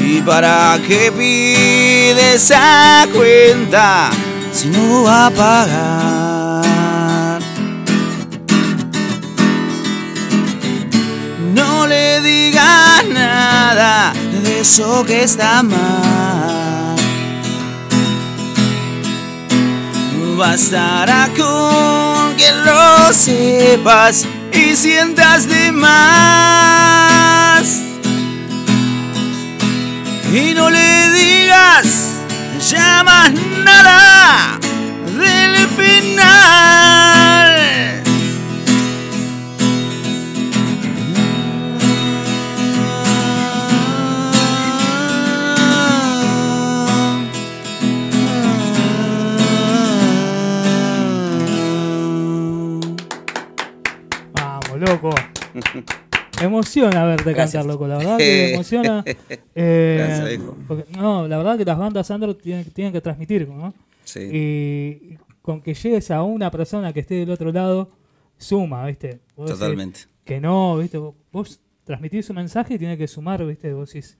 ¿Y 0.00 0.20
para 0.20 0.78
qué 0.86 1.10
pide 1.12 2.34
esa 2.34 3.06
cuenta 3.12 4.10
si 4.52 4.68
no 4.68 5.04
va 5.04 5.26
a 5.26 5.30
pagar? 5.30 6.64
No 11.54 11.86
le 11.86 12.20
diga 12.20 13.02
nada 13.12 14.12
de 14.42 14.60
eso 14.60 15.04
que 15.04 15.22
está 15.22 15.62
mal. 15.62 16.63
Bastará 20.36 21.28
con 21.36 22.36
que 22.36 22.50
lo 22.64 23.12
sepas 23.12 24.26
y 24.52 24.74
sientas 24.74 25.46
de 25.46 25.70
más. 25.70 27.02
Y 30.32 30.52
no 30.54 30.70
le 30.70 31.10
digas 31.10 32.08
ya 32.68 33.04
más 33.04 33.30
nada 33.64 34.58
del 35.16 35.68
final. 35.68 36.83
Loco. 54.94 55.10
Emociona 56.40 57.04
verte 57.04 57.32
Gracias. 57.32 57.52
cantar, 57.62 57.66
loco. 57.66 57.86
La 57.86 57.98
verdad 57.98 58.18
que 58.18 58.24
me 58.24 58.54
emociona. 58.54 59.04
eh, 59.54 59.96
Gracias, 59.98 60.28
viejo. 60.28 60.56
porque- 60.66 60.84
no, 60.98 61.28
la 61.28 61.36
verdad 61.36 61.56
que 61.56 61.64
las 61.64 61.78
bandas 61.78 62.06
Sandro 62.08 62.36
tienen, 62.36 62.64
tienen 62.70 62.92
que 62.92 63.00
transmitir, 63.00 63.48
¿no? 63.48 63.72
Sí. 64.04 64.20
Y 64.32 65.18
con 65.42 65.60
que 65.60 65.74
llegues 65.74 66.10
a 66.10 66.22
una 66.22 66.50
persona 66.50 66.92
que 66.92 67.00
esté 67.00 67.14
del 67.14 67.30
otro 67.30 67.52
lado, 67.52 67.90
suma, 68.36 68.84
¿viste? 68.86 69.20
Vos 69.36 69.50
Totalmente. 69.50 70.00
Que 70.24 70.40
no, 70.40 70.78
¿viste? 70.78 70.98
Vos, 71.32 71.60
transmitís 71.84 72.28
un 72.30 72.36
mensaje 72.36 72.74
y 72.74 72.78
tiene 72.78 72.98
que 72.98 73.06
sumar, 73.06 73.44
¿viste? 73.44 73.72
Vos 73.72 73.92
decís, 73.92 74.18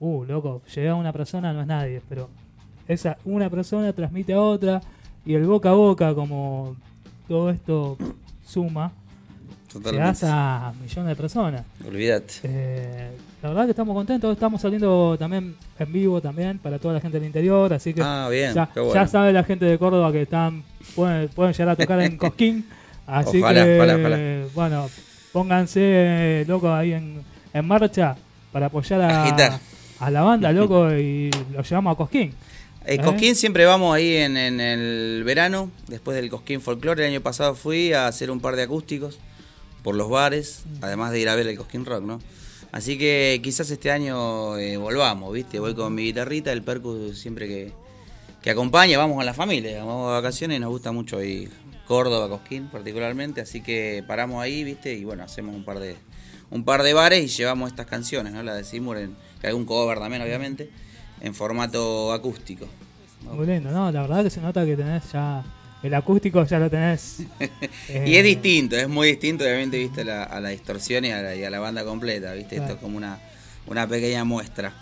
uh, 0.00 0.24
loco, 0.24 0.62
llegar 0.74 0.92
a 0.92 0.96
una 0.96 1.12
persona 1.12 1.52
no 1.52 1.60
es 1.60 1.66
nadie, 1.66 2.02
pero 2.08 2.28
esa 2.88 3.18
una 3.24 3.50
persona 3.50 3.92
transmite 3.92 4.32
a 4.32 4.40
otra 4.40 4.80
y 5.24 5.34
el 5.34 5.44
boca 5.44 5.70
a 5.70 5.74
boca, 5.74 6.14
como 6.14 6.76
todo 7.28 7.50
esto 7.50 7.98
suma, 8.44 8.92
Totalmente. 9.82 10.26
a 10.28 10.72
millones 10.82 11.08
de 11.08 11.16
personas. 11.16 11.62
Olvídate. 11.86 12.34
Eh, 12.44 13.10
la 13.42 13.48
verdad 13.50 13.64
que 13.64 13.70
estamos 13.70 13.94
contentos, 13.94 14.32
estamos 14.32 14.60
saliendo 14.60 15.16
también 15.18 15.54
en 15.78 15.92
vivo 15.92 16.20
también 16.20 16.58
para 16.58 16.78
toda 16.78 16.94
la 16.94 17.00
gente 17.00 17.18
del 17.18 17.26
interior, 17.26 17.72
así 17.72 17.92
que 17.94 18.02
Ah, 18.02 18.28
bien. 18.30 18.54
ya, 18.54 18.68
qué 18.72 18.80
bueno. 18.80 18.94
ya 18.94 19.06
sabe 19.06 19.32
la 19.32 19.44
gente 19.44 19.64
de 19.64 19.78
Córdoba 19.78 20.10
que 20.12 20.22
están 20.22 20.62
pueden, 20.94 21.28
pueden 21.28 21.52
llegar 21.52 21.68
a 21.70 21.76
tocar 21.76 22.00
en 22.00 22.16
Cosquín, 22.18 22.66
así 23.06 23.38
Ojalá, 23.42 23.64
que 23.64 23.76
ojalá, 23.76 23.94
ojalá. 23.96 24.18
bueno, 24.54 24.88
pónganse 25.32 26.44
locos 26.48 26.70
ahí 26.70 26.92
en, 26.92 27.22
en 27.52 27.66
marcha 27.66 28.16
para 28.52 28.66
apoyar 28.66 29.00
a, 29.02 29.60
a 30.00 30.10
la 30.10 30.22
banda, 30.22 30.50
loco, 30.52 30.90
y 30.92 31.30
lo 31.52 31.62
llevamos 31.62 31.94
a 31.94 31.96
Cosquín. 31.96 32.32
Eh, 32.84 32.94
¿Eh? 32.94 32.98
Cosquín 32.98 33.34
siempre 33.34 33.64
vamos 33.66 33.94
ahí 33.94 34.16
en, 34.16 34.36
en 34.36 34.60
el 34.60 35.22
verano, 35.24 35.70
después 35.88 36.16
del 36.16 36.30
Cosquín 36.30 36.60
Folklore. 36.60 37.04
El 37.04 37.12
año 37.12 37.20
pasado 37.20 37.54
fui 37.54 37.92
a 37.92 38.06
hacer 38.06 38.30
un 38.30 38.40
par 38.40 38.56
de 38.56 38.62
acústicos 38.62 39.18
por 39.86 39.94
los 39.94 40.10
bares, 40.10 40.64
además 40.80 41.12
de 41.12 41.20
ir 41.20 41.28
a 41.28 41.36
ver 41.36 41.46
el 41.46 41.56
Cosquín 41.56 41.84
Rock, 41.84 42.02
¿no? 42.02 42.18
Así 42.72 42.98
que 42.98 43.38
quizás 43.40 43.70
este 43.70 43.92
año 43.92 44.58
eh, 44.58 44.76
volvamos, 44.76 45.32
¿viste? 45.32 45.60
Voy 45.60 45.76
con 45.76 45.94
mi 45.94 46.02
guitarrita, 46.02 46.50
el 46.50 46.62
percu 46.62 47.12
siempre 47.14 47.46
que, 47.46 47.72
que 48.42 48.50
acompaña, 48.50 48.98
vamos 48.98 49.16
con 49.16 49.24
la 49.24 49.32
familia, 49.32 49.84
vamos 49.84 50.08
de 50.08 50.14
vacaciones 50.14 50.58
nos 50.58 50.70
gusta 50.70 50.90
mucho 50.90 51.22
ir 51.22 51.52
Córdoba, 51.86 52.28
Cosquín 52.28 52.66
particularmente, 52.66 53.40
así 53.40 53.60
que 53.60 54.02
paramos 54.08 54.42
ahí, 54.42 54.64
¿viste? 54.64 54.92
Y 54.92 55.04
bueno, 55.04 55.22
hacemos 55.22 55.54
un 55.54 55.64
par 55.64 55.78
de 55.78 55.94
un 56.50 56.64
par 56.64 56.82
de 56.82 56.92
bares 56.92 57.22
y 57.22 57.28
llevamos 57.28 57.70
estas 57.70 57.86
canciones, 57.86 58.32
¿no? 58.32 58.42
La 58.42 58.56
de 58.56 58.64
Seymour, 58.64 58.98
en, 58.98 59.14
que 59.40 59.46
hay 59.46 59.52
un 59.52 59.66
cover 59.66 60.00
también, 60.00 60.20
obviamente, 60.20 60.68
en 61.20 61.32
formato 61.32 62.12
acústico. 62.12 62.66
Muy 63.22 63.46
lindo, 63.46 63.70
¿no? 63.70 63.92
La 63.92 64.00
verdad 64.00 64.24
que 64.24 64.30
se 64.30 64.40
nota 64.40 64.66
que 64.66 64.76
tenés 64.76 65.12
ya 65.12 65.44
el 65.86 65.94
acústico, 65.94 66.44
ya 66.44 66.58
lo 66.58 66.68
tenés. 66.70 67.20
eh, 67.40 67.50
Y 68.06 68.16
es 68.16 68.24
distinto, 68.24 68.76
es 68.76 68.88
muy 68.88 69.08
distinto, 69.08 69.44
obviamente, 69.44 69.78
viste, 69.78 70.02
a 70.02 70.04
la, 70.04 70.22
a 70.24 70.40
la 70.40 70.48
distorsión 70.50 71.04
y 71.04 71.10
a 71.12 71.22
la, 71.22 71.34
y 71.34 71.44
a 71.44 71.50
la 71.50 71.58
banda 71.60 71.84
completa, 71.84 72.32
viste, 72.34 72.56
Claro. 72.56 72.64
esto 72.64 72.74
es 72.76 72.80
como 72.82 72.96
una, 72.96 73.18
una 73.66 73.86
pequeña 73.88 74.24
muestra. 74.24 74.72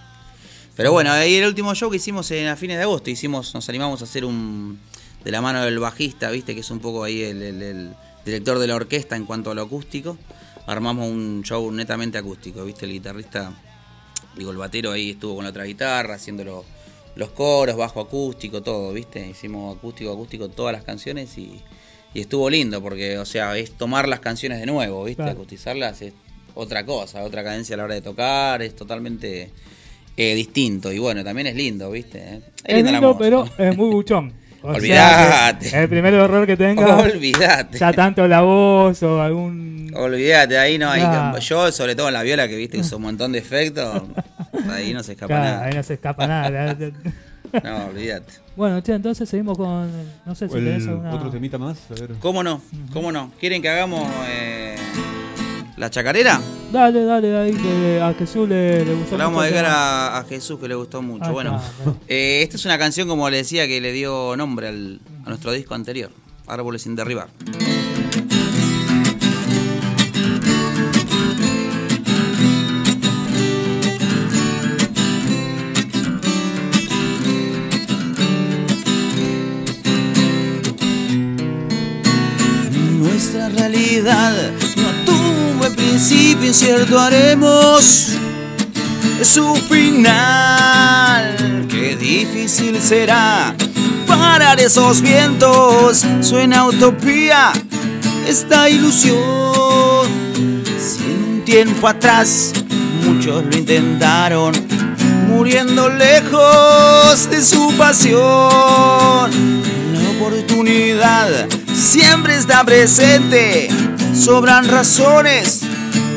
Pero 0.77 0.91
bueno, 0.93 1.13
ahí 1.13 1.37
el 1.37 1.47
último 1.47 1.75
show 1.75 1.89
que 1.91 1.99
hicimos 1.99 2.31
en, 2.33 2.49
a 2.49 2.57
fines 2.57 2.77
de 2.79 2.83
agosto, 2.83 3.09
hicimos, 3.11 3.55
nos 3.55 3.69
animamos 3.69 4.01
a 4.01 4.05
hacer 4.05 4.25
un 4.25 4.81
de 5.25 5.31
la 5.31 5.41
mano 5.41 5.65
del 5.65 5.79
bajista, 5.79 6.31
viste, 6.31 6.55
que 6.55 6.61
es 6.61 6.71
un 6.71 6.81
poco 6.81 7.05
ahí 7.05 7.23
el, 7.23 7.41
el- 7.43 7.63
el 7.63 7.95
director 8.25 8.59
de 8.59 8.67
la 8.67 8.75
orquesta 8.75 9.17
en 9.17 9.25
cuanto 9.25 9.51
a 9.51 9.55
lo 9.55 9.63
acústico. 9.63 10.19
Armamos 10.67 11.09
un 11.09 11.43
show 11.45 11.71
netamente 11.71 12.19
acústico, 12.19 12.65
viste, 12.65 12.87
el 12.87 12.93
guitarrista, 12.93 13.53
digo, 14.37 14.51
el 14.51 14.57
batero 14.57 14.93
ahí 14.93 15.11
estuvo 15.11 15.35
con 15.37 15.45
la 15.45 15.51
otra 15.51 15.65
guitarra, 15.65 16.15
haciendo 16.15 16.65
los, 17.17 17.31
coros, 17.31 17.77
bajo 17.77 18.01
acústico, 18.01 18.63
todo, 18.63 18.93
viste. 18.93 19.27
Hicimos 19.27 19.77
acústico, 19.77 20.13
acústico, 20.13 20.49
todas 20.49 20.73
las 20.73 20.85
canciones 20.85 21.37
y, 21.39 21.61
y 22.13 22.21
estuvo 22.21 22.49
lindo 22.51 22.83
porque, 22.83 23.19
o 23.19 23.25
sea, 23.25 23.57
es 23.57 23.73
tomar 23.73 24.09
las 24.09 24.21
canciones 24.21 24.61
de 24.61 24.67
nuevo, 24.67 25.05
viste, 25.05 25.23
Claro. 25.23 25.33
acustizarlas 25.39 26.03
es 26.03 26.13
otra 26.55 26.85
cosa, 26.87 27.23
otra 27.23 27.43
cadencia 27.43 27.75
a 27.75 27.79
la 27.79 27.85
hora 27.85 27.95
de 27.95 28.03
tocar, 28.03 28.63
es 28.63 28.77
totalmente 28.77 29.51
eh, 30.17 30.35
distinto 30.37 30.93
y 30.93 30.99
bueno, 31.01 31.25
también 31.25 31.49
es 31.49 31.57
lindo, 31.57 31.91
viste. 31.91 32.19
eh. 32.19 32.41
Es 32.65 32.85
lindo, 32.85 33.17
pero 33.19 33.45
es 33.59 33.77
muy 33.77 33.91
buchón. 33.95 34.33
O 34.63 34.69
Olvidate. 34.69 35.79
el 35.83 35.89
primer 35.91 36.15
error 36.15 36.47
que 36.47 36.57
tenga, 36.57 36.97
Olvídate. 36.97 37.77
ya 37.79 37.93
tanto 37.93 38.27
la 38.27 38.41
voz 38.41 39.03
o 39.03 39.21
algún. 39.21 39.93
Olvídate, 39.95 40.57
ahí 40.57 40.79
no 40.79 40.89
hay. 40.91 41.01
Claro. 41.03 41.39
Yo, 41.39 41.71
sobre 41.71 41.95
todo 41.95 42.09
en 42.09 42.15
la 42.15 42.23
viola, 42.23 42.49
que 42.49 42.57
viste 42.57 42.79
que 42.79 42.83
es 42.83 42.93
un 42.93 43.03
montón 43.03 43.33
de 43.33 43.41
efectos, 43.41 44.05
ahí 44.71 44.93
no 44.93 45.03
se 45.03 45.13
escapa 45.13 45.29
Claro, 45.35 45.45
nada. 45.45 45.65
ahí 45.65 45.75
no 45.75 45.83
se 45.83 45.95
escapa 45.95 46.27
nada. 46.27 46.77
No, 47.63 47.87
olvídate. 47.87 48.33
Bueno, 48.57 48.81
che, 48.83 48.95
entonces 48.95 49.29
seguimos 49.29 49.57
con. 49.57 49.89
No 50.27 50.35
sé 50.35 50.49
si 50.49 50.55
tenés 50.55 50.89
alguna. 50.89 51.15
Otro 51.15 51.31
temita 51.31 51.57
más, 51.57 51.79
a 51.89 51.95
ver. 51.95 52.15
¿Cómo 52.19 52.43
no? 52.43 52.61
¿Cómo 52.93 53.13
no? 53.13 53.31
¿Quieren 53.39 53.63
que 53.63 53.69
hagamos 53.69 54.09
eh, 54.29 54.75
la 55.77 55.89
chacarera? 55.89 56.41
Dale, 56.73 57.05
dale, 57.05 57.37
ahí 57.37 57.53
que 57.53 58.01
a 58.03 58.13
Jesús 58.15 58.49
le, 58.49 58.85
le 58.85 58.95
gustó 58.95 59.17
Le 59.17 59.23
vamos 59.23 59.45
a 59.45 59.47
mucho 59.47 59.55
tema. 59.57 59.69
a, 59.73 60.19
a 60.19 60.25
Jesús 60.25 60.59
que 60.59 60.67
le 60.67 60.75
gustó 60.75 61.01
mucho. 61.01 61.31
Bueno, 61.33 61.61
eh, 62.09 62.41
esta 62.43 62.57
es 62.57 62.65
una 62.65 62.77
canción, 62.77 63.07
como 63.07 63.31
le 63.31 63.37
decía, 63.37 63.69
que 63.69 63.81
le 63.81 63.93
dio 63.93 64.37
nombre 64.37 64.67
al- 64.67 65.01
a 65.25 65.29
nuestro 65.29 65.53
disco 65.53 65.75
anterior, 65.77 66.11
Árboles 66.49 66.83
sin 66.83 66.97
derribar. 66.97 67.29
No 84.05 85.05
tuvo 85.07 85.55
buen 85.59 85.75
principio, 85.75 86.49
incierto 86.49 86.99
haremos 86.99 88.11
su 89.23 89.55
final. 89.55 90.07
Qué 91.71 91.97
difícil 91.97 92.79
será 92.83 93.55
parar 94.07 94.61
esos 94.61 95.01
vientos. 95.01 96.05
Suena 96.21 96.67
utopía 96.67 97.53
esta 98.29 98.69
ilusión. 98.69 99.17
Si 100.79 101.05
en 101.05 101.25
un 101.25 101.43
tiempo 101.47 101.89
atrás 101.89 102.53
muchos 103.07 103.43
lo 103.43 103.57
intentaron, 103.57 104.53
muriendo 105.29 105.89
lejos 105.89 107.31
de 107.31 107.43
su 107.43 107.73
pasión. 107.79 108.21
La 108.21 110.11
oportunidad 110.19 111.49
siempre 111.75 112.37
está 112.37 112.63
presente. 112.65 113.71
Sobran 114.15 114.69
razones, 114.69 115.61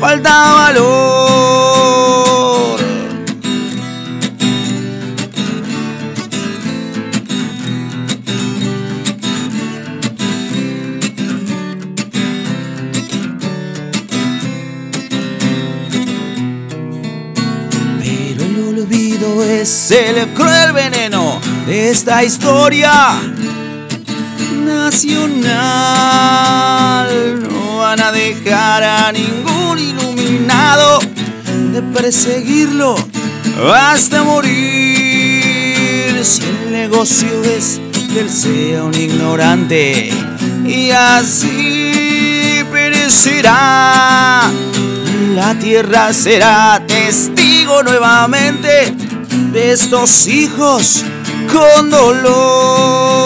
falta 0.00 0.52
valor. 0.52 0.88
Pero 18.00 18.44
el 18.44 18.78
olvido 18.78 19.42
es 19.42 19.90
el 19.90 20.28
cruel 20.34 20.72
veneno 20.72 21.40
de 21.66 21.90
esta 21.90 22.22
historia 22.22 23.20
nacional. 24.64 25.58
Van 27.78 28.00
a 28.00 28.10
dejar 28.10 28.82
a 28.82 29.12
ningún 29.12 29.78
iluminado 29.78 30.98
de 31.72 31.80
perseguirlo 31.80 32.96
hasta 33.72 34.24
morir. 34.24 35.44
Si 36.24 36.42
el 36.42 36.72
negocio 36.72 37.28
es 37.44 37.80
que 38.12 38.20
él 38.22 38.30
sea 38.30 38.82
un 38.82 38.94
ignorante 38.94 40.10
y 40.66 40.90
así 40.90 42.64
perecerá. 42.72 44.50
La 45.36 45.54
tierra 45.60 46.12
será 46.12 46.82
testigo 46.84 47.84
nuevamente 47.84 48.92
de 49.52 49.70
estos 49.70 50.26
hijos 50.26 51.04
con 51.52 51.90
dolor. 51.90 53.17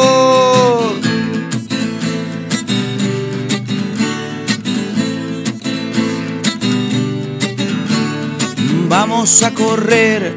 Vamos 8.93 9.43
a 9.43 9.53
correr 9.53 10.37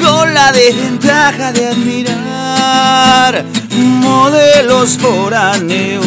con 0.00 0.32
la 0.32 0.52
desventaja 0.52 1.50
de 1.50 1.66
admirar 1.66 3.44
modelos 3.74 4.96
foráneos. 4.96 6.06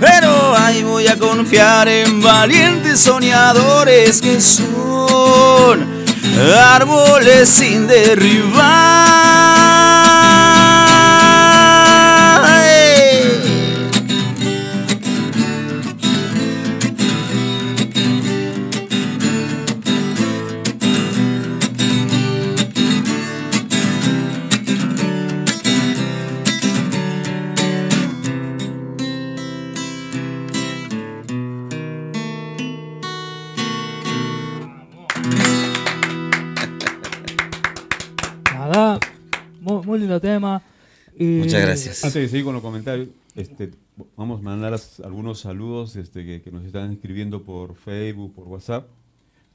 Pero 0.00 0.56
ahí 0.56 0.82
voy 0.82 1.06
a 1.06 1.16
confiar 1.16 1.86
en 1.86 2.20
valientes 2.20 2.98
soñadores 2.98 4.20
que 4.20 4.40
son 4.40 5.86
árboles 6.74 7.48
sin 7.48 7.86
derribar. 7.86 9.65
Lindo 40.16 40.20
tema. 40.20 40.62
Y, 41.18 41.24
Muchas 41.24 41.62
gracias. 41.62 42.04
Antes 42.04 42.22
de 42.22 42.28
seguir 42.28 42.44
con 42.44 42.54
los 42.54 42.62
comentarios, 42.62 43.08
este, 43.34 43.70
vamos 44.16 44.40
a 44.40 44.42
mandar 44.42 44.78
algunos 45.04 45.40
saludos 45.40 45.96
este, 45.96 46.24
que, 46.24 46.42
que 46.42 46.50
nos 46.50 46.64
están 46.64 46.92
escribiendo 46.92 47.42
por 47.42 47.74
Facebook, 47.74 48.34
por 48.34 48.48
WhatsApp. 48.48 48.86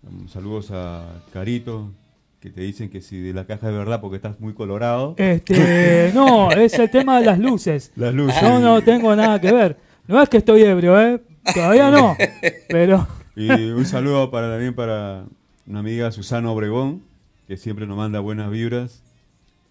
Um, 0.04 0.28
saludos 0.28 0.72
a 0.72 1.24
Carito, 1.32 1.92
que 2.40 2.50
te 2.50 2.62
dicen 2.62 2.90
que 2.90 3.02
si 3.02 3.22
de 3.22 3.34
la 3.34 3.46
caja 3.46 3.68
de 3.68 3.78
verdad 3.78 4.02
porque 4.02 4.16
estás 4.16 4.40
muy 4.40 4.54
colorado. 4.54 5.14
Este, 5.18 6.12
no, 6.16 6.52
es 6.52 6.74
el 6.80 6.90
tema 6.90 7.20
de 7.20 7.26
las 7.26 7.40
luces. 7.40 7.92
Las 7.96 8.14
luces. 8.14 8.42
Yo 8.42 8.60
no 8.60 8.82
tengo 8.82 9.16
nada 9.16 9.40
que 9.40 9.52
ver. 9.52 9.78
No 10.08 10.22
es 10.22 10.30
que 10.30 10.38
estoy 10.38 10.64
ebrio, 10.64 11.00
¿eh? 11.00 11.22
Todavía 11.54 11.92
no. 11.92 12.18
Pero. 12.68 13.08
Y 13.36 13.50
un 13.50 13.86
saludo 13.86 14.30
para, 14.32 14.50
también 14.50 14.74
para 14.74 15.26
una 15.68 15.80
amiga 15.80 16.12
Susana 16.12 16.52
Obregón, 16.52 17.04
que 17.48 17.58
siempre 17.58 17.86
nos 17.86 17.98
manda 17.98 18.20
buenas 18.20 18.50
vibras. 18.50 19.04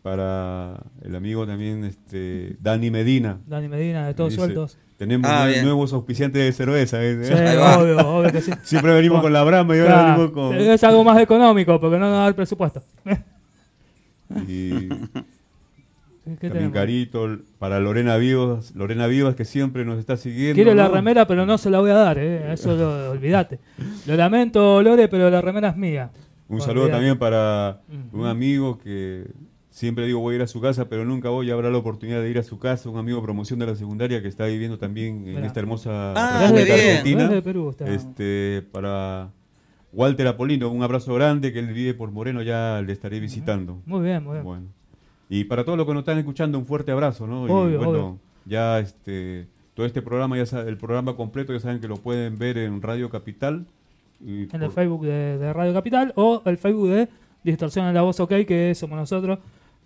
Para 0.03 0.82
el 1.03 1.14
amigo 1.14 1.46
también 1.46 1.84
este, 1.84 2.57
Dani 2.61 2.90
Medina. 2.90 3.38
Dani 3.46 3.68
Medina, 3.68 4.07
de 4.07 4.14
todos 4.14 4.30
Dice, 4.30 4.44
sueltos. 4.44 4.78
Tenemos 4.96 5.30
Ah, 5.30 5.48
nuevos 5.62 5.92
auspiciantes 5.92 6.42
de 6.42 6.53
cerveza. 6.53 7.03
¿eh? 7.03 7.18
Sí, 7.22 7.32
obvio, 7.80 7.98
obvio 7.98 8.32
que 8.32 8.40
sí. 8.40 8.51
Siempre 8.62 8.94
venimos 8.94 9.20
con 9.20 9.32
la 9.32 9.42
brama 9.44 9.76
y 9.76 9.80
ahora 9.80 9.92
Claro, 9.92 10.12
venimos 10.12 10.30
con... 10.32 10.57
Es 10.57 10.84
algo 10.84 11.05
más 11.05 11.18
económico 11.20 11.78
porque 11.80 11.98
no 11.98 12.07
nos 12.09 12.18
da 12.18 12.28
el 12.28 12.34
presupuesto. 12.34 12.82
Y 14.46 14.88
¿Qué 14.88 14.88
también 16.24 16.53
tenemos? 16.53 16.72
Carito, 16.74 17.38
para 17.59 17.80
Lorena 17.80 18.16
Vivas, 18.16 18.72
Lorena 18.76 19.09
Vivas 19.09 19.34
que 19.34 19.44
siempre 19.44 19.84
nos 19.84 19.98
está 19.98 20.16
siguiendo. 20.16 20.55
Quiere 20.55 20.74
la 20.74 20.86
remera, 20.88 21.26
pero 21.26 21.44
no 21.46 21.59
se 21.59 21.68
la 21.68 21.80
voy 21.80 21.90
a 21.90 21.94
dar, 21.94 22.16
¿eh? 22.18 22.53
Eso 22.53 22.76
lo, 22.76 23.11
olvídate. 23.11 23.59
Lo 24.07 24.14
lamento, 24.14 24.82
Lore, 24.82 25.09
pero 25.09 25.28
la 25.30 25.40
remera 25.40 25.70
es 25.70 25.76
mía. 25.76 26.11
Un 26.48 26.61
saludo 26.61 26.88
también 26.88 27.18
para 27.18 27.80
un 28.12 28.26
amigo 28.26 28.78
que 28.78 29.24
siempre 29.81 30.07
digo 30.07 30.20
voy 30.20 30.35
a 30.35 30.37
ir 30.37 30.43
a 30.43 30.47
su 30.47 30.61
casa, 30.61 30.89
pero 30.89 31.05
nunca 31.05 31.31
voy 31.31 31.51
a 31.51 31.55
habrá 31.55 31.70
la 31.70 31.78
oportunidad 31.78 32.20
de 32.20 32.31
ir 32.31 32.39
a 32.39 32.43
su 32.43 32.59
casa, 32.59 32.89
un 32.91 32.99
amigo 32.99 33.16
de 33.18 33.24
promoción 33.24 33.59
de 33.59 33.66
la 33.66 33.74
secundaria 33.74 34.20
que 34.20 34.28
está 34.28 34.45
viviendo 34.47 34.78
también 34.78 35.26
en 35.26 35.45
esta 35.45 35.61
hermosa 35.61 36.12
Ah, 36.16 36.43
República 36.43 36.74
Argentina. 36.74 37.28
de 37.28 37.43
Perú, 37.43 37.70
está. 37.70 37.89
Este, 37.93 38.62
para 38.72 39.31
Walter 39.93 40.26
Apolino, 40.26 40.70
un 40.70 40.83
abrazo 40.83 41.14
grande, 41.14 41.53
que 41.53 41.59
él 41.61 41.66
vive 41.72 41.95
por 41.95 42.11
Moreno, 42.11 42.43
ya 42.43 42.83
le 42.87 42.93
estaré 42.93 43.18
visitando. 43.20 43.81
Muy 43.87 44.03
bien, 44.03 44.22
muy 44.22 44.35
bien. 44.35 44.45
Bueno. 44.45 44.66
Y 45.28 45.45
para 45.45 45.64
todos 45.64 45.78
los 45.78 45.87
que 45.87 45.95
nos 45.95 46.01
están 46.03 46.18
escuchando, 46.18 46.59
un 46.59 46.66
fuerte 46.66 46.93
abrazo, 46.93 47.26
¿no? 47.26 47.47
Y 47.47 47.51
Obvio, 47.51 47.78
bueno, 47.78 47.91
obvio. 47.93 48.18
ya 48.45 48.78
este 48.81 49.47
todo 49.74 49.87
este 49.87 50.03
programa, 50.03 50.37
ya 50.37 50.45
sa- 50.45 50.62
el 50.68 50.76
programa 50.76 51.16
completo, 51.16 51.53
ya 51.55 51.61
saben 51.61 51.81
que 51.81 51.89
lo 51.89 51.97
pueden 51.97 52.37
ver 52.39 52.59
en 52.59 52.83
Radio 52.83 53.09
Capital. 53.09 53.64
y 54.22 54.55
En 54.55 54.62
el 54.62 54.70
Facebook 54.70 55.07
de, 55.07 55.39
de 55.39 55.53
Radio 55.55 55.72
Capital 55.72 56.12
o 56.16 56.43
el 56.45 56.59
Facebook 56.59 56.91
de 56.91 57.09
Distorsión 57.45 57.87
en 57.87 57.95
la 57.95 58.03
Voz 58.03 58.20
OK, 58.20 58.28
que 58.47 58.74
somos 58.74 58.99
nosotros, 58.99 59.39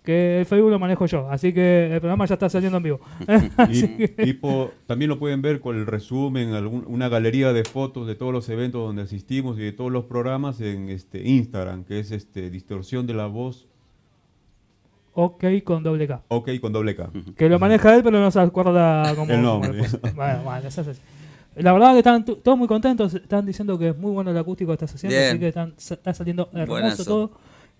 que 0.05 0.39
el 0.39 0.45
Facebook 0.45 0.69
lo 0.71 0.79
manejo 0.79 1.05
yo. 1.07 1.29
Así 1.29 1.51
que 1.51 1.91
el 1.93 1.99
programa 1.99 2.25
ya 2.25 2.35
está 2.35 2.47
saliendo 2.49 2.77
en 2.77 2.83
vivo. 2.83 2.99
Y, 3.69 3.81
que- 3.87 4.15
y 4.25 4.33
po- 4.33 4.71
también 4.85 5.09
lo 5.09 5.19
pueden 5.19 5.41
ver 5.41 5.59
con 5.59 5.75
el 5.75 5.85
resumen, 5.85 6.53
algún- 6.53 6.85
una 6.87 7.09
galería 7.09 7.51
de 7.51 7.63
fotos 7.65 8.07
de 8.07 8.15
todos 8.15 8.31
los 8.31 8.47
eventos 8.49 8.81
donde 8.85 9.01
asistimos 9.01 9.57
y 9.57 9.61
de 9.63 9.71
todos 9.73 9.91
los 9.91 10.05
programas 10.05 10.61
en 10.61 10.89
este 10.89 11.27
Instagram, 11.27 11.83
que 11.83 11.99
es 11.99 12.11
este 12.11 12.49
Distorsión 12.49 13.05
de 13.07 13.13
la 13.15 13.25
Voz, 13.27 13.67
OK 15.13 15.43
con 15.63 15.81
doble 15.83 16.07
K. 16.07 16.21
ok 16.27 16.49
con 16.61 16.73
doble 16.73 16.95
K. 16.95 17.09
Que 17.37 17.49
lo 17.49 17.57
maneja 17.59 17.95
él, 17.95 18.03
pero 18.03 18.19
no 18.19 18.29
se 18.31 18.39
acuerda 18.39 19.13
cómo. 19.15 19.31
El 19.33 19.41
nombre. 19.41 19.71
Bueno, 20.15 20.41
bueno, 20.43 20.67
eso 20.67 20.81
es 20.81 20.87
así. 20.89 21.01
La 21.55 21.71
verdad 21.71 21.93
que 21.93 21.99
están 21.99 22.25
todos 22.25 22.57
muy 22.57 22.67
contentos, 22.67 23.13
están 23.13 23.45
diciendo 23.45 23.79
que 23.79 23.89
es 23.89 23.97
muy 23.97 24.11
bueno 24.11 24.29
el 24.31 24.37
acústico 24.37 24.69
que 24.71 24.73
estás 24.73 24.93
haciendo, 24.93 25.15
Bien. 25.17 25.29
así 25.29 25.39
que 25.39 25.47
están, 25.47 25.73
está 25.77 26.13
saliendo 26.13 26.49
hermoso 26.51 26.67
Buenazo. 26.71 27.03
todo. 27.05 27.31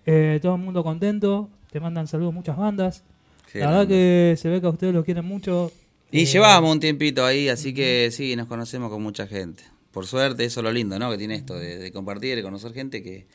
Eh, 0.06 0.38
todo 0.40 0.54
el 0.54 0.62
mundo 0.62 0.82
contento, 0.82 1.50
te 1.70 1.80
mandan 1.80 2.06
saludos 2.06 2.34
muchas 2.34 2.56
bandas. 2.56 3.02
Qué 3.52 3.60
la 3.60 3.66
verdad 3.70 3.88
que 3.88 4.34
se 4.38 4.48
ve 4.48 4.60
que 4.60 4.66
a 4.66 4.70
ustedes 4.70 4.92
lo 4.94 5.04
quieren 5.04 5.24
mucho. 5.24 5.72
Y 6.10 6.22
Eh, 6.22 6.24
llevábamos 6.26 6.72
un 6.72 6.80
tiempito 6.80 7.24
ahí, 7.24 7.48
así 7.48 7.74
que 7.74 8.10
sí, 8.12 8.36
nos 8.36 8.46
conocemos 8.46 8.90
con 8.90 9.02
mucha 9.02 9.26
gente. 9.26 9.62
Por 9.92 10.06
suerte, 10.06 10.44
eso 10.44 10.60
es 10.60 10.64
lo 10.64 10.72
lindo, 10.72 10.98
¿no? 10.98 11.10
Que 11.10 11.18
tiene 11.18 11.34
esto 11.36 11.54
de, 11.58 11.78
de 11.78 11.92
compartir 11.92 12.38
y 12.38 12.42
conocer 12.42 12.72
gente 12.74 13.02
que, 13.02 13.26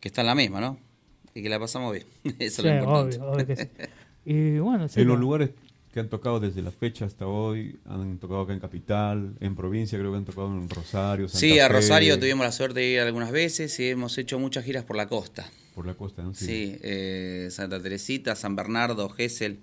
que 0.00 0.08
está 0.08 0.20
en 0.20 0.28
la 0.28 0.34
misma, 0.34 0.60
¿no? 0.60 0.78
Y 1.34 1.42
que 1.42 1.48
la 1.48 1.58
pasamos 1.58 1.92
bien. 1.92 2.04
Eso 2.38 2.62
es 2.62 2.64
lo 2.66 2.74
importante. 2.74 3.16
obvio, 3.18 3.30
obvio 3.32 3.46
que 3.46 3.56
sí. 3.56 3.68
Y 4.26 4.58
bueno, 4.58 4.88
sí, 4.88 5.00
En 5.00 5.08
los 5.08 5.16
lo- 5.16 5.20
lugares 5.20 5.50
que 5.92 6.00
han 6.00 6.08
tocado 6.08 6.40
desde 6.40 6.62
la 6.62 6.70
fecha 6.70 7.04
hasta 7.04 7.26
hoy, 7.26 7.76
han 7.86 8.18
tocado 8.18 8.40
acá 8.42 8.52
en 8.52 8.60
Capital, 8.60 9.34
en 9.40 9.54
provincia 9.54 9.98
creo 9.98 10.12
que 10.12 10.16
han 10.18 10.24
tocado 10.24 10.46
en 10.48 10.68
Rosario, 10.68 11.28
Santa 11.28 11.38
Sí, 11.40 11.58
a 11.60 11.66
Fe, 11.66 11.72
Rosario 11.74 12.18
tuvimos 12.18 12.44
la 12.46 12.52
suerte 12.52 12.80
de 12.80 12.86
ir 12.88 13.00
algunas 13.00 13.30
veces 13.32 13.78
y 13.80 13.88
hemos 13.90 14.16
hecho 14.18 14.38
muchas 14.38 14.64
giras 14.64 14.84
por 14.84 14.96
la 14.96 15.06
costa. 15.08 15.46
Por 15.74 15.86
la 15.86 15.94
costa, 15.94 16.22
¿no? 16.22 16.34
Sí, 16.34 16.78
eh, 16.82 17.48
Santa 17.50 17.80
Teresita, 17.80 18.36
San 18.36 18.54
Bernardo, 18.54 19.08
Gesell. 19.08 19.58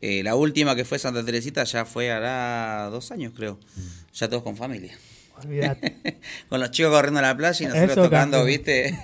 Eh, 0.00 0.22
la 0.22 0.34
última 0.34 0.74
que 0.74 0.84
fue 0.84 0.98
Santa 0.98 1.24
Teresita 1.24 1.64
ya 1.64 1.84
fue 1.84 2.10
hará 2.10 2.88
dos 2.90 3.12
años, 3.12 3.32
creo. 3.36 3.58
Ya 4.14 4.28
todos 4.28 4.42
con 4.42 4.56
familia. 4.56 4.96
con 6.48 6.60
los 6.60 6.70
chicos 6.70 6.92
corriendo 6.92 7.18
a 7.18 7.22
la 7.22 7.36
playa 7.36 7.64
y 7.64 7.68
nosotros 7.68 7.92
Eso 7.92 8.02
tocando. 8.04 8.44
¿viste? 8.44 8.98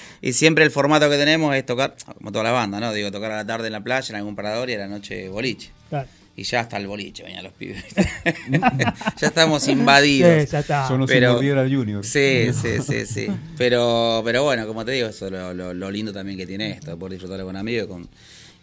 y 0.20 0.32
siempre 0.32 0.64
el 0.64 0.70
formato 0.70 1.08
que 1.10 1.16
tenemos 1.16 1.54
es 1.54 1.64
tocar, 1.66 1.96
como 2.18 2.32
toda 2.32 2.44
la 2.44 2.52
banda, 2.52 2.80
¿no? 2.80 2.92
Digo, 2.92 3.10
tocar 3.10 3.32
a 3.32 3.36
la 3.36 3.46
tarde 3.46 3.68
en 3.68 3.72
la 3.72 3.82
playa, 3.82 4.08
en 4.10 4.16
algún 4.16 4.36
parador 4.36 4.70
y 4.70 4.74
a 4.74 4.78
la 4.78 4.88
noche 4.88 5.28
boliche. 5.28 5.70
Claro. 5.88 6.08
Y 6.40 6.44
ya 6.44 6.60
hasta 6.60 6.78
el 6.78 6.86
boliche 6.86 7.22
venían 7.22 7.44
los 7.44 7.52
pibes. 7.52 7.84
ya 9.20 9.26
estamos 9.26 9.68
invadidos. 9.68 10.44
Sí, 10.44 10.48
ya 10.52 10.60
está. 10.60 10.88
Son 10.88 10.98
los 11.00 11.10
Pero- 11.10 11.34
Junior. 11.36 12.02
Sí, 12.02 12.46
sí, 12.54 12.78
sí, 12.82 13.04
sí. 13.04 13.26
Pero, 13.58 14.22
pero 14.24 14.42
bueno, 14.44 14.66
como 14.66 14.82
te 14.82 14.92
digo, 14.92 15.08
eso 15.08 15.26
es 15.26 15.32
lo, 15.32 15.52
lo- 15.52 15.74
lo 15.74 15.90
lindo 15.90 16.14
también 16.14 16.38
que 16.38 16.46
tiene 16.46 16.70
esto, 16.70 16.98
poder 16.98 17.12
disfrutarlo 17.12 17.44
con 17.44 17.56
amigos 17.56 17.84
y 17.84 17.88
con, 17.88 18.08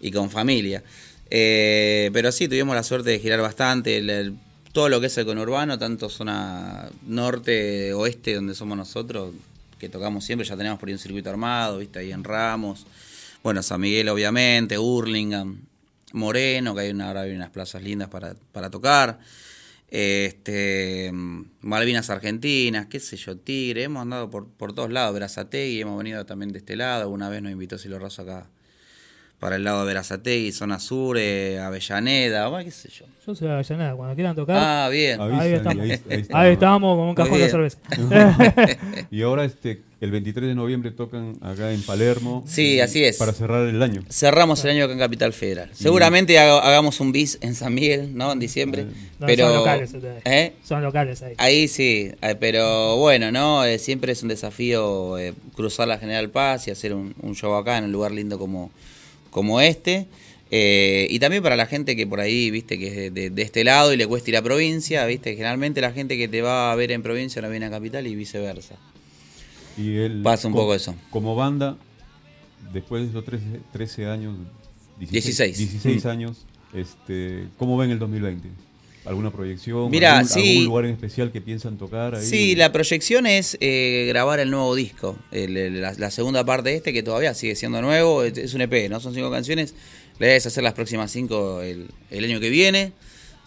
y 0.02 0.10
con 0.12 0.32
familia. 0.32 0.82
Eh, 1.30 2.10
pero 2.14 2.32
sí, 2.32 2.48
tuvimos 2.48 2.76
la 2.76 2.82
suerte 2.82 3.12
de 3.12 3.20
girar 3.20 3.42
bastante. 3.42 3.98
el- 3.98 4.10
el- 4.10 4.34
todo 4.74 4.90
lo 4.90 5.00
que 5.00 5.06
es 5.06 5.18
el 5.20 5.26
conurbano, 5.28 5.78
tanto 5.78 6.10
zona 6.10 6.90
norte, 7.06 7.94
oeste, 7.94 8.34
donde 8.34 8.56
somos 8.56 8.76
nosotros, 8.76 9.34
que 9.80 9.88
tocamos 9.88 10.26
siempre, 10.26 10.48
ya 10.48 10.58
tenemos 10.58 10.80
por 10.80 10.90
ahí 10.90 10.94
un 10.94 11.00
circuito 11.00 11.30
armado, 11.30 11.78
viste, 11.78 12.00
ahí 12.00 12.12
en 12.12 12.24
Ramos. 12.24 12.88
Bueno, 13.44 13.62
San 13.62 13.82
Miguel, 13.82 14.10
obviamente, 14.10 14.80
Hurlingham, 14.80 15.60
Moreno, 16.14 16.74
que 16.76 16.82
hay 16.82 16.92
una, 16.92 17.08
ahora 17.08 17.22
hay 17.22 17.36
unas 17.36 17.50
plazas 17.50 17.82
lindas 17.82 18.10
para, 18.10 18.36
para 18.52 18.70
tocar. 18.70 19.20
Este, 19.90 21.12
Malvinas 21.14 22.10
Argentinas, 22.10 22.88
qué 22.88 23.00
sé 23.00 23.16
yo, 23.16 23.38
Tigre, 23.38 23.84
hemos 23.84 24.02
andado 24.02 24.30
por, 24.30 24.50
por 24.50 24.74
todos 24.74 24.92
lados, 24.92 25.14
Verazategui, 25.14 25.80
hemos 25.80 25.98
venido 25.98 26.26
también 26.26 26.52
de 26.52 26.60
este 26.60 26.76
lado, 26.76 27.10
una 27.10 27.30
vez 27.30 27.42
nos 27.42 27.54
invitó 27.54 27.78
Silo 27.78 27.98
Razo 27.98 28.24
acá 28.24 28.50
para 29.40 29.56
el 29.58 29.64
lado 29.64 29.82
de 29.82 29.88
Verazategui, 29.88 30.52
zona 30.52 30.80
sur, 30.80 31.18
eh, 31.20 31.60
Avellaneda, 31.60 32.48
bueno, 32.48 32.66
qué 32.66 32.72
sé 32.72 32.90
yo. 32.90 33.06
Yo 33.26 33.36
soy 33.36 33.48
de 33.48 33.54
Avellaneda, 33.54 33.96
cuando 33.96 34.16
quieran 34.16 34.36
tocar. 34.36 34.58
Ah, 34.58 34.90
bien. 34.90 35.20
Avisa, 35.22 35.42
ahí 35.42 35.54
estamos. 35.54 35.84
ahí- 35.84 35.92
Ahí, 35.92 36.00
ahí 36.10 36.22
estamos. 36.22 36.48
estamos 36.54 36.98
con 36.98 37.08
un 37.10 37.16
cajón 37.16 37.40
de 37.40 37.50
cerveza. 37.50 37.78
Y 39.12 39.22
ahora 39.22 39.46
este 39.46 39.82
el 40.00 40.12
23 40.12 40.48
de 40.50 40.56
noviembre 40.56 40.92
tocan 40.92 41.38
acá 41.42 41.72
en 41.72 41.82
Palermo. 41.82 42.44
Sí, 42.48 42.80
así 42.80 43.04
es. 43.04 43.18
Para 43.18 43.34
cerrar 43.34 43.68
el 43.68 43.82
año. 43.82 44.04
Cerramos 44.10 44.64
el 44.64 44.72
año 44.72 44.84
acá 44.86 44.94
en 44.94 45.00
Capital 45.00 45.34
Federal. 45.34 45.70
Seguramente 45.74 46.38
haga- 46.40 46.60
hagamos 46.60 47.00
un 47.00 47.12
bis 47.12 47.38
en 47.42 47.56
San 47.56 47.74
Miguel, 47.74 48.16
¿no? 48.16 48.32
En 48.32 48.40
diciembre. 48.40 48.86
No, 49.20 49.26
pero, 49.26 49.46
son 49.48 49.56
locales. 49.56 49.96
¿Eh? 50.26 50.54
Son 50.64 50.82
locales 50.84 51.22
ahí. 51.24 51.34
Ahí 51.38 51.68
sí, 51.68 52.12
eh, 52.22 52.36
pero 52.40 52.98
bueno, 52.98 53.32
¿no? 53.32 53.66
Eh, 53.66 53.80
siempre 53.80 54.12
es 54.12 54.22
un 54.22 54.30
desafío 54.30 55.18
eh, 55.18 55.34
cruzar 55.56 55.88
la 55.88 55.98
General 55.98 56.30
Paz 56.30 56.68
y 56.68 56.72
hacer 56.72 56.94
un, 56.94 57.16
un 57.22 57.36
show 57.36 57.56
acá 57.56 57.78
en 57.78 57.86
un 57.86 57.92
lugar 57.92 58.12
lindo 58.12 58.38
como, 58.38 58.70
como 59.30 59.62
este. 59.62 60.08
Eh, 60.50 61.08
y 61.10 61.20
también 61.20 61.44
para 61.44 61.58
la 61.58 61.66
gente 61.66 61.96
que 61.98 62.08
por 62.08 62.22
ahí, 62.22 62.50
viste, 62.52 62.80
que 62.80 62.88
es 62.88 62.96
de, 62.96 63.10
de- 63.12 63.30
de 63.30 63.42
este 63.42 63.64
lado 63.66 63.92
y 63.94 63.98
le 63.98 64.08
cuesta 64.08 64.30
ir 64.30 64.38
a 64.38 64.42
provincia, 64.42 65.06
viste, 65.06 65.32
generalmente 65.34 65.82
la 65.82 65.92
gente 65.92 66.18
que 66.18 66.28
te 66.30 66.42
va 66.42 66.72
a 66.72 66.76
ver 66.76 66.92
en 66.92 67.04
provincia 67.04 67.42
no 67.42 67.50
viene 67.50 67.66
a 67.66 67.70
capital 67.70 68.08
y 68.08 68.16
viceversa. 68.16 68.76
Y 69.78 69.98
él, 69.98 70.22
Pasa 70.24 70.48
un 70.48 70.54
co- 70.54 70.60
poco 70.62 70.74
eso. 70.76 70.96
Como 71.10 71.36
banda, 71.36 71.78
después 72.74 73.04
de 73.04 73.10
esos 73.10 73.26
13, 73.26 73.44
13 73.74 74.06
años, 74.06 74.38
16. 75.00 75.58
16 75.58 76.06
Mm. 76.06 76.08
años, 76.08 76.46
este, 76.74 77.46
¿cómo 77.58 77.78
ven 77.78 77.92
el 77.92 78.00
2020? 78.00 78.48
¿Alguna 79.08 79.32
proyección? 79.32 79.90
Mira, 79.90 80.18
¿Algún, 80.20 80.30
sí. 80.30 80.50
algún 80.52 80.66
lugar 80.66 80.86
en 80.86 80.92
especial 80.92 81.32
que 81.32 81.40
piensan 81.42 81.78
tocar? 81.78 82.16
Ahí? 82.16 82.26
Sí, 82.26 82.56
la 82.56 82.72
proyección 82.72 83.26
es 83.26 83.58
eh, 83.62 84.06
grabar 84.10 84.40
el 84.40 84.52
nuevo 84.52 84.76
disco, 84.76 85.18
el- 85.32 85.56
el- 85.56 85.82
la, 85.82 85.94
la 85.94 86.12
segunda 86.12 86.44
parte 86.46 86.70
de 86.70 86.76
este 86.76 86.92
que 86.94 87.04
todavía 87.04 87.34
sigue 87.34 87.56
siendo 87.56 87.82
nuevo, 87.82 88.24
es, 88.24 88.38
es 88.38 88.54
un 88.54 88.62
EP, 88.62 88.90
¿no? 88.90 89.00
Son 89.00 89.14
cinco 89.14 89.32
canciones, 89.32 89.74
la 90.20 90.28
idea 90.28 90.36
es 90.36 90.46
hacer 90.46 90.64
las 90.64 90.74
próximas 90.74 91.10
cinco 91.12 91.62
el, 91.62 91.88
el 92.12 92.24
año 92.26 92.40
que 92.40 92.50
viene 92.50 92.92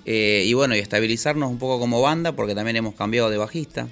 eh, 0.07 0.45
y 0.47 0.55
bueno, 0.55 0.75
y 0.75 0.79
estabilizarnos 0.79 1.51
un 1.51 1.59
poco 1.59 1.79
como 1.79 2.01
banda 2.01 2.33
porque 2.33 2.55
también 2.55 2.77
hemos 2.77 2.95
cambiado 2.95 3.29
de 3.29 3.37
bajista, 3.37 3.87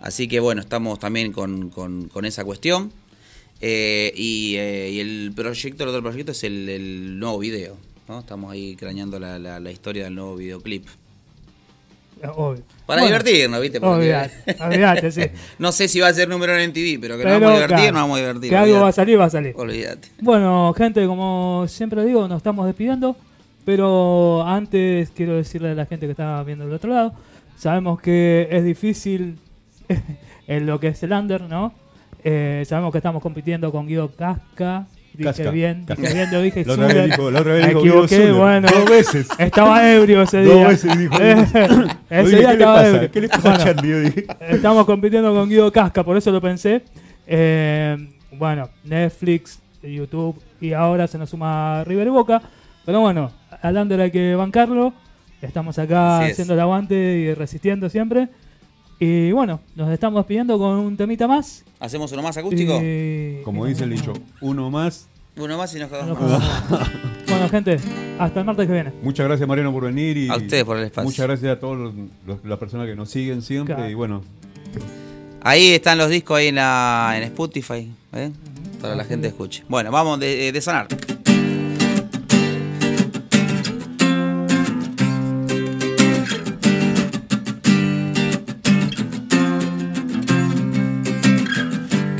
así 0.00 0.28
que 0.28 0.38
bueno, 0.40 0.60
estamos 0.60 0.98
también 0.98 1.32
con, 1.32 1.70
con- 1.70 2.08
con 2.08 2.24
esa 2.26 2.44
cuestión 2.44 2.92
Eh, 3.60 4.12
y, 4.16 4.56
eh, 4.58 4.90
y 4.92 5.00
el 5.00 5.32
proyecto, 5.34 5.84
el 5.84 5.88
otro 5.90 6.02
proyecto 6.02 6.32
es 6.32 6.44
el, 6.44 6.68
el 6.68 7.18
nuevo 7.18 7.38
video, 7.38 7.78
¿no? 8.08 8.20
Estamos 8.20 8.52
ahí 8.52 8.76
craneando 8.76 9.18
la, 9.18 9.38
la- 9.38 9.60
la 9.60 9.70
historia 9.70 10.04
del 10.04 10.14
nuevo 10.14 10.36
videoclip. 10.36 10.86
Obvio. 12.36 12.62
Para 12.86 13.02
Bueno, 13.02 13.06
divertirnos, 13.06 13.60
¿viste? 13.60 13.78
Olvidate, 13.78 14.56
olvidate, 14.64 15.12
sí. 15.12 15.22
No 15.58 15.72
sé 15.72 15.88
si 15.88 16.00
va 16.00 16.08
a 16.08 16.14
ser 16.14 16.28
número 16.28 16.56
en 16.56 16.70
MTV, 16.70 16.98
pero 17.00 17.18
que 17.18 17.24
nos 17.24 17.32
Pero, 17.32 17.40
vamos 17.40 17.50
a 17.50 17.54
divertir, 17.54 17.76
claro, 17.76 17.92
nos 17.92 18.00
vamos 18.02 18.16
a 18.16 18.20
divertir. 18.20 18.50
Que 18.50 18.56
algo 18.56 18.80
va 18.80 18.88
a 18.88 18.92
salir, 18.92 19.20
va 19.20 19.24
a 19.26 19.30
salir. 19.30 19.54
Olvídate. 19.56 20.08
Bueno, 20.20 20.72
gente, 20.76 21.04
como 21.06 21.66
siempre 21.68 22.04
digo, 22.04 22.26
nos 22.28 22.38
estamos 22.38 22.66
despidiendo. 22.66 23.16
Pero 23.66 24.42
antes 24.46 25.10
quiero 25.10 25.36
decirle 25.36 25.70
a 25.70 25.74
la 25.74 25.86
gente 25.86 26.06
que 26.06 26.12
está 26.12 26.42
viendo 26.44 26.64
del 26.66 26.74
otro 26.74 26.90
lado, 26.90 27.14
sabemos 27.58 27.98
que 28.00 28.46
es 28.50 28.62
difícil 28.64 29.38
en 30.46 30.66
lo 30.66 30.78
que 30.80 30.88
es 30.88 31.02
el 31.02 31.12
under, 31.12 31.40
¿no? 31.42 31.72
Eh, 32.22 32.64
sabemos 32.66 32.92
que 32.92 32.98
estamos 32.98 33.22
compitiendo 33.22 33.72
con 33.72 33.86
Guido 33.86 34.10
Casca. 34.14 34.86
Dije 35.16 35.24
Casca, 35.24 35.50
bien, 35.50 35.84
Casca. 35.84 36.02
dije 36.02 36.14
bien, 36.14 36.30
lo 36.32 36.42
dije 36.42 36.64
vez 36.64 36.88
Zuller. 36.88 37.10
dijo, 37.10 37.30
la 37.30 37.40
otra 37.40 37.52
vez 37.54 37.62
Me 37.62 37.68
dijo 37.68 37.80
Guido 37.82 37.94
equivoqué, 38.04 38.16
Zuller. 38.16 38.32
bueno. 38.34 38.68
Dos 38.68 38.90
veces. 38.90 39.28
Estaba 39.38 39.92
ebrio 39.92 40.22
ese 40.22 40.42
Dos 40.44 40.54
día. 40.56 40.68
veces 40.68 40.98
dijo. 40.98 41.14
ese 42.10 42.36
día 42.36 42.38
dije, 42.38 42.38
¿Qué 42.38 42.46
le 42.46 42.52
estaba 42.52 42.86
ebrio. 42.88 43.10
¿Qué 43.12 43.20
le 43.20 43.28
pasa 43.28 43.40
Bueno, 43.42 43.56
a 43.62 43.64
Charlie? 43.64 43.90
Yo 43.90 44.00
dije. 44.00 44.26
Estamos 44.40 44.86
compitiendo 44.86 45.34
con 45.34 45.48
Guido 45.48 45.70
Casca, 45.72 46.02
por 46.04 46.16
eso 46.16 46.30
lo 46.30 46.40
pensé. 46.40 46.82
Eh, 47.26 47.96
bueno, 48.32 48.68
Netflix, 48.84 49.60
YouTube 49.82 50.40
y 50.60 50.72
ahora 50.72 51.06
se 51.06 51.18
nos 51.18 51.30
suma 51.30 51.84
River 51.84 52.06
y 52.08 52.10
Boca. 52.10 52.42
Pero 52.84 53.00
bueno, 53.00 53.30
al 53.62 53.76
Under 53.76 54.00
hay 54.00 54.10
que 54.10 54.34
bancarlo. 54.34 54.92
Estamos 55.40 55.78
acá 55.78 56.18
Así 56.18 56.26
es. 56.26 56.32
haciendo 56.32 56.54
el 56.54 56.60
aguante 56.60 56.94
y 56.94 57.34
resistiendo 57.34 57.88
siempre. 57.88 58.28
Y 58.98 59.32
bueno, 59.32 59.60
nos 59.76 59.90
estamos 59.90 60.20
despidiendo 60.20 60.58
con 60.58 60.78
un 60.78 60.96
temita 60.96 61.26
más. 61.26 61.64
¿Hacemos 61.80 62.10
uno 62.12 62.22
más 62.22 62.36
acústico? 62.36 62.80
Y- 62.82 63.40
Como 63.44 63.66
dice 63.66 63.84
el 63.84 63.90
dicho, 63.90 64.12
uno 64.40 64.70
más. 64.70 65.08
Uno 65.36 65.58
más 65.58 65.74
y 65.74 65.80
nos 65.80 65.90
No, 65.90 65.98
quedamos. 66.16 66.44
bueno, 67.28 67.48
gente, 67.48 67.76
hasta 68.18 68.40
el 68.40 68.46
martes 68.46 68.66
que 68.68 68.72
viene. 68.72 68.92
Muchas 69.02 69.26
gracias 69.26 69.48
Mariano 69.48 69.72
por 69.72 69.84
venir 69.84 70.16
y 70.16 70.28
A 70.28 70.36
ustedes 70.36 70.64
por 70.64 70.76
el 70.78 70.84
espacio. 70.84 71.08
Muchas 71.08 71.26
gracias 71.26 71.56
a 71.56 71.58
todas 71.60 71.92
las 72.44 72.58
personas 72.58 72.86
que 72.86 72.94
nos 72.94 73.10
siguen 73.10 73.42
siempre 73.42 73.74
Claro. 73.74 73.90
y 73.90 73.94
bueno, 73.94 74.22
Ahí 75.46 75.72
están 75.72 75.98
los 75.98 76.08
discos 76.08 76.38
ahí 76.38 76.46
en, 76.46 76.54
la, 76.54 77.12
en 77.18 77.24
Spotify, 77.24 77.90
¿eh? 78.14 78.30
para 78.80 78.94
la 78.94 79.04
gente 79.04 79.26
escuche. 79.28 79.62
Bueno, 79.68 79.90
vamos 79.90 80.18
de, 80.18 80.50
de 80.52 80.60
sonar. 80.62 80.86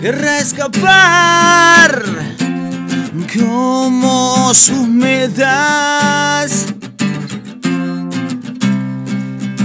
Querrá 0.05 0.39
escapar 0.39 1.91
como 3.33 4.53
sus 4.53 4.87
metas 4.87 6.67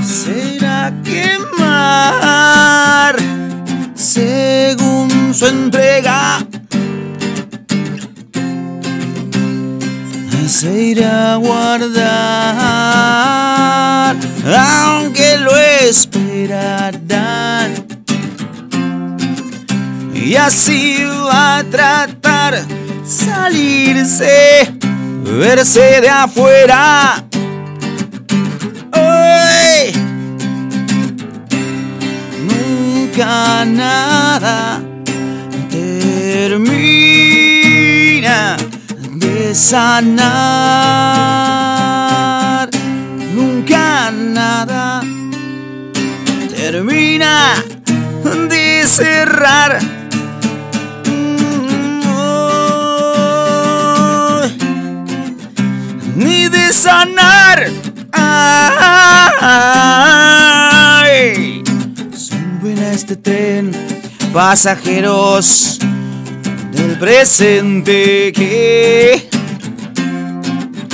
se 0.02 0.56
irá 0.56 0.86
a 0.86 0.94
quemar 1.04 1.98
según 3.96 5.34
su 5.34 5.46
entrega. 5.46 6.48
Se 10.48 10.72
irá 10.72 11.36
guardar, 11.36 12.06
Va 20.50 21.60
a 21.60 21.64
tratar 21.64 22.66
salirse, 23.06 24.74
verse 25.24 26.02
de 26.02 26.10
afuera. 26.10 27.24
¡Ay! 28.92 29.94
Nunca 32.50 33.64
nada 33.64 34.82
termina. 35.70 36.98
de 39.18 39.54
sanar. 39.54 40.10
Nunca 43.36 44.10
nada 44.12 45.04
termina 46.50 47.54
de 48.50 48.84
cerrar. 48.88 49.99
Ni 56.70 56.74
de 56.74 56.74
sanar. 56.74 57.68
Ay. 61.02 61.64
Suben 62.16 62.80
a 62.80 62.92
este 62.92 63.16
tren 63.16 63.72
pasajeros 64.32 65.80
del 66.72 67.00
presente 67.00 68.32
que 68.34 69.28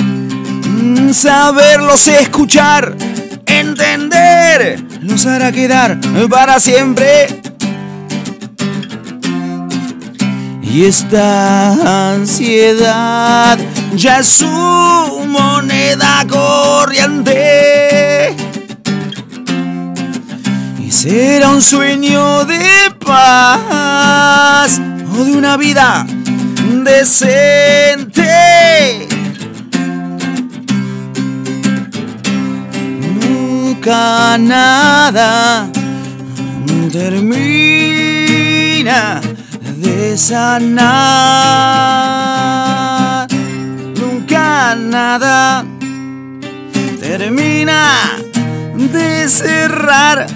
mm, 0.00 1.12
saberlos 1.12 2.08
escuchar, 2.08 2.96
entender, 3.44 4.82
los 5.02 5.26
hará 5.26 5.52
quedar 5.52 5.98
para 6.30 6.58
siempre. 6.58 7.42
Y 10.68 10.84
esta 10.84 12.12
ansiedad 12.12 13.56
ya 13.94 14.18
es 14.18 14.26
su 14.26 14.48
moneda 15.28 16.26
corriente. 16.28 18.34
Y 20.84 20.90
será 20.90 21.50
un 21.50 21.62
sueño 21.62 22.44
de 22.44 22.90
paz 23.04 24.80
o 25.16 25.24
de 25.24 25.36
una 25.36 25.56
vida 25.56 26.04
decente. 26.84 28.26
Nunca 33.20 34.36
nada 34.36 35.70
termina 36.92 37.36
de 39.76 40.16
sanar. 40.16 40.86
Nunca 43.98 44.74
nada 44.76 45.64
termina 47.00 48.16
de 48.74 49.28
cerrar. 49.28 50.26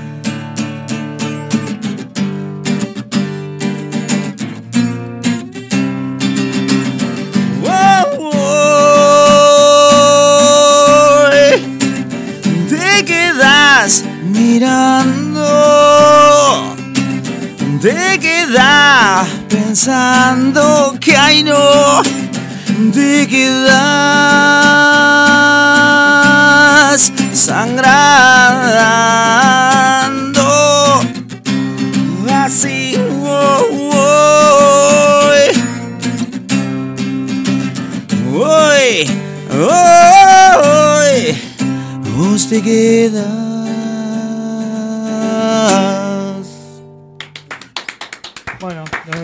Te 12.68 13.04
quedas 13.04 14.04
mirando, 14.24 15.46
te 17.80 18.18
quedas 18.18 18.29
pensando 19.48 20.96
que 21.00 21.16
ay 21.16 21.44
no, 21.44 22.02
quedas 23.28 23.70
sangrando 27.32 28.10
así. 32.44 32.96
vos 42.16 42.48
te 42.48 42.60
quedas. 42.62 43.24
Bueno, 43.24 43.30
nos 43.30 43.39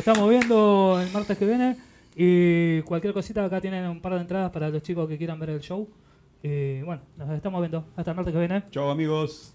estamos 0.07 0.31
viendo 0.31 1.01
el 1.01 1.11
martes 1.11 1.37
que 1.37 1.45
viene. 1.45 1.77
Y 2.15 2.81
cualquier 2.83 3.13
cosita, 3.13 3.45
acá 3.45 3.61
tienen 3.61 3.89
un 3.89 4.01
par 4.01 4.15
de 4.15 4.21
entradas 4.21 4.53
para 4.53 4.71
los 4.71 4.81
chicos 4.81 5.09
que 5.09 5.19
quieran 5.19 5.41
ver 5.41 5.51
el 5.51 5.61
show. 5.61 5.89
Y 6.45 6.81
bueno, 6.83 7.03
nos 7.17 7.29
estamos 7.31 7.61
viendo. 7.61 7.85
Hasta 7.97 8.13
el 8.13 8.17
martes 8.17 8.33
que 8.33 8.39
viene. 8.39 8.63
Chao 8.71 8.89
amigos. 8.89 9.53